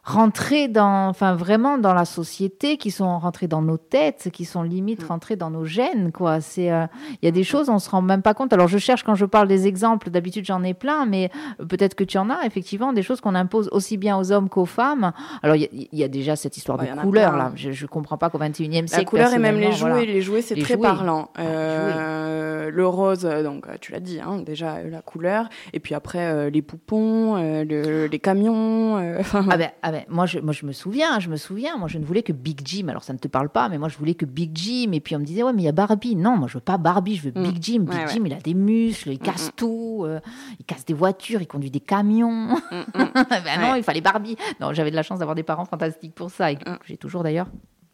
euh, 0.08 0.12
rentrer 0.12 0.68
dans, 0.68 1.08
enfin 1.08 1.36
vraiment 1.36 1.78
dans 1.78 1.94
la 1.94 2.06
société, 2.06 2.78
qui 2.78 2.91
sont 2.91 3.18
rentrés 3.20 3.48
dans 3.48 3.62
nos 3.62 3.78
têtes, 3.78 4.30
qui 4.32 4.46
sont 4.46 4.63
limite 4.63 5.04
mm. 5.04 5.08
rentrés 5.08 5.36
dans 5.36 5.50
nos 5.50 5.65
gènes, 5.65 6.12
quoi. 6.12 6.41
C'est, 6.41 6.72
euh, 6.72 6.86
il 7.22 7.26
y 7.26 7.28
a 7.28 7.32
des 7.32 7.44
choses, 7.44 7.70
on 7.70 7.80
se 7.80 7.89
rend 7.89 8.02
même 8.02 8.22
pas 8.22 8.34
compte. 8.34 8.54
Alors 8.54 8.68
je 8.68 8.78
cherche 8.78 9.04
quand 9.04 9.15
je 9.15 9.26
parle 9.26 9.48
des 9.48 9.68
exemples, 9.68 10.10
d'habitude 10.10 10.46
j'en 10.46 10.63
ai 10.63 10.74
plein, 10.74 11.06
mais 11.06 11.30
peut-être 11.58 11.96
que 11.96 12.04
tu 12.04 12.18
en 12.18 12.30
as 12.30 12.46
effectivement 12.46 12.94
des 12.94 13.02
choses 13.02 13.22
qu'on 13.22 13.36
impose 13.36 13.70
aussi 13.72 13.98
bien 13.98 14.18
aux 14.18 14.32
hommes 14.32 14.50
qu'aux 14.50 14.65
femmes. 14.65 15.12
Alors 15.41 15.56
il 15.56 15.88
y, 15.91 16.04
a 16.04 16.08
déjà 16.08 16.36
cette 16.36 16.58
histoire 16.58 16.78
de 16.78 16.86
couleur 17.02 17.36
là. 17.36 17.52
Je, 17.56 17.72
je 17.72 17.86
comprends 17.86 18.18
pas 18.18 18.30
qu'au 18.30 18.39
21e 18.39 18.88
siècle. 18.88 18.96
La 18.98 19.04
couleur 19.06 19.34
et 19.34 19.39
même 19.39 19.60
les 19.60 19.72
jouets, 19.72 20.06
les 20.06 20.22
jouets 20.22 20.41
c'est 20.41 20.56
très 20.56 20.78
parlant. 20.78 21.30
Ah, 21.36 21.41
euh, 21.41 22.72
le 22.72 22.88
rose, 22.88 23.24
donc 23.24 23.65
tu 23.82 23.91
l'as 23.91 24.00
dit, 24.00 24.20
hein, 24.20 24.41
déjà 24.46 24.84
la 24.84 25.02
couleur, 25.02 25.50
et 25.74 25.80
puis 25.80 25.96
après 25.96 26.50
les 26.50 26.62
poupons, 26.62 27.36
les 27.63 28.20
camions. 28.20 28.98
ah 28.98 29.58
ben, 29.58 29.72
ah 29.82 29.91
ben 29.91 29.94
moi, 30.10 30.25
je, 30.25 30.39
moi, 30.39 30.53
je 30.53 30.65
me 30.65 30.71
souviens, 30.71 31.19
je 31.19 31.29
me 31.29 31.38
souviens, 31.38 31.77
moi, 31.77 31.88
je 31.88 31.97
ne 31.97 32.05
voulais 32.05 32.23
que 32.23 32.34
Big 32.34 32.60
Jim. 32.63 32.88
Alors, 32.88 33.03
ça 33.03 33.13
ne 33.13 33.17
te 33.17 33.27
parle 33.27 33.49
pas, 33.49 33.69
mais 33.69 33.77
moi, 33.77 33.89
je 33.89 33.97
voulais 33.97 34.15
que 34.15 34.25
Big 34.25 34.51
Jim. 34.53 34.91
Et 34.93 34.99
puis, 34.99 35.15
on 35.15 35.19
me 35.19 35.25
disait, 35.25 35.43
ouais, 35.43 35.53
mais 35.53 35.63
il 35.63 35.65
y 35.65 35.69
a 35.69 35.73
Barbie. 35.73 36.15
Non, 36.15 36.38
moi, 36.38 36.47
je 36.47 36.55
veux 36.55 36.62
pas 36.62 36.77
Barbie, 36.77 37.15
je 37.15 37.23
veux 37.23 37.31
Big 37.31 37.58
mm. 37.58 37.62
Jim. 37.63 37.79
Big 37.79 38.08
Jim, 38.10 38.23
il 38.25 38.34
a 38.34 38.38
des 38.38 38.53
muscles, 38.53 39.10
il 39.10 39.19
casse 39.19 39.51
tout, 39.55 40.03
euh, 40.05 40.19
il 40.60 40.65
casse 40.65 40.86
des 40.86 40.93
voitures, 40.93 41.41
il 41.41 41.47
conduit 41.47 41.71
des 41.71 41.79
camions. 41.79 42.55
Mm, 42.55 42.84
ben 42.93 43.62
non, 43.62 43.75
il 43.75 43.84
fallait 43.84 44.01
Barbie. 44.01 44.36
Non, 44.60 44.73
j'avais 44.73 44.91
de 44.91 44.95
la 44.95 45.03
chance 45.03 45.19
d'avoir 45.19 45.36
des 45.36 45.43
parents 45.43 45.65
fantastiques 45.65 46.15
pour 46.15 46.31
ça, 46.31 46.51
et 46.51 46.58
j'ai 46.86 46.97
toujours 46.97 47.23
d'ailleurs 47.23 47.47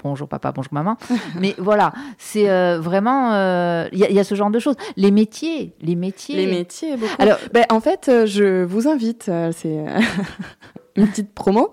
bonjour 0.04 0.28
papa, 0.28 0.52
bonjour 0.52 0.74
maman. 0.74 0.98
Mais 1.40 1.56
voilà, 1.58 1.94
c'est 2.18 2.50
euh, 2.50 2.80
vraiment, 2.80 3.34
euh, 3.34 3.88
il 3.92 4.00
y, 4.00 4.20
a 4.20 4.24
ce 4.24 4.36
genre 4.36 4.50
de 4.50 4.60
choses. 4.60 4.76
Les 4.98 5.12
métiers, 5.12 5.76
les 5.82 5.96
métiers. 5.96 6.38
Les 6.38 6.48
métiers, 6.48 6.98
beaucoup. 6.98 7.14
Alors, 7.20 7.38
ben, 7.54 7.66
en 7.70 7.80
fait, 7.80 8.10
je 8.26 8.64
vous 8.64 8.88
invite, 8.88 9.32
c'est 9.52 9.86
une 10.96 11.08
petite 11.08 11.34
promo, 11.34 11.72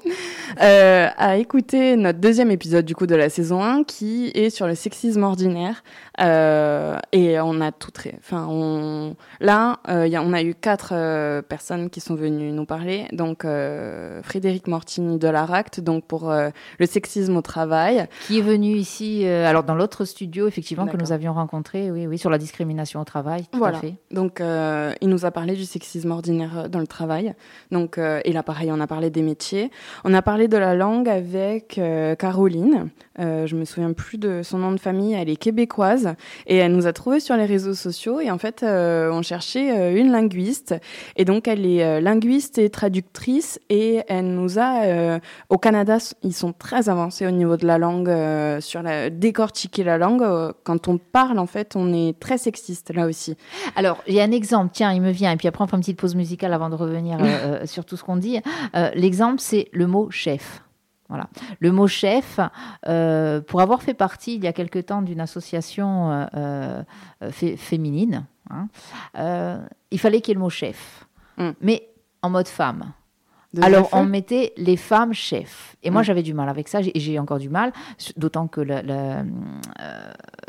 euh, 0.62 1.09
à 1.16 1.37
écouter 1.38 1.96
notre 1.96 2.20
deuxième 2.20 2.50
épisode 2.50 2.85
du 2.85 2.94
coup 2.94 3.07
de 3.07 3.16
la 3.16 3.28
saison 3.28 3.62
1 3.62 3.85
qui 3.85 4.31
est 4.35 4.50
sur 4.50 4.66
le 4.66 4.74
sexisme 4.74 5.22
ordinaire. 5.24 5.83
Euh, 6.20 6.98
et 7.12 7.38
on 7.40 7.61
a 7.61 7.72
tout 7.72 7.90
très. 7.90 8.14
Enfin, 8.18 8.46
on... 8.48 9.16
là, 9.40 9.81
euh, 9.88 10.07
y 10.07 10.16
a, 10.16 10.22
on 10.22 10.33
a 10.33 10.42
eu 10.42 10.54
quatre 10.54 11.40
personnes 11.42 11.90
qui 11.90 12.00
sont 12.00 12.14
venues 12.14 12.52
nous 12.52 12.64
parler. 12.64 13.07
Donc, 13.12 13.44
Frédéric 14.22 14.68
Mortini 14.68 15.18
de 15.18 15.28
l'ARACT, 15.28 15.81
donc 15.81 16.04
pour 16.04 16.33
le 16.33 16.87
sexisme 16.87 17.37
au 17.37 17.42
travail. 17.42 18.07
Qui 18.26 18.38
est 18.38 18.42
venu 18.42 18.74
ici, 18.74 19.24
alors 19.26 19.64
dans 19.64 19.74
l'autre 19.74 20.04
studio, 20.04 20.46
effectivement, 20.46 20.87
que 20.87 20.96
nous 20.96 21.12
avions 21.12 21.33
rencontré, 21.33 21.90
oui, 21.90 22.07
oui, 22.07 22.18
sur 22.18 22.31
la 22.31 22.38
discrimination 22.38 23.00
au 23.00 23.04
travail. 23.04 23.46
Tout 23.50 23.59
voilà. 23.59 23.78
À 23.78 23.81
fait. 23.81 23.94
Donc, 24.11 24.40
il 24.40 25.09
nous 25.09 25.24
a 25.24 25.30
parlé 25.30 25.55
du 25.55 25.64
sexisme 25.64 26.11
ordinaire 26.11 26.68
dans 26.68 26.80
le 26.80 26.86
travail. 26.86 27.34
Donc, 27.70 27.99
et 27.99 28.32
là, 28.32 28.42
pareil, 28.42 28.70
on 28.72 28.80
a 28.80 28.86
parlé 28.86 29.07
des 29.11 29.22
métiers. 29.22 29.70
On 30.04 30.14
a 30.14 30.22
parlé 30.22 30.48
de 30.48 30.56
la 30.56 30.74
langue 30.74 31.09
avec 31.09 31.80
Caroline. 32.18 32.88
je 33.18 33.54
me 33.54 33.64
souviens 33.64 33.92
plus 33.92 34.18
de 34.18 34.42
son 34.42 34.59
nom 34.59 34.72
de 34.72 34.80
famille. 34.80 35.14
Elle 35.14 35.28
est 35.28 35.36
québécoise. 35.36 36.14
Et 36.46 36.56
elle 36.56 36.72
nous 36.72 36.86
a 36.86 36.92
trouvé 36.92 37.20
sur 37.20 37.36
les 37.36 37.46
réseaux 37.46 37.74
sociaux. 37.74 38.20
Et 38.20 38.30
en 38.30 38.38
fait, 38.38 38.62
euh, 38.62 39.11
on 39.12 39.22
cherchait 39.22 39.76
euh, 39.76 39.96
une 39.96 40.11
linguiste. 40.11 40.74
Et 41.16 41.24
donc, 41.24 41.48
elle 41.48 41.66
est 41.66 41.84
euh, 41.84 42.00
linguiste 42.00 42.59
et 42.59 42.70
traductrice. 42.70 43.61
Et 43.68 44.02
elle 44.09 44.34
nous 44.34 44.59
a, 44.59 44.84
euh, 44.84 45.18
au 45.48 45.59
Canada, 45.59 45.98
ils 46.22 46.34
sont 46.34 46.52
très 46.52 46.88
avancés 46.88 47.26
au 47.26 47.30
niveau 47.30 47.56
de 47.56 47.66
la 47.66 47.78
langue, 47.78 48.09
euh, 48.09 48.61
sur 48.61 48.82
la, 48.82 49.11
décortiquer 49.11 49.84
la 49.84 49.98
langue. 49.98 50.24
Quand 50.64 50.88
on 50.88 50.98
parle, 50.98 51.38
en 51.38 51.46
fait, 51.46 51.74
on 51.76 51.92
est 51.92 52.18
très 52.18 52.38
sexiste 52.38 52.94
là 52.94 53.06
aussi. 53.06 53.36
Alors, 53.76 54.02
il 54.06 54.14
y 54.14 54.20
a 54.20 54.24
un 54.24 54.32
exemple, 54.32 54.70
tiens, 54.72 54.92
il 54.92 55.00
me 55.00 55.11
vient. 55.11 55.32
Et 55.32 55.36
puis 55.36 55.48
après, 55.48 55.64
on 55.64 55.66
fait 55.66 55.76
une 55.76 55.82
petite 55.82 55.98
pause 55.98 56.14
musicale 56.14 56.52
avant 56.52 56.70
de 56.70 56.74
revenir 56.74 57.18
sur 57.64 57.84
tout 57.84 57.96
ce 57.96 58.04
qu'on 58.04 58.16
dit. 58.16 58.40
L'exemple, 58.99 59.40
c'est 59.40 59.68
le 59.72 59.86
mot 59.86 60.11
chef. 60.11 60.62
Voilà. 61.09 61.28
Le 61.61 61.72
mot 61.72 61.86
chef, 61.86 62.38
euh, 62.86 63.40
pour 63.40 63.62
avoir 63.62 63.82
fait 63.82 63.94
partie 63.94 64.34
il 64.34 64.44
y 64.44 64.46
a 64.46 64.53
quelque 64.53 64.78
temps 64.78 65.01
d'une 65.01 65.20
association 65.20 66.28
euh, 66.34 66.82
euh, 67.22 67.30
féminine, 67.57 68.26
hein, 68.51 68.68
euh, 69.16 69.59
il 69.90 69.99
fallait 69.99 70.20
qu'il 70.20 70.32
y 70.32 70.32
ait 70.32 70.34
le 70.34 70.40
mot 70.40 70.51
chef, 70.51 71.07
mm. 71.38 71.51
mais 71.62 71.88
en 72.20 72.28
mode 72.28 72.49
femme. 72.49 72.92
De 73.55 73.62
Alors 73.62 73.88
on 73.92 74.05
mettait 74.05 74.53
les 74.59 74.76
femmes 74.76 75.14
chefs. 75.14 75.76
Et 75.82 75.88
mm. 75.88 75.92
moi 75.94 76.03
j'avais 76.03 76.22
du 76.22 76.34
mal 76.34 76.51
avec 76.51 76.68
ça, 76.68 76.80
et 76.82 77.01
j'ai 77.01 77.18
encore 77.18 77.38
du 77.38 77.49
mal, 77.49 77.72
d'autant 78.18 78.46
que 78.46 78.61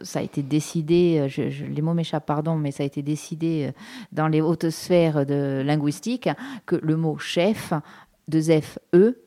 ça 0.03 0.19
a 0.19 0.21
été 0.21 0.43
décidé, 0.43 1.25
je, 1.29 1.49
je, 1.49 1.63
les 1.63 1.81
mots 1.81 1.93
m'échappent, 1.93 2.25
pardon, 2.25 2.57
mais 2.57 2.71
ça 2.71 2.83
a 2.83 2.85
été 2.85 3.01
décidé 3.01 3.71
dans 4.11 4.27
les 4.27 4.41
hautes 4.41 4.71
sphères 4.71 5.25
de 5.25 5.63
linguistique 5.65 6.27
que 6.65 6.75
le 6.75 6.97
mot 6.97 7.17
chef, 7.17 7.71
de 8.29 8.41
F, 8.41 8.79
E, 8.93 9.21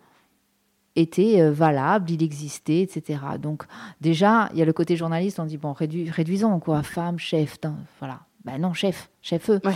était 0.95 1.41
euh, 1.41 1.51
valable, 1.51 2.11
il 2.11 2.23
existait, 2.23 2.81
etc. 2.81 3.21
Donc 3.41 3.65
déjà, 4.01 4.49
il 4.53 4.59
y 4.59 4.63
a 4.63 4.65
le 4.65 4.73
côté 4.73 4.97
journaliste, 4.97 5.41
on 5.41 5.47
dit, 5.47 5.57
bon, 5.57 5.73
rédu 5.73 6.11
réduisons, 6.11 6.59
quoi, 6.61 6.83
femme, 6.83 7.19
chef, 7.19 7.59
voilà. 7.99 8.21
Ben 8.45 8.59
non, 8.59 8.73
chef, 8.73 9.09
chef 9.23 9.51
eux. 9.51 9.61
Ouais. 9.65 9.75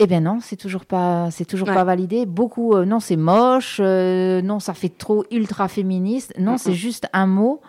Eh 0.00 0.06
bien 0.06 0.20
non, 0.20 0.38
c'est 0.40 0.56
toujours 0.56 0.86
pas, 0.86 1.30
c'est 1.30 1.44
toujours 1.44 1.68
ouais. 1.68 1.74
pas 1.74 1.84
validé. 1.84 2.26
Beaucoup, 2.26 2.74
euh, 2.74 2.84
non, 2.84 2.98
c'est 2.98 3.16
moche, 3.16 3.78
euh, 3.80 4.42
non, 4.42 4.58
ça 4.58 4.74
fait 4.74 4.88
trop 4.88 5.24
ultra 5.30 5.68
féministe. 5.68 6.32
Non, 6.38 6.52
mm 6.52 6.54
-hmm. 6.54 6.58
c'est 6.58 6.74
juste 6.74 7.06
un 7.12 7.26
mot 7.26 7.60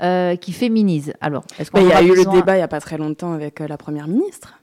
euh, 0.00 0.34
qui 0.36 0.52
féminise. 0.52 1.12
Alors, 1.20 1.44
est-ce 1.58 1.70
qu'on 1.70 1.80
Il 1.80 1.88
y 1.88 1.92
a 1.92 2.02
eu 2.02 2.14
le 2.14 2.24
débat 2.24 2.56
il 2.56 2.60
y 2.60 2.62
a 2.62 2.68
pas 2.68 2.80
très 2.80 2.96
longtemps 2.96 3.32
avec 3.32 3.60
la 3.60 3.76
première 3.76 4.08
ministre. 4.08 4.58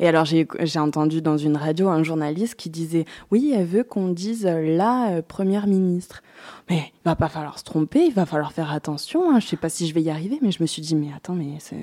Et 0.00 0.08
alors, 0.08 0.24
j'ai 0.24 0.78
entendu 0.78 1.20
dans 1.20 1.36
une 1.36 1.58
radio 1.58 1.88
un 1.88 2.02
journaliste 2.02 2.54
qui 2.54 2.70
disait 2.70 3.04
Oui, 3.30 3.52
elle 3.54 3.66
veut 3.66 3.84
qu'on 3.84 4.08
dise 4.08 4.46
la 4.46 5.10
euh, 5.10 5.22
première 5.22 5.66
ministre. 5.66 6.22
Mais 6.70 6.90
il 6.94 7.04
va 7.04 7.14
pas 7.16 7.28
falloir 7.28 7.58
se 7.58 7.64
tromper, 7.64 8.06
il 8.06 8.14
va 8.14 8.24
falloir 8.24 8.52
faire 8.52 8.72
attention. 8.72 9.30
Hein. 9.30 9.40
Je 9.40 9.46
sais 9.46 9.58
pas 9.58 9.68
si 9.68 9.86
je 9.86 9.94
vais 9.94 10.00
y 10.00 10.08
arriver, 10.08 10.38
mais 10.40 10.52
je 10.52 10.62
me 10.62 10.66
suis 10.66 10.80
dit 10.80 10.94
Mais 10.94 11.10
attends, 11.14 11.34
mais 11.34 11.56
c'est. 11.58 11.76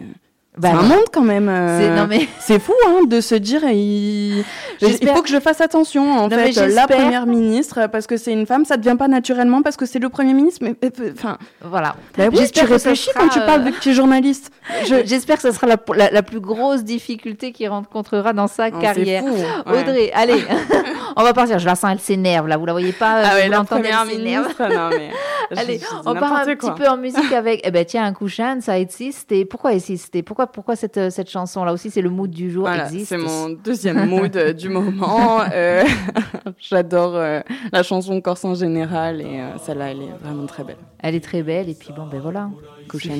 Bah, 0.58 0.70
c'est 0.72 0.78
un 0.78 0.82
monde 0.82 1.06
quand 1.12 1.24
même. 1.24 1.50
Euh, 1.50 2.08
c'est 2.40 2.60
fou 2.60 2.74
hein, 2.88 3.06
de 3.08 3.22
se 3.22 3.36
dire 3.36 3.64
il... 3.66 4.44
il 4.82 5.08
faut 5.08 5.22
que 5.22 5.30
je 5.30 5.40
fasse 5.40 5.62
attention 5.62 6.12
en 6.12 6.28
non, 6.28 6.36
fait 6.36 6.68
la 6.68 6.88
première 6.88 7.28
ministre 7.28 7.88
parce 7.92 8.08
que 8.08 8.18
c'est 8.18 8.34
une 8.34 8.46
femme, 8.46 8.66
ça 8.66 8.78
devient 8.78 8.98
pas 8.98 9.08
naturellement 9.08 9.62
parce 9.62 9.78
que 9.78 9.86
c'est 9.86 10.00
le 10.00 10.10
premier 10.10 10.34
ministre. 10.34 10.62
Mais 10.64 10.76
enfin 11.14 11.38
voilà. 11.64 11.96
Bah, 12.18 12.26
oui, 12.32 12.50
tu 12.52 12.66
réfléchis 12.66 13.10
quand 13.16 13.30
tu 13.30 13.40
parles 13.40 13.64
vu 13.64 13.72
que 13.72 13.80
tu 13.80 13.90
es 13.90 13.94
journaliste. 13.94 14.52
J'espère 15.06 15.38
que 15.38 15.44
ce 15.44 15.52
sera 15.52 15.68
la, 15.68 15.78
la, 15.96 16.12
la, 16.12 16.24
plus 16.24 16.40
grosse 16.40 16.84
difficulté 16.84 17.52
qu'il 17.52 17.70
rencontrera 17.70 18.34
dans 18.34 18.48
sa 18.48 18.68
oh, 18.68 18.80
carrière. 18.80 19.24
Fou, 19.24 19.72
ouais. 19.72 19.82
Audrey, 19.82 20.12
allez, 20.14 20.44
on 21.18 21.24
va 21.24 21.34
partir. 21.34 21.60
Je 21.60 21.66
la 21.66 21.76
sens, 21.76 21.92
elle 21.92 22.00
s'énerve 22.00 22.48
là. 22.48 22.58
Vous 22.58 22.66
la 22.66 22.72
voyez 22.72 22.94
pas 22.94 23.22
Ah 23.24 23.36
ouais, 23.36 23.50
la 23.50 23.64
première 23.64 24.06
ministre. 24.06 24.62
non 24.62 24.90
mais. 24.90 25.12
allez, 25.58 25.80
on 26.06 26.14
part 26.14 26.34
un 26.34 26.44
quoi. 26.44 26.56
petit 26.56 26.72
peu 26.82 26.88
en 26.88 26.98
musique 26.98 27.32
avec. 27.34 27.62
Eh 27.64 27.72
ben 27.72 27.84
tiens, 27.86 28.06
un 28.06 28.14
couchin, 28.14 28.62
ça 28.62 28.80
existe. 28.80 29.32
Et 29.32 29.46
pourquoi 29.46 29.74
existe 29.74 30.16
Et 30.16 30.24
pourquoi 30.24 30.48
pourquoi 30.48 30.76
cette, 30.76 31.10
cette 31.12 31.30
chanson 31.30 31.64
là 31.64 31.74
aussi 31.74 31.90
c'est 31.90 32.02
le 32.02 32.10
mood 32.10 32.30
du 32.30 32.52
jour 32.52 32.64
voilà, 32.64 32.86
existe? 32.86 33.10
c'est 33.10 33.18
mon 33.18 33.50
deuxième 33.50 34.08
mood 34.08 34.36
du 34.56 34.70
moment 34.70 35.42
euh, 35.54 35.84
j'adore 36.60 37.16
euh, 37.16 37.42
la 37.72 37.84
chanson 37.84 38.20
Corse 38.22 38.46
en 38.46 38.56
général 38.56 39.22
et 39.22 39.40
euh, 39.40 39.58
celle-là 39.64 39.92
elle 39.92 40.02
est 40.02 40.14
vraiment 40.22 40.46
très 40.46 40.64
belle 40.64 40.78
elle 41.00 41.16
est 41.16 41.24
très 41.24 41.44
belle 41.44 41.70
et 41.70 41.74
puis 41.74 41.90
bon 41.96 42.08
ben 42.08 42.20
voilà 42.20 42.50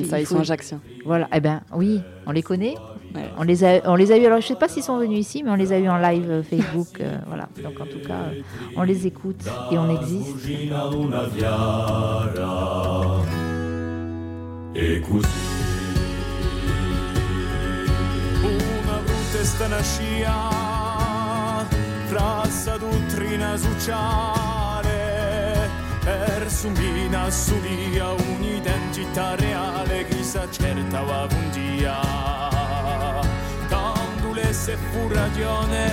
ça 0.08 0.20
ils 0.20 0.26
sont 0.26 0.40
ajacciens 0.40 0.80
voilà 1.04 1.28
eh 1.32 1.40
ben 1.40 1.60
oui 1.72 2.00
on 2.26 2.32
les 2.32 2.42
connaît 2.42 2.74
on 3.38 3.42
les 3.42 3.64
a 3.64 3.80
on 3.84 3.94
les 3.94 4.12
a 4.12 4.16
eu 4.18 4.26
alors 4.26 4.40
je 4.40 4.46
sais 4.46 4.54
pas 4.54 4.68
s'ils 4.68 4.82
sont 4.82 4.98
venus 4.98 5.18
ici 5.18 5.42
mais 5.42 5.50
on 5.50 5.54
les 5.56 5.72
a 5.72 5.78
eu 5.78 5.88
en 5.88 5.98
live 5.98 6.42
Facebook 6.48 7.02
voilà. 7.26 7.48
Donc 7.62 7.80
en 7.80 7.86
tout 7.86 8.06
cas 8.06 8.30
on 8.76 8.82
les 8.82 9.06
écoute 9.06 9.44
et 9.70 9.78
on 9.78 9.90
existe. 9.90 10.48
Et 14.74 15.02
testa 19.38 19.68
na 19.68 19.82
scia 19.82 20.36
fra 22.08 22.44
sa 22.50 22.78
dottrina 22.78 23.56
sociale 23.56 24.98
per 26.02 26.50
sumina 26.50 27.30
sulia 27.30 28.12
un'identità 28.12 29.36
reale 29.36 30.06
che 30.06 30.22
sa 30.22 30.48
certa 30.50 31.02
un 31.02 31.50
dia 31.50 32.57
se 34.68 34.76
fu 34.76 35.08
ragione. 35.08 35.86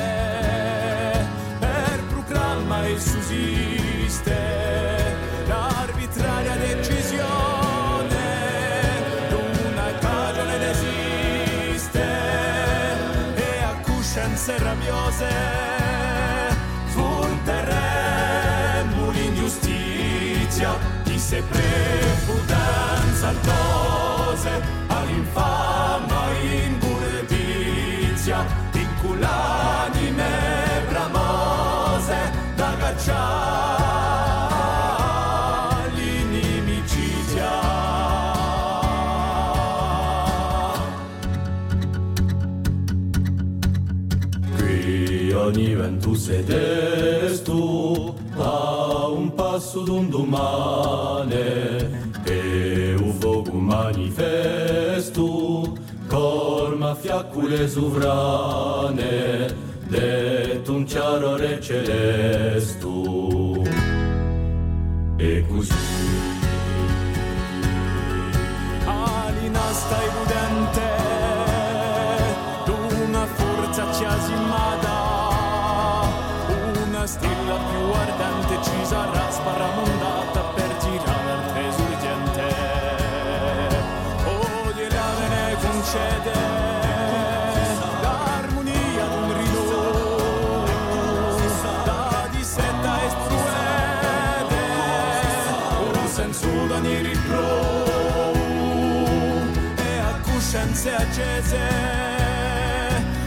Per 1.59 2.03
proclama 2.09 2.85
e 2.85 2.99
sussiste 2.99 4.35
l'arbitraria 5.47 6.57
decisione 6.57 8.17
d'una 9.29 9.93
cagione 9.99 10.57
desiste 10.57 12.03
e 13.35 13.63
a 13.63 13.75
coscienze 13.81 14.57
rabbiose 14.57 15.29
fulteremo 16.87 17.51
l'ingiustizia 19.11 20.77
di 21.03 21.17
se 21.17 21.41
prepudenza 21.43 23.29
altose 23.29 24.49
all'infama 24.87 26.27
ingurdizia 26.41 28.63
cu 29.05 29.13
lanime 29.13 30.33
bramoase 30.89 32.19
Dacă 32.55 32.93
ogni 45.47 45.75
vento 45.75 46.13
sedestu 46.15 48.13
a 48.37 49.07
un 49.07 49.29
passo 49.29 49.81
d'un 49.81 50.09
domani 50.09 52.04
Acule 57.17 57.65
suvrane 57.69 59.47
de 59.87 60.61
un 60.67 60.85
ciaro 60.85 61.37
re 61.37 61.61
celestu. 61.61 63.63
E 65.17 65.45
così. 65.47 65.73
Alina 68.85 69.71
stai 69.71 70.07
udente, 70.23 70.89
una 73.05 73.25
forza 73.25 73.93
ci 73.93 74.03
ciasimata, 74.03 74.97
una 76.85 77.07
stella 77.07 77.57
più 77.69 77.93
ardente 77.93 78.61
ci 78.61 78.85
sarà. 78.85 79.24
potenze 100.75 100.93
accese. 100.93 101.59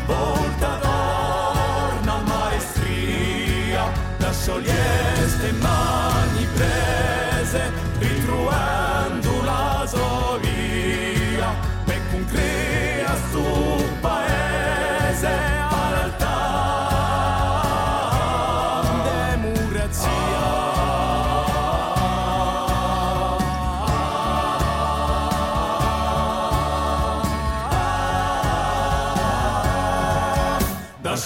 Volta 0.07 0.79
torna 0.81 2.21
maestria, 2.27 3.91
la 4.19 4.33
sciolieste 4.33 5.53
mano. 5.61 5.88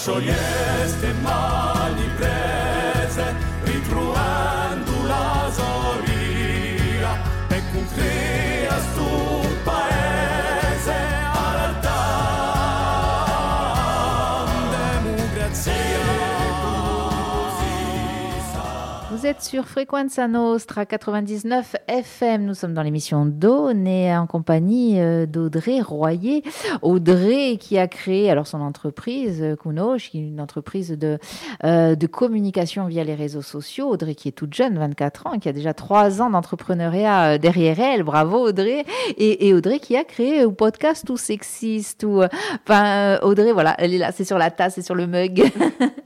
So 0.03 0.17
yeah. 0.17 0.52
Vous 19.23 19.29
êtes 19.29 19.41
sur 19.41 19.69
Frequenza 19.69 20.27
Nostra 20.27 20.85
99 20.85 21.77
FM. 21.87 22.43
Nous 22.43 22.55
sommes 22.55 22.73
dans 22.73 22.81
l'émission 22.81 23.25
Dawn 23.25 23.87
et 23.87 24.13
en 24.13 24.27
compagnie 24.27 24.99
euh, 24.99 25.25
d'Audrey 25.25 25.79
Royer. 25.79 26.43
Audrey 26.81 27.55
qui 27.57 27.77
a 27.77 27.87
créé 27.87 28.29
alors 28.29 28.47
son 28.47 28.59
entreprise 28.59 29.41
euh, 29.41 29.55
Kunosh, 29.55 30.09
qui 30.09 30.17
est 30.17 30.27
une 30.27 30.41
entreprise 30.41 30.89
de, 30.89 31.19
euh, 31.63 31.95
de 31.95 32.05
communication 32.05 32.85
via 32.87 33.05
les 33.05 33.15
réseaux 33.15 33.41
sociaux. 33.41 33.91
Audrey 33.91 34.13
qui 34.13 34.27
est 34.27 34.33
toute 34.33 34.53
jeune, 34.53 34.77
24 34.77 35.27
ans, 35.27 35.39
qui 35.39 35.47
a 35.47 35.53
déjà 35.53 35.73
3 35.73 36.21
ans 36.21 36.29
d'entrepreneuriat 36.29 37.37
derrière 37.37 37.79
elle. 37.79 38.03
Bravo 38.03 38.49
Audrey. 38.49 38.83
Et, 39.17 39.53
Audrey 39.53 39.79
qui 39.79 39.95
a 39.95 40.03
créé 40.03 40.41
un 40.41 40.49
podcast 40.49 41.07
tout 41.07 41.15
sexiste. 41.15 42.03
Ou, 42.03 42.23
enfin, 42.67 43.19
Audrey, 43.21 43.53
voilà, 43.53 43.73
elle 43.77 43.93
est 43.93 43.99
là, 43.99 44.11
c'est 44.11 44.25
sur 44.25 44.37
la 44.37 44.51
tasse, 44.51 44.75
c'est 44.75 44.81
sur 44.81 44.95
le 44.95 45.07
mug. 45.07 45.49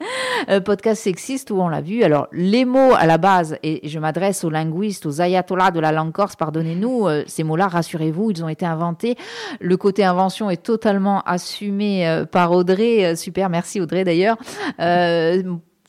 podcast 0.64 1.04
sexiste 1.04 1.52
où 1.52 1.56
on 1.56 1.68
l'a 1.68 1.82
vu. 1.82 2.04
Alors, 2.04 2.28
les 2.32 2.66
mots 2.66 2.94
à 2.98 3.06
la 3.06 3.18
base, 3.18 3.58
et 3.64 3.88
je 3.88 4.00
m'adresse 4.00 4.44
aux 4.44 4.50
linguistes, 4.50 5.06
aux 5.06 5.22
ayatollahs 5.22 5.72
de 5.72 5.80
la 5.80 5.92
langue 5.92 6.12
corse, 6.12 6.36
pardonnez-nous, 6.36 7.08
euh, 7.08 7.24
ces 7.28 7.44
mots-là, 7.44 7.68
rassurez-vous, 7.68 8.32
ils 8.32 8.44
ont 8.44 8.50
été 8.50 8.66
inventés. 8.66 9.16
Le 9.60 9.78
côté 9.78 10.04
invention 10.04 10.50
est 10.50 10.64
totalement 10.64 11.22
assumé 11.22 12.08
euh, 12.08 12.26
par 12.26 12.52
Audrey. 12.52 13.06
Euh, 13.06 13.16
super, 13.16 13.50
merci 13.50 13.82
Audrey 13.82 14.04
d'ailleurs 14.04 14.38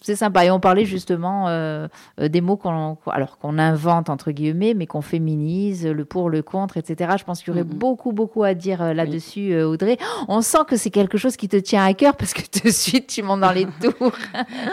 c'est 0.09 0.17
sympa. 0.17 0.47
Et 0.47 0.51
on 0.51 0.59
parlait 0.59 0.87
justement 0.87 1.49
euh, 1.49 1.87
euh, 2.19 2.29
des 2.29 2.41
mots 2.41 2.57
qu'on, 2.57 2.97
alors 3.09 3.37
qu'on 3.37 3.59
invente 3.59 4.09
entre 4.09 4.31
guillemets, 4.31 4.73
mais 4.73 4.87
qu'on 4.87 5.03
féminise, 5.03 5.87
le 5.87 6.05
pour, 6.07 6.31
le 6.31 6.41
contre, 6.41 6.79
etc. 6.79 7.17
Je 7.19 7.25
pense 7.25 7.41
qu'il 7.43 7.49
y 7.49 7.51
aurait 7.51 7.65
beaucoup, 7.65 8.13
beaucoup 8.13 8.43
à 8.43 8.55
dire 8.55 8.81
euh, 8.81 8.95
là-dessus, 8.95 9.55
Audrey. 9.61 9.99
On 10.27 10.41
sent 10.41 10.65
que 10.67 10.77
c'est 10.77 10.89
quelque 10.89 11.19
chose 11.19 11.37
qui 11.37 11.47
te 11.47 11.59
tient 11.59 11.85
à 11.85 11.93
cœur 11.93 12.17
parce 12.17 12.33
que 12.33 12.41
de 12.65 12.71
suite 12.71 13.09
tu 13.09 13.23
montes 13.23 13.41
dans 13.41 13.53
les 13.53 13.67
tours. 13.83 14.13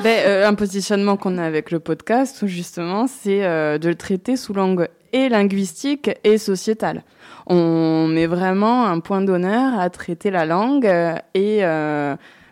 ben, 0.03 0.45
un 0.45 0.53
positionnement 0.53 1.17
qu'on 1.17 1.37
a 1.37 1.43
avec 1.43 1.69
le 1.69 1.81
podcast, 1.81 2.45
justement, 2.47 3.05
c'est 3.07 3.41
de 3.41 3.87
le 3.89 3.95
traiter 3.95 4.37
sous 4.37 4.53
langue 4.53 4.87
et 5.11 5.27
linguistique 5.27 6.11
et 6.23 6.37
sociétale. 6.37 7.03
On 7.45 8.07
met 8.07 8.25
vraiment 8.25 8.85
un 8.85 9.01
point 9.01 9.19
d'honneur 9.19 9.77
à 9.77 9.89
traiter 9.89 10.31
la 10.31 10.45
langue 10.45 10.89
et 11.33 11.61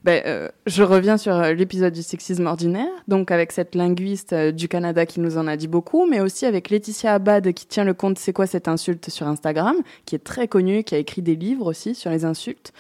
ben, 0.04 0.22
euh, 0.26 0.50
je 0.66 0.84
reviens 0.84 1.18
sur 1.18 1.34
euh, 1.34 1.54
l'épisode 1.54 1.94
du 1.94 2.04
sexisme 2.04 2.46
ordinaire, 2.46 2.92
donc 3.08 3.32
avec 3.32 3.54
cette 3.54 3.74
linguiste 3.74 4.34
euh, 4.34 4.52
du 4.52 4.68
Canada 4.68 5.06
qui 5.06 5.22
nous 5.22 5.38
en 5.38 5.48
a 5.48 5.56
dit 5.56 5.70
beaucoup, 5.70 6.06
mais 6.06 6.20
aussi 6.20 6.46
avec 6.46 6.70
Laetitia 6.70 7.14
Abad 7.14 7.54
qui 7.54 7.66
tient 7.66 7.86
le 7.86 7.94
compte 7.94 8.20
C'est 8.20 8.34
quoi 8.34 8.46
cette 8.46 8.68
insulte 8.68 9.10
sur 9.10 9.28
Instagram, 9.28 9.78
qui 10.06 10.16
est 10.16 10.24
très 10.24 10.50
connue, 10.50 10.84
qui 10.84 10.94
a 10.96 10.98
écrit 10.98 11.22
des 11.22 11.36
livres 11.36 11.68
aussi 11.68 11.96
sur 11.96 12.12
les 12.12 12.26
insultes. 12.26 12.74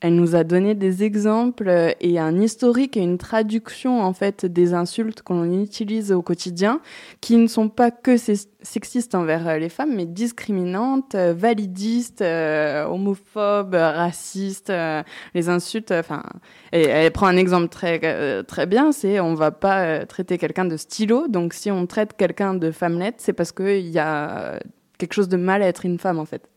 Elle 0.00 0.14
nous 0.14 0.36
a 0.36 0.44
donné 0.44 0.74
des 0.74 1.04
exemples 1.04 1.94
et 2.00 2.18
un 2.18 2.38
historique 2.38 2.98
et 2.98 3.02
une 3.02 3.16
traduction 3.16 4.02
en 4.02 4.12
fait 4.12 4.44
des 4.44 4.74
insultes 4.74 5.22
qu'on 5.22 5.50
utilise 5.62 6.12
au 6.12 6.20
quotidien, 6.20 6.80
qui 7.22 7.38
ne 7.38 7.46
sont 7.46 7.70
pas 7.70 7.90
que 7.90 8.16
sexistes 8.18 9.14
envers 9.14 9.48
euh, 9.48 9.56
les 9.56 9.70
femmes, 9.70 9.94
mais 9.96 10.04
discriminantes, 10.04 11.14
euh, 11.14 11.32
validistes, 11.34 12.20
euh, 12.20 12.84
homophobes, 12.84 13.74
racistes. 13.74 14.72
les 15.34 15.48
insultes, 15.48 15.92
enfin, 15.92 16.22
elle 16.72 17.10
prend 17.12 17.26
un 17.26 17.38
exemple 17.38 17.68
très 17.68 18.42
très 18.44 18.66
bien, 18.66 18.92
c'est 18.92 19.18
on 19.18 19.32
va 19.32 19.50
pas 19.50 20.04
traiter 20.04 20.36
quelqu'un 20.36 20.66
de 20.66 20.76
stylo, 20.76 21.26
donc 21.26 21.54
si 21.54 21.70
on 21.70 21.86
traite 21.86 22.14
quelqu'un 22.18 22.52
de 22.52 22.70
femmelette, 22.70 23.16
c'est 23.18 23.32
parce 23.32 23.52
qu'il 23.52 23.88
y 23.88 23.98
a 23.98 24.60
quelque 24.98 25.14
chose 25.14 25.28
de 25.28 25.38
mal 25.38 25.62
à 25.62 25.68
être 25.68 25.86
une 25.86 25.98
femme 25.98 26.18
en 26.18 26.26
fait. 26.26 26.48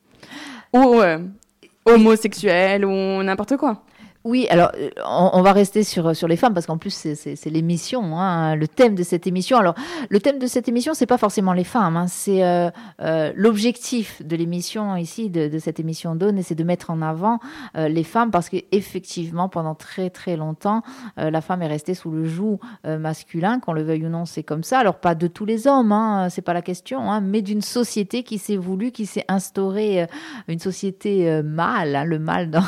Homosexuel 1.93 2.85
ou 2.85 3.23
n'importe 3.23 3.57
quoi. 3.57 3.81
Oui, 4.25 4.47
alors 4.49 4.71
euh, 4.77 4.89
on, 5.05 5.41
va 5.41 5.53
rester 5.53 5.83
sur, 5.83 6.13
sur 6.13 6.27
les 6.27 6.35
femmes 6.35 6.53
parce 6.53 6.65
qu'en 6.65 6.77
plus 6.77 6.89
c'est 6.93 7.45
l'émission, 7.45 8.19
hein, 8.19 8.55
le 8.55 8.67
thème 8.67 8.93
de 8.93 9.03
cette 9.03 9.27
émission. 9.27 9.57
Alors 9.57 9.75
le 10.09 10.19
thème 10.19 10.39
de 10.39 10.47
cette 10.47 10.67
émission, 10.67 10.93
c'est 10.93 11.05
pas 11.05 11.17
forcément 11.17 11.53
les 11.53 11.63
femmes, 11.63 11.95
hein, 11.95 12.07
c'est 12.07 12.43
euh, 12.43 12.69
euh, 13.01 13.31
l'objectif 13.37 14.21
de 14.21 14.35
l'émission 14.35 14.97
ici, 14.97 15.29
de, 15.29 15.47
de, 15.47 15.57
cette 15.57 15.79
émission 15.79 16.15
Dawn, 16.15 16.41
c'est 16.43 16.55
de 16.55 16.65
mettre 16.65 16.89
en 16.89 17.01
avant 17.01 17.39
les 17.75 18.03
femmes 18.03 18.29
parce 18.29 18.49
qu'effectivement 18.49 19.47
pendant 19.47 19.73
très 19.73 20.09
très 20.09 20.35
longtemps, 20.35 20.81
la 21.15 21.39
femme 21.39 21.61
est 21.61 21.67
restée 21.67 21.93
sous 21.93 22.11
le 22.11 22.25
joug 22.25 22.59
masculin, 22.83 23.59
qu'on 23.59 23.71
le 23.71 23.83
veuille 23.83 24.05
ou 24.05 24.09
non, 24.09 24.25
c'est 24.25 24.43
comme 24.43 24.63
ça. 24.63 24.79
Alors 24.79 24.95
pas 24.95 25.15
de 25.15 25.27
tous 25.27 25.45
les 25.45 25.67
hommes, 25.67 25.93
hein, 25.93 26.27
c'est 26.29 26.41
pas 26.41 26.53
la 26.53 26.61
question, 26.61 27.09
hein, 27.09 27.21
mais 27.21 27.41
d'une 27.41 27.61
société 27.61 28.23
qui 28.23 28.37
s'est 28.37 28.57
voulu, 28.57 28.91
qui 28.91 29.05
s'est 29.05 29.25
instaurée, 29.29 30.07
une 30.49 30.59
société 30.59 31.41
mâle, 31.41 32.03
le 32.05 32.19
mâle, 32.19 32.49
dans... 32.49 32.63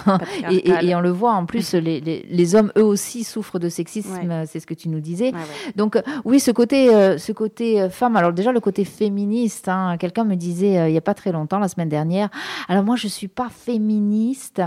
et, 0.50 0.70
et, 0.70 0.96
on 0.96 1.02
le 1.02 1.10
voit 1.10 1.34
en 1.34 1.41
plus, 1.46 1.74
les, 1.74 2.00
les, 2.02 2.56
hommes, 2.56 2.72
eux 2.78 2.84
aussi, 2.84 3.24
souffrent 3.24 3.60
de 3.60 3.70
sexisme, 3.70 4.46
c'est 4.46 4.60
ce 4.60 4.68
que 4.68 4.74
tu 4.74 4.90
nous 4.90 5.00
disais. 5.00 5.32
Donc, 5.76 5.96
euh, 5.96 6.02
oui, 6.26 6.40
ce 6.40 6.52
côté, 6.52 6.94
euh, 6.94 7.18
ce 7.18 7.32
côté 7.32 7.82
euh, 7.82 7.90
femme, 7.90 8.16
alors 8.16 8.34
déjà, 8.34 8.52
le 8.52 8.60
côté 8.60 8.86
féministe, 8.86 9.68
hein, 9.68 9.98
quelqu'un 9.98 10.24
me 10.24 10.36
disait 10.36 10.90
il 10.90 10.92
n'y 10.92 10.98
a 10.98 11.02
pas 11.02 11.14
très 11.14 11.32
longtemps, 11.32 11.60
la 11.60 11.68
semaine 11.68 11.90
dernière, 11.90 12.30
alors 12.68 12.84
moi, 12.84 12.96
je 12.96 13.08
ne 13.08 13.12
suis 13.12 13.28
pas 13.28 13.50
féministe, 13.50 14.62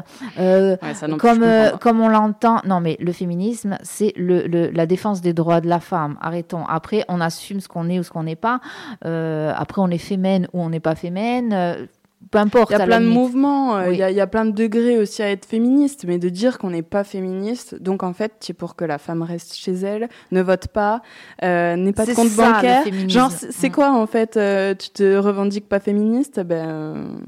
comme, 1.19 1.47
comme 1.81 2.01
on 2.01 2.09
l'entend. 2.09 2.61
Non, 2.65 2.81
mais 2.81 2.97
le 3.01 3.13
féminisme, 3.13 3.79
c'est 3.83 4.13
le, 4.17 4.71
la 4.71 4.87
défense 4.87 5.21
des 5.21 5.33
droits 5.33 5.61
de 5.61 5.69
la 5.69 5.81
femme. 5.81 6.17
Arrêtons. 6.21 6.65
Après, 6.67 7.05
on 7.09 7.21
assume 7.21 7.61
ce 7.61 7.69
qu'on 7.69 7.89
est 7.89 7.99
ou 7.99 8.03
ce 8.03 8.11
qu'on 8.11 8.25
n'est 8.25 8.37
pas. 8.37 8.61
après, 9.03 9.81
on 9.81 9.89
est 9.89 9.99
fémène 9.99 10.49
ou 10.53 10.63
on 10.63 10.71
n'est 10.71 10.81
pas 10.81 10.95
fémène 10.95 11.89
peu 12.31 12.39
importe. 12.39 12.71
Il 12.71 12.79
y 12.79 12.83
a 12.83 12.87
plein 12.87 13.01
de 13.01 13.07
mouvements, 13.07 13.77
euh, 13.77 13.93
il 13.93 13.99
y, 13.99 14.21
a 14.21 14.27
plein 14.27 14.45
de 14.45 14.51
degrés 14.51 14.99
aussi 14.99 15.23
à 15.23 15.31
être 15.31 15.45
féministe, 15.45 16.05
mais 16.07 16.19
de 16.19 16.29
dire 16.29 16.59
qu'on 16.59 16.71
n'est 16.71 16.83
pas 16.83 17.05
féministe, 17.05 17.75
donc 17.81 18.03
en 18.03 18.13
fait, 18.13 18.33
c'est 18.41 18.53
pour 18.53 18.77
que 18.77 18.85
la 18.85 18.99
femme 18.99 19.23
reste 19.23 19.55
chez 19.55 19.73
elle, 19.73 20.09
ne 20.31 20.43
vote 20.43 20.69
pas, 20.69 21.03
euh, 21.43 21.77
n'ait 21.77 21.93
pas 21.93 22.07
de 22.07 22.15
compte 22.15 22.35
bancaire. 22.35 22.85
Genre, 23.09 23.31
c'est 23.31 23.71
quoi 23.71 23.93
en 23.93 24.07
fait 24.07 24.37
euh, 24.37 24.75
Tu 24.75 24.91
te 24.91 25.17
revendiques 25.17 25.69
pas 25.69 25.81
féministe? 25.81 26.41
Ben. 26.41 27.21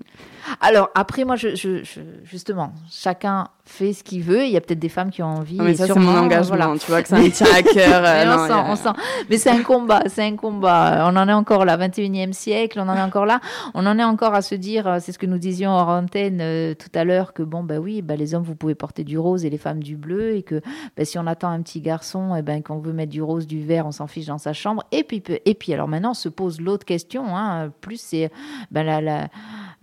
Alors 0.61 0.91
après, 0.95 1.25
moi, 1.25 1.37
je, 1.37 1.55
je, 1.55 1.83
justement, 2.25 2.73
chacun 2.91 3.49
fait 3.67 3.93
ce 3.93 4.05
qu'il 4.05 4.23
veut. 4.23 4.45
Il 4.45 4.51
y 4.51 4.57
a 4.57 4.61
peut-être 4.61 4.79
des 4.79 4.89
femmes 4.89 5.11
qui 5.11 5.23
ont 5.23 5.27
envie. 5.27 5.59
mais 5.61 5.75
ça, 5.75 5.87
c'est 5.87 5.99
mon 5.99 6.17
engagement. 6.17 6.77
Tu 6.79 6.87
vois 6.87 7.03
que 7.03 7.09
ça 7.09 7.19
me 7.21 7.29
tient 7.29 7.53
à 7.53 7.63
cœur. 7.63 8.03
Euh, 8.05 8.65
on, 8.69 8.77
sent, 8.77 8.89
Mais 9.29 9.39
c'est 9.39 9.51
un 9.51 9.63
combat, 9.63 10.05
c'est 10.07 10.23
un 10.23 10.37
combat. 10.37 11.05
On 11.11 11.17
en 11.17 11.29
est 11.29 11.33
encore 11.33 11.65
là, 11.65 11.77
21e 11.77 12.33
siècle, 12.33 12.81
on 12.81 12.89
en 12.89 12.97
est 12.97 13.03
encore 13.03 13.27
là. 13.27 13.41
On 13.75 13.85
en 13.87 13.99
est 13.99 14.05
encore 14.05 14.35
à 14.35 14.43
se 14.43 14.55
dire, 14.55 14.87
euh, 14.87 14.99
c'est 15.01 15.13
ce 15.13 15.19
que 15.19 15.27
nous 15.27 15.39
disions 15.39 15.71
en 15.71 15.99
antenne 15.99 16.39
euh, 16.41 16.75
tout 16.75 16.91
à 16.95 17.05
l'heure, 17.05 17.33
que 17.33 17.43
bon, 17.43 17.65
bah 17.65 17.79
oui, 17.79 18.03
bah, 18.03 18.15
les 18.17 18.35
hommes, 18.35 18.45
vous 18.45 18.55
pouvez 18.55 18.77
porter 18.77 19.05
du 19.05 19.19
rose 19.19 19.45
et 19.45 19.51
les 19.51 19.59
femmes 19.59 19.83
du 19.83 19.97
bleu, 19.97 20.37
et 20.37 20.43
que 20.43 20.61
bah, 20.97 21.05
si 21.05 21.19
on 21.19 21.27
attend 21.27 21.51
un 21.51 21.61
petit 21.61 21.81
garçon, 21.81 22.37
et 22.37 22.39
eh 22.39 22.43
ben 22.43 22.63
qu'on 22.63 22.79
veut 22.79 22.93
mettre 22.93 23.13
du 23.13 23.23
rose, 23.23 23.47
du 23.47 23.65
vert, 23.65 23.87
on 23.87 23.93
s'en 23.93 24.07
fiche 24.07 24.27
dans 24.27 24.39
sa 24.39 24.53
chambre. 24.53 24.85
Et 24.93 25.03
puis, 25.03 25.23
et 25.45 25.55
puis 25.55 25.75
alors 25.75 25.89
maintenant 25.89 26.15
se 26.15 26.29
pose 26.29 26.61
l'autre 26.61 26.85
question. 26.85 27.37
Hein, 27.37 27.71
plus 27.81 28.01
c'est 28.01 28.31
ben, 28.71 28.85
la, 28.85 29.01
la 29.01 29.29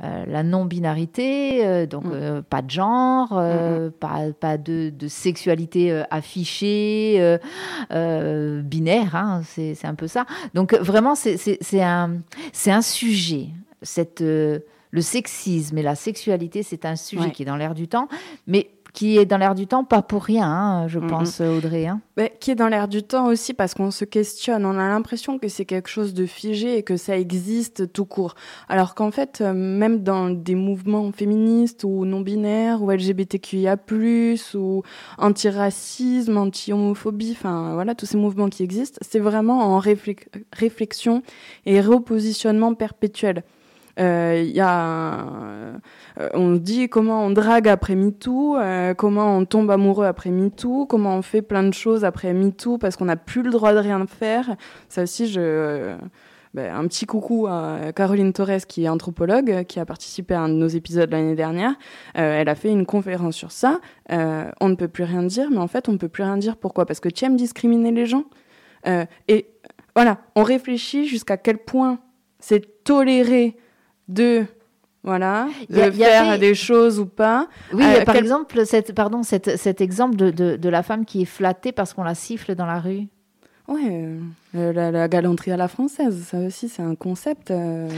euh, 0.01 0.25
la 0.27 0.41
non-binarité, 0.41 1.65
euh, 1.65 1.85
donc 1.85 2.05
mm. 2.05 2.11
euh, 2.13 2.41
pas 2.41 2.63
de 2.63 2.69
genre, 2.71 3.31
mm, 3.33 3.85
mm. 3.85 3.91
pas, 3.91 4.33
pas 4.37 4.57
de, 4.57 4.91
sexualité 5.07 6.03
affichée, 6.09 7.37
binaire, 7.89 9.15
hein, 9.15 9.41
c'est 9.45 9.85
un 9.85 9.95
peu 9.95 10.07
ça. 10.07 10.25
Donc 10.53 10.73
vraiment, 10.73 11.13
c'est 11.15 11.81
un, 11.81 12.17
un 12.65 12.81
sujet. 12.81 13.49
Cette, 13.83 14.21
le 14.21 15.01
sexisme 15.01 15.77
et 15.77 15.83
la 15.83 15.95
sexualité, 15.95 16.63
c'est 16.63 16.85
un 16.85 16.95
sujet 16.95 17.31
qui 17.31 17.43
est 17.43 17.45
dans 17.45 17.57
l'air 17.57 17.75
du 17.75 17.87
temps, 17.87 18.07
mais 18.47 18.69
qui 18.93 19.17
est 19.17 19.25
dans 19.25 19.37
l'air 19.37 19.55
du 19.55 19.65
temps, 19.65 19.83
pas 19.83 20.03
pour 20.03 20.23
rien, 20.23 20.47
hein, 20.47 20.87
je 20.87 20.99
pense, 20.99 21.41
Audrey. 21.41 21.87
Hein. 21.87 21.99
qui 22.39 22.51
est 22.51 22.55
dans 22.55 22.67
l'air 22.67 22.87
du 22.87 23.01
temps 23.01 23.25
aussi 23.25 23.55
parce 23.55 23.73
qu'on 23.73 23.89
se 23.89 24.05
questionne. 24.05 24.65
On 24.65 24.77
a 24.77 24.87
l'impression 24.87 25.39
que 25.39 25.47
c'est 25.47 25.65
quelque 25.65 25.89
chose 25.89 26.13
de 26.13 26.27
figé 26.27 26.77
et 26.77 26.83
que 26.83 26.95
ça 26.95 27.17
existe 27.17 27.91
tout 27.91 28.05
court. 28.05 28.35
Alors 28.69 28.93
qu'en 28.93 29.09
fait, 29.09 29.41
euh, 29.41 29.53
même 29.53 30.03
dans 30.03 30.29
des 30.29 30.53
mouvements 30.53 31.11
féministes 31.11 31.83
ou 31.83 32.05
non-binaires 32.05 32.83
ou 32.83 32.91
LGBTQIA+, 32.91 33.77
ou 34.53 34.83
anti-racisme, 35.17 36.37
anti-homophobie, 36.37 37.31
enfin 37.31 37.73
voilà, 37.73 37.95
tous 37.95 38.05
ces 38.05 38.17
mouvements 38.17 38.49
qui 38.49 38.61
existent, 38.61 38.99
c'est 39.01 39.19
vraiment 39.19 39.75
en 39.75 39.79
réflexion 39.79 41.23
et 41.65 41.81
repositionnement 41.81 42.75
perpétuel. 42.75 43.43
Euh, 43.99 44.43
y 44.43 44.59
a, 44.59 45.25
euh, 46.19 46.29
on 46.33 46.53
dit 46.53 46.89
comment 46.89 47.25
on 47.25 47.29
drague 47.29 47.67
après 47.67 47.95
MeToo, 47.95 48.57
euh, 48.57 48.93
comment 48.95 49.37
on 49.37 49.45
tombe 49.45 49.69
amoureux 49.69 50.05
après 50.05 50.31
MeToo, 50.31 50.87
comment 50.87 51.15
on 51.15 51.21
fait 51.21 51.43
plein 51.43 51.63
de 51.63 51.73
choses 51.73 52.03
après 52.03 52.33
MeToo 52.33 52.79
parce 52.79 52.95
qu'on 52.95 53.05
n'a 53.05 53.17
plus 53.17 53.43
le 53.43 53.51
droit 53.51 53.73
de 53.73 53.77
rien 53.77 54.03
faire. 54.07 54.55
Ça 54.89 55.03
aussi, 55.03 55.27
je, 55.27 55.95
ben, 56.55 56.75
un 56.75 56.87
petit 56.87 57.05
coucou 57.05 57.45
à 57.47 57.91
Caroline 57.95 58.33
Torres 58.33 58.65
qui 58.67 58.85
est 58.85 58.89
anthropologue, 58.89 59.63
qui 59.65 59.79
a 59.79 59.85
participé 59.85 60.33
à 60.33 60.41
un 60.41 60.49
de 60.49 60.55
nos 60.55 60.67
épisodes 60.67 61.11
l'année 61.11 61.35
dernière. 61.35 61.75
elle 62.15 62.49
a 62.49 62.55
fait 62.55 62.69
une 62.69 62.87
conférence 62.87 63.35
sur 63.35 63.51
ça. 63.51 63.79
on 64.09 64.69
ne 64.69 64.75
peut 64.75 64.87
plus 64.87 65.03
rien 65.03 65.23
dire, 65.23 65.49
mais 65.51 65.57
en 65.57 65.67
fait, 65.67 65.87
on 65.87 65.93
ne 65.93 65.97
peut 65.97 66.09
plus 66.09 66.23
rien 66.23 66.37
dire. 66.37 66.57
Pourquoi? 66.57 66.85
Parce 66.85 66.99
que 66.99 67.09
tu 67.09 67.25
aimes 67.25 67.37
discriminer 67.37 67.91
les 67.91 68.05
gens. 68.07 68.25
et 69.27 69.47
voilà, 69.95 70.17
on 70.35 70.41
réfléchit 70.43 71.05
jusqu'à 71.05 71.37
quel 71.37 71.59
point 71.59 71.99
c'est 72.39 72.83
toléré 72.83 73.55
de 74.07 74.45
voilà, 75.03 75.47
de 75.69 75.91
faire 75.91 76.39
des 76.39 76.55
choses 76.55 76.97
ou 76.97 77.05
pas. 77.05 77.47
Oui, 77.73 77.83
euh, 77.83 78.05
par 78.05 78.15
exemple, 78.15 78.65
cette, 78.65 78.95
pardon, 78.95 79.21
cet, 79.21 79.57
cet 79.57 79.81
exemple 79.81 80.15
de, 80.15 80.31
de, 80.31 80.55
de, 80.55 80.69
la 80.69 80.81
femme 80.81 81.03
qui 81.03 81.23
est 81.23 81.25
flattée 81.25 81.73
parce 81.73 81.93
qu'on 81.93 82.03
la 82.03 82.15
siffle 82.15 82.55
dans 82.55 82.65
la 82.65 82.79
rue. 82.79 83.07
Ouais, 83.67 84.07
euh, 84.55 84.73
la, 84.73 84.91
la, 84.91 85.07
galanterie 85.09 85.51
à 85.51 85.57
la 85.57 85.67
française, 85.67 86.25
ça 86.25 86.37
aussi, 86.37 86.69
c'est 86.69 86.81
un 86.81 86.95
concept. 86.95 87.51
Euh. 87.51 87.89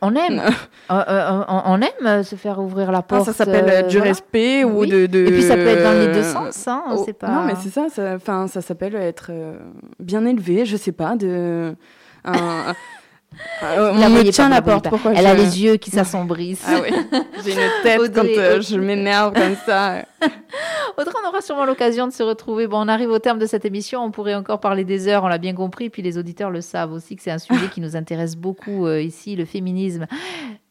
On 0.00 0.16
aime, 0.16 0.42
on, 0.90 1.80
aime 1.80 2.24
se 2.24 2.34
faire 2.34 2.58
ouvrir 2.58 2.90
la 2.90 3.02
porte. 3.02 3.26
ça 3.26 3.32
s'appelle 3.32 3.86
du 3.86 3.98
respect 3.98 4.64
ou 4.64 4.84
de, 4.84 5.06
de, 5.06 5.26
Et 5.26 5.30
puis 5.30 5.42
ça 5.42 5.54
peut 5.54 5.66
être 5.66 5.84
dans 5.84 5.92
les 5.92 6.12
deux 6.12 6.24
sens, 6.24 6.66
hein, 6.66 6.82
oh, 6.90 7.06
pas. 7.12 7.28
Non, 7.28 7.42
mais 7.44 7.54
c'est 7.60 7.70
ça. 7.70 7.86
Enfin, 8.16 8.48
ça, 8.48 8.62
s'appelle 8.62 8.96
être 8.96 9.30
bien 10.00 10.24
élevé, 10.24 10.66
je 10.66 10.76
sais 10.76 10.92
pas, 10.92 11.14
de. 11.14 11.76
Un, 12.24 12.74
Ah, 13.60 13.92
on 13.92 14.08
me 14.08 14.30
tient 14.30 14.48
la 14.48 14.62
porte. 14.62 14.88
Pourquoi 14.88 15.12
Elle 15.14 15.26
a 15.26 15.34
les 15.34 15.62
yeux 15.62 15.76
qui 15.76 15.90
s'assombrissent. 15.90 16.64
Ah 16.66 16.80
oui. 16.82 16.90
J'ai 17.44 17.52
une 17.52 17.70
tête 17.82 18.14
quand 18.14 18.24
euh, 18.24 18.60
je 18.60 18.76
m'énerve 18.76 19.32
comme 19.32 19.56
ça. 19.66 20.04
Audrey, 20.98 21.14
on 21.24 21.28
aura 21.28 21.40
sûrement 21.40 21.64
l'occasion 21.64 22.06
de 22.06 22.12
se 22.12 22.22
retrouver. 22.22 22.66
Bon, 22.66 22.84
on 22.84 22.88
arrive 22.88 23.10
au 23.10 23.18
terme 23.18 23.38
de 23.38 23.46
cette 23.46 23.64
émission. 23.64 24.02
On 24.02 24.10
pourrait 24.10 24.34
encore 24.34 24.60
parler 24.60 24.84
des 24.84 25.08
heures, 25.08 25.24
on 25.24 25.28
l'a 25.28 25.38
bien 25.38 25.54
compris. 25.54 25.90
Puis 25.90 26.02
les 26.02 26.18
auditeurs 26.18 26.50
le 26.50 26.60
savent 26.60 26.92
aussi 26.92 27.16
que 27.16 27.22
c'est 27.22 27.30
un 27.30 27.38
sujet 27.38 27.68
qui 27.72 27.80
nous 27.80 27.96
intéresse 27.96 28.36
beaucoup 28.36 28.86
euh, 28.86 29.00
ici, 29.00 29.36
le 29.36 29.44
féminisme, 29.44 30.06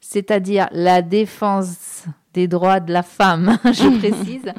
c'est-à-dire 0.01 0.68
la 0.72 1.01
défense 1.01 2.05
des 2.38 2.47
droits 2.47 2.79
de 2.79 2.93
la 2.93 3.01
femme, 3.01 3.57
je 3.65 3.97
précise. 3.97 4.53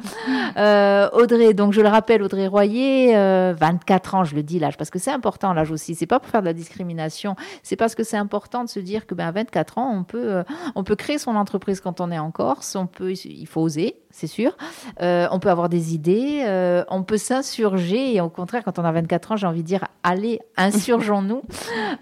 Euh, 0.57 1.09
Audrey, 1.13 1.53
donc 1.53 1.71
je 1.71 1.79
le 1.79 1.87
rappelle, 1.87 2.21
Audrey 2.21 2.45
Royer, 2.45 3.13
24 3.53 4.15
euh, 4.15 4.17
ans, 4.17 4.23
je 4.25 4.35
le 4.35 4.43
dis 4.43 4.59
l'âge, 4.59 4.75
parce 4.75 4.89
que 4.89 4.99
c'est 4.99 5.11
important 5.11 5.53
l'âge 5.53 5.71
aussi. 5.71 5.95
C'est 5.95 6.05
pas 6.05 6.19
pour 6.19 6.29
faire 6.29 6.41
de 6.41 6.45
la 6.45 6.53
discrimination, 6.53 7.37
c'est 7.63 7.77
parce 7.77 7.95
que 7.95 8.03
c'est 8.03 8.17
important 8.17 8.65
de 8.65 8.69
se 8.69 8.81
dire 8.81 9.05
que 9.05 9.15
ben, 9.15 9.27
à 9.27 9.31
24 9.31 9.77
ans, 9.77 9.93
on 9.95 10.03
peut, 10.03 10.33
euh, 10.33 10.43
on 10.75 10.83
peut 10.83 10.97
créer 10.97 11.17
son 11.17 11.37
entreprise 11.37 11.79
quand 11.79 12.01
on 12.01 12.11
est 12.11 12.19
en 12.19 12.31
Corse, 12.31 12.75
on 12.75 12.85
peut, 12.85 13.13
il 13.13 13.47
faut 13.47 13.61
oser, 13.61 13.95
c'est 14.11 14.27
sûr. 14.27 14.57
on 14.99 15.39
peut 15.39 15.49
avoir 15.49 15.69
des 15.69 15.93
idées, 15.93 16.43
on 16.89 17.03
peut 17.03 17.17
s'insurger, 17.17 18.15
et 18.15 18.19
au 18.19 18.29
contraire, 18.29 18.63
quand 18.65 18.77
on 18.77 18.83
a 18.83 18.91
24 18.91 19.31
ans, 19.31 19.35
j'ai 19.37 19.47
envie 19.47 19.61
de 19.61 19.67
dire, 19.67 19.85
allez, 20.03 20.41
insurgeons-nous. 20.57 21.43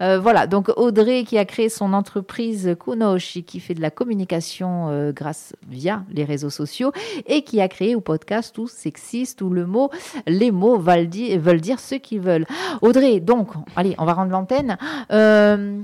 voilà, 0.20 0.48
donc 0.48 0.70
Audrey 0.76 1.22
qui 1.22 1.38
a 1.38 1.44
créé 1.44 1.68
son 1.68 1.92
entreprise 1.92 2.74
Kunoshi, 2.80 3.44
qui 3.44 3.60
fait 3.60 3.74
de 3.74 3.82
la 3.82 3.90
communication 3.90 5.12
grâce 5.12 5.54
via 5.68 6.04
les 6.10 6.24
réseaux 6.24 6.50
sociaux 6.50 6.92
et 7.26 7.42
qui 7.42 7.60
a 7.60 7.68
créé 7.68 7.94
au 7.94 8.00
podcast 8.00 8.54
tout 8.54 8.68
sexiste 8.68 9.42
où 9.42 9.50
le 9.50 9.66
mot, 9.66 9.90
les 10.26 10.50
mots 10.50 10.78
veulent 10.78 11.08
dire, 11.08 11.38
veulent 11.40 11.60
dire 11.60 11.80
ce 11.80 11.94
qu'ils 11.94 12.20
veulent. 12.20 12.46
Audrey, 12.82 13.20
donc, 13.20 13.48
allez, 13.76 13.94
on 13.98 14.04
va 14.04 14.14
rendre 14.14 14.32
l'antenne. 14.32 14.76
Euh, 15.12 15.80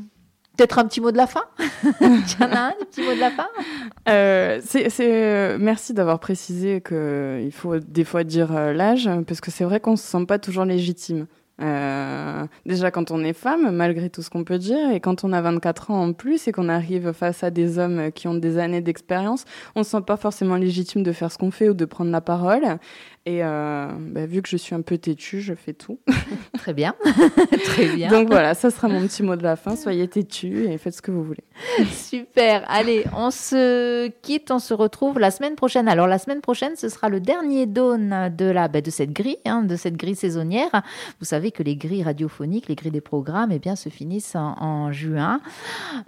peut-être 0.56 0.78
un 0.78 0.86
petit 0.86 1.00
mot 1.00 1.10
de 1.10 1.16
la 1.16 1.26
fin? 1.26 1.44
Tu 1.80 2.42
en 2.42 2.52
as 2.52 2.58
un, 2.58 2.68
un 2.68 2.84
petit 2.90 3.02
mot 3.02 3.14
de 3.14 3.20
la 3.20 3.30
fin? 3.30 3.48
Euh, 4.08 4.60
euh, 5.00 5.58
Merci 5.60 5.94
d'avoir 5.94 6.18
précisé 6.18 6.80
qu'il 6.80 7.52
faut 7.52 7.78
des 7.78 8.04
fois 8.04 8.24
dire 8.24 8.52
l'âge, 8.72 9.10
parce 9.26 9.40
que 9.40 9.50
c'est 9.50 9.64
vrai 9.64 9.80
qu'on 9.80 9.92
ne 9.92 9.96
se 9.96 10.04
sent 10.04 10.26
pas 10.26 10.38
toujours 10.38 10.64
légitime. 10.64 11.26
Euh, 11.60 12.46
déjà 12.66 12.90
quand 12.90 13.10
on 13.12 13.22
est 13.22 13.32
femme, 13.32 13.70
malgré 13.70 14.10
tout 14.10 14.22
ce 14.22 14.30
qu'on 14.30 14.42
peut 14.42 14.58
dire, 14.58 14.90
et 14.90 15.00
quand 15.00 15.22
on 15.24 15.32
a 15.32 15.40
24 15.40 15.90
ans 15.92 16.02
en 16.02 16.12
plus 16.12 16.48
et 16.48 16.52
qu'on 16.52 16.68
arrive 16.68 17.12
face 17.12 17.44
à 17.44 17.50
des 17.50 17.78
hommes 17.78 18.10
qui 18.12 18.26
ont 18.26 18.34
des 18.34 18.58
années 18.58 18.80
d'expérience, 18.80 19.44
on 19.76 19.80
ne 19.80 19.84
se 19.84 19.90
sent 19.90 20.02
pas 20.06 20.16
forcément 20.16 20.56
légitime 20.56 21.02
de 21.02 21.12
faire 21.12 21.30
ce 21.30 21.38
qu'on 21.38 21.50
fait 21.50 21.68
ou 21.68 21.74
de 21.74 21.84
prendre 21.84 22.10
la 22.10 22.20
parole. 22.20 22.78
Et 23.26 23.42
euh, 23.42 23.88
bah, 23.98 24.26
vu 24.26 24.42
que 24.42 24.48
je 24.50 24.58
suis 24.58 24.74
un 24.74 24.82
peu 24.82 24.98
têtue, 24.98 25.40
je 25.40 25.54
fais 25.54 25.72
tout. 25.72 25.98
Très 26.58 26.74
bien. 26.74 26.94
Très 27.64 27.86
bien. 27.88 28.10
Donc 28.10 28.28
voilà, 28.28 28.54
ça 28.54 28.70
sera 28.70 28.86
mon 28.86 29.00
petit 29.06 29.22
mot 29.22 29.34
de 29.34 29.42
la 29.42 29.56
fin. 29.56 29.76
Soyez 29.76 30.06
têtue 30.08 30.66
et 30.66 30.76
faites 30.76 30.96
ce 30.96 31.00
que 31.00 31.10
vous 31.10 31.24
voulez. 31.24 31.44
Super. 31.90 32.64
Allez, 32.68 33.06
on 33.16 33.30
se 33.30 34.08
quitte, 34.20 34.50
on 34.50 34.58
se 34.58 34.74
retrouve 34.74 35.18
la 35.18 35.30
semaine 35.30 35.54
prochaine. 35.54 35.88
Alors 35.88 36.06
la 36.06 36.18
semaine 36.18 36.42
prochaine, 36.42 36.76
ce 36.76 36.90
sera 36.90 37.08
le 37.08 37.18
dernier 37.18 37.64
dawn 37.64 38.30
de, 38.36 38.44
la, 38.44 38.68
bah, 38.68 38.82
de 38.82 38.90
cette 38.90 39.14
grille, 39.14 39.38
hein, 39.46 39.62
de 39.62 39.76
cette 39.76 39.96
grille 39.96 40.16
saisonnière. 40.16 40.82
Vous 41.18 41.24
savez 41.24 41.50
que 41.50 41.62
les 41.62 41.76
grilles 41.76 42.02
radiophoniques, 42.02 42.68
les 42.68 42.74
grilles 42.74 42.90
des 42.90 43.00
programmes, 43.00 43.52
eh 43.52 43.58
bien, 43.58 43.74
se 43.74 43.88
finissent 43.88 44.36
en, 44.36 44.92
juin. 44.92 45.40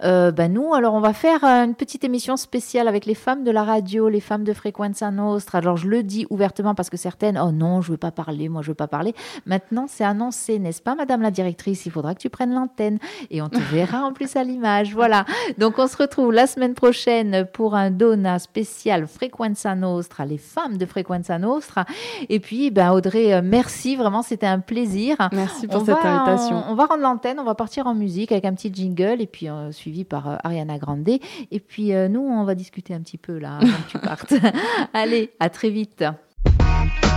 Euh, 0.03 0.31
bah, 0.31 0.49
nous, 0.49 0.75
alors 0.75 0.93
on 0.93 0.99
va 0.99 1.13
faire 1.13 1.43
une 1.43 1.73
petite 1.73 2.03
émission 2.03 2.37
spéciale 2.37 2.87
avec 2.87 3.07
les 3.07 3.15
femmes 3.15 3.43
de 3.43 3.49
la 3.49 3.63
radio, 3.63 4.07
les 4.07 4.21
femmes 4.21 4.43
de 4.43 4.53
Frequenza 4.53 5.09
Nostra. 5.09 5.57
Alors 5.57 5.77
je 5.77 5.87
le 5.87 6.03
dis 6.03 6.27
ouvertement 6.29 6.75
parce 6.75 6.91
que 6.91 6.97
certaines, 7.07 7.37
oh 7.41 7.53
non, 7.53 7.79
je 7.81 7.91
veux 7.91 7.97
pas 7.97 8.11
parler, 8.11 8.49
moi 8.49 8.61
je 8.61 8.67
veux 8.67 8.75
pas 8.75 8.89
parler. 8.89 9.15
Maintenant, 9.45 9.85
c'est 9.87 10.03
annoncé, 10.03 10.59
n'est-ce 10.59 10.81
pas, 10.81 10.93
Madame 10.93 11.21
la 11.21 11.31
directrice? 11.31 11.85
Il 11.85 11.91
faudra 11.93 12.13
que 12.13 12.19
tu 12.19 12.29
prennes 12.29 12.53
l'antenne 12.53 12.99
et 13.31 13.41
on 13.41 13.47
te 13.47 13.59
verra 13.71 14.03
en 14.03 14.11
plus 14.11 14.35
à 14.35 14.43
l'image. 14.43 14.93
Voilà. 14.93 15.23
Donc, 15.57 15.79
on 15.79 15.87
se 15.87 15.95
retrouve 15.95 16.33
la 16.33 16.47
semaine 16.47 16.73
prochaine 16.73 17.47
pour 17.53 17.75
un 17.75 17.91
Dona 17.91 18.39
spécial 18.39 19.07
Frequenza 19.07 19.73
Nostra, 19.73 20.25
les 20.25 20.37
femmes 20.37 20.75
de 20.77 20.85
Frequenza 20.85 21.39
Nostra. 21.39 21.85
Et 22.27 22.41
puis, 22.41 22.71
ben, 22.71 22.91
Audrey, 22.91 23.33
euh, 23.33 23.41
merci, 23.41 23.95
vraiment, 23.95 24.21
c'était 24.21 24.45
un 24.45 24.59
plaisir. 24.59 25.15
Merci 25.31 25.67
pour 25.67 25.85
cette 25.85 26.03
invitation. 26.03 26.61
On, 26.67 26.75
va 26.75 26.87
rendre 26.87 27.03
l'antenne, 27.03 27.39
on 27.39 27.45
va 27.45 27.55
partir 27.55 27.87
en 27.87 27.95
musique 27.95 28.33
avec 28.33 28.43
un 28.43 28.53
petit 28.53 28.73
jingle 28.73 29.21
et 29.21 29.27
puis 29.27 29.47
euh, 29.47 29.71
suivi 29.71 30.03
par 30.03 30.29
euh, 30.29 30.35
Ariana 30.43 30.77
Grande. 30.77 31.07
Et 31.07 31.59
puis, 31.61 31.93
nous, 32.09 32.19
on 32.19 32.43
va 32.43 32.53
discuter 32.53 32.93
un 32.93 32.99
petit 32.99 33.17
peu 33.17 33.37
là 33.37 33.59
avant 33.61 33.67
que 33.67 33.91
tu 33.91 33.97
partes. 34.11 34.33
Allez, 34.93 35.31
à 35.39 35.49
très 35.49 35.69
vite. 35.69 36.03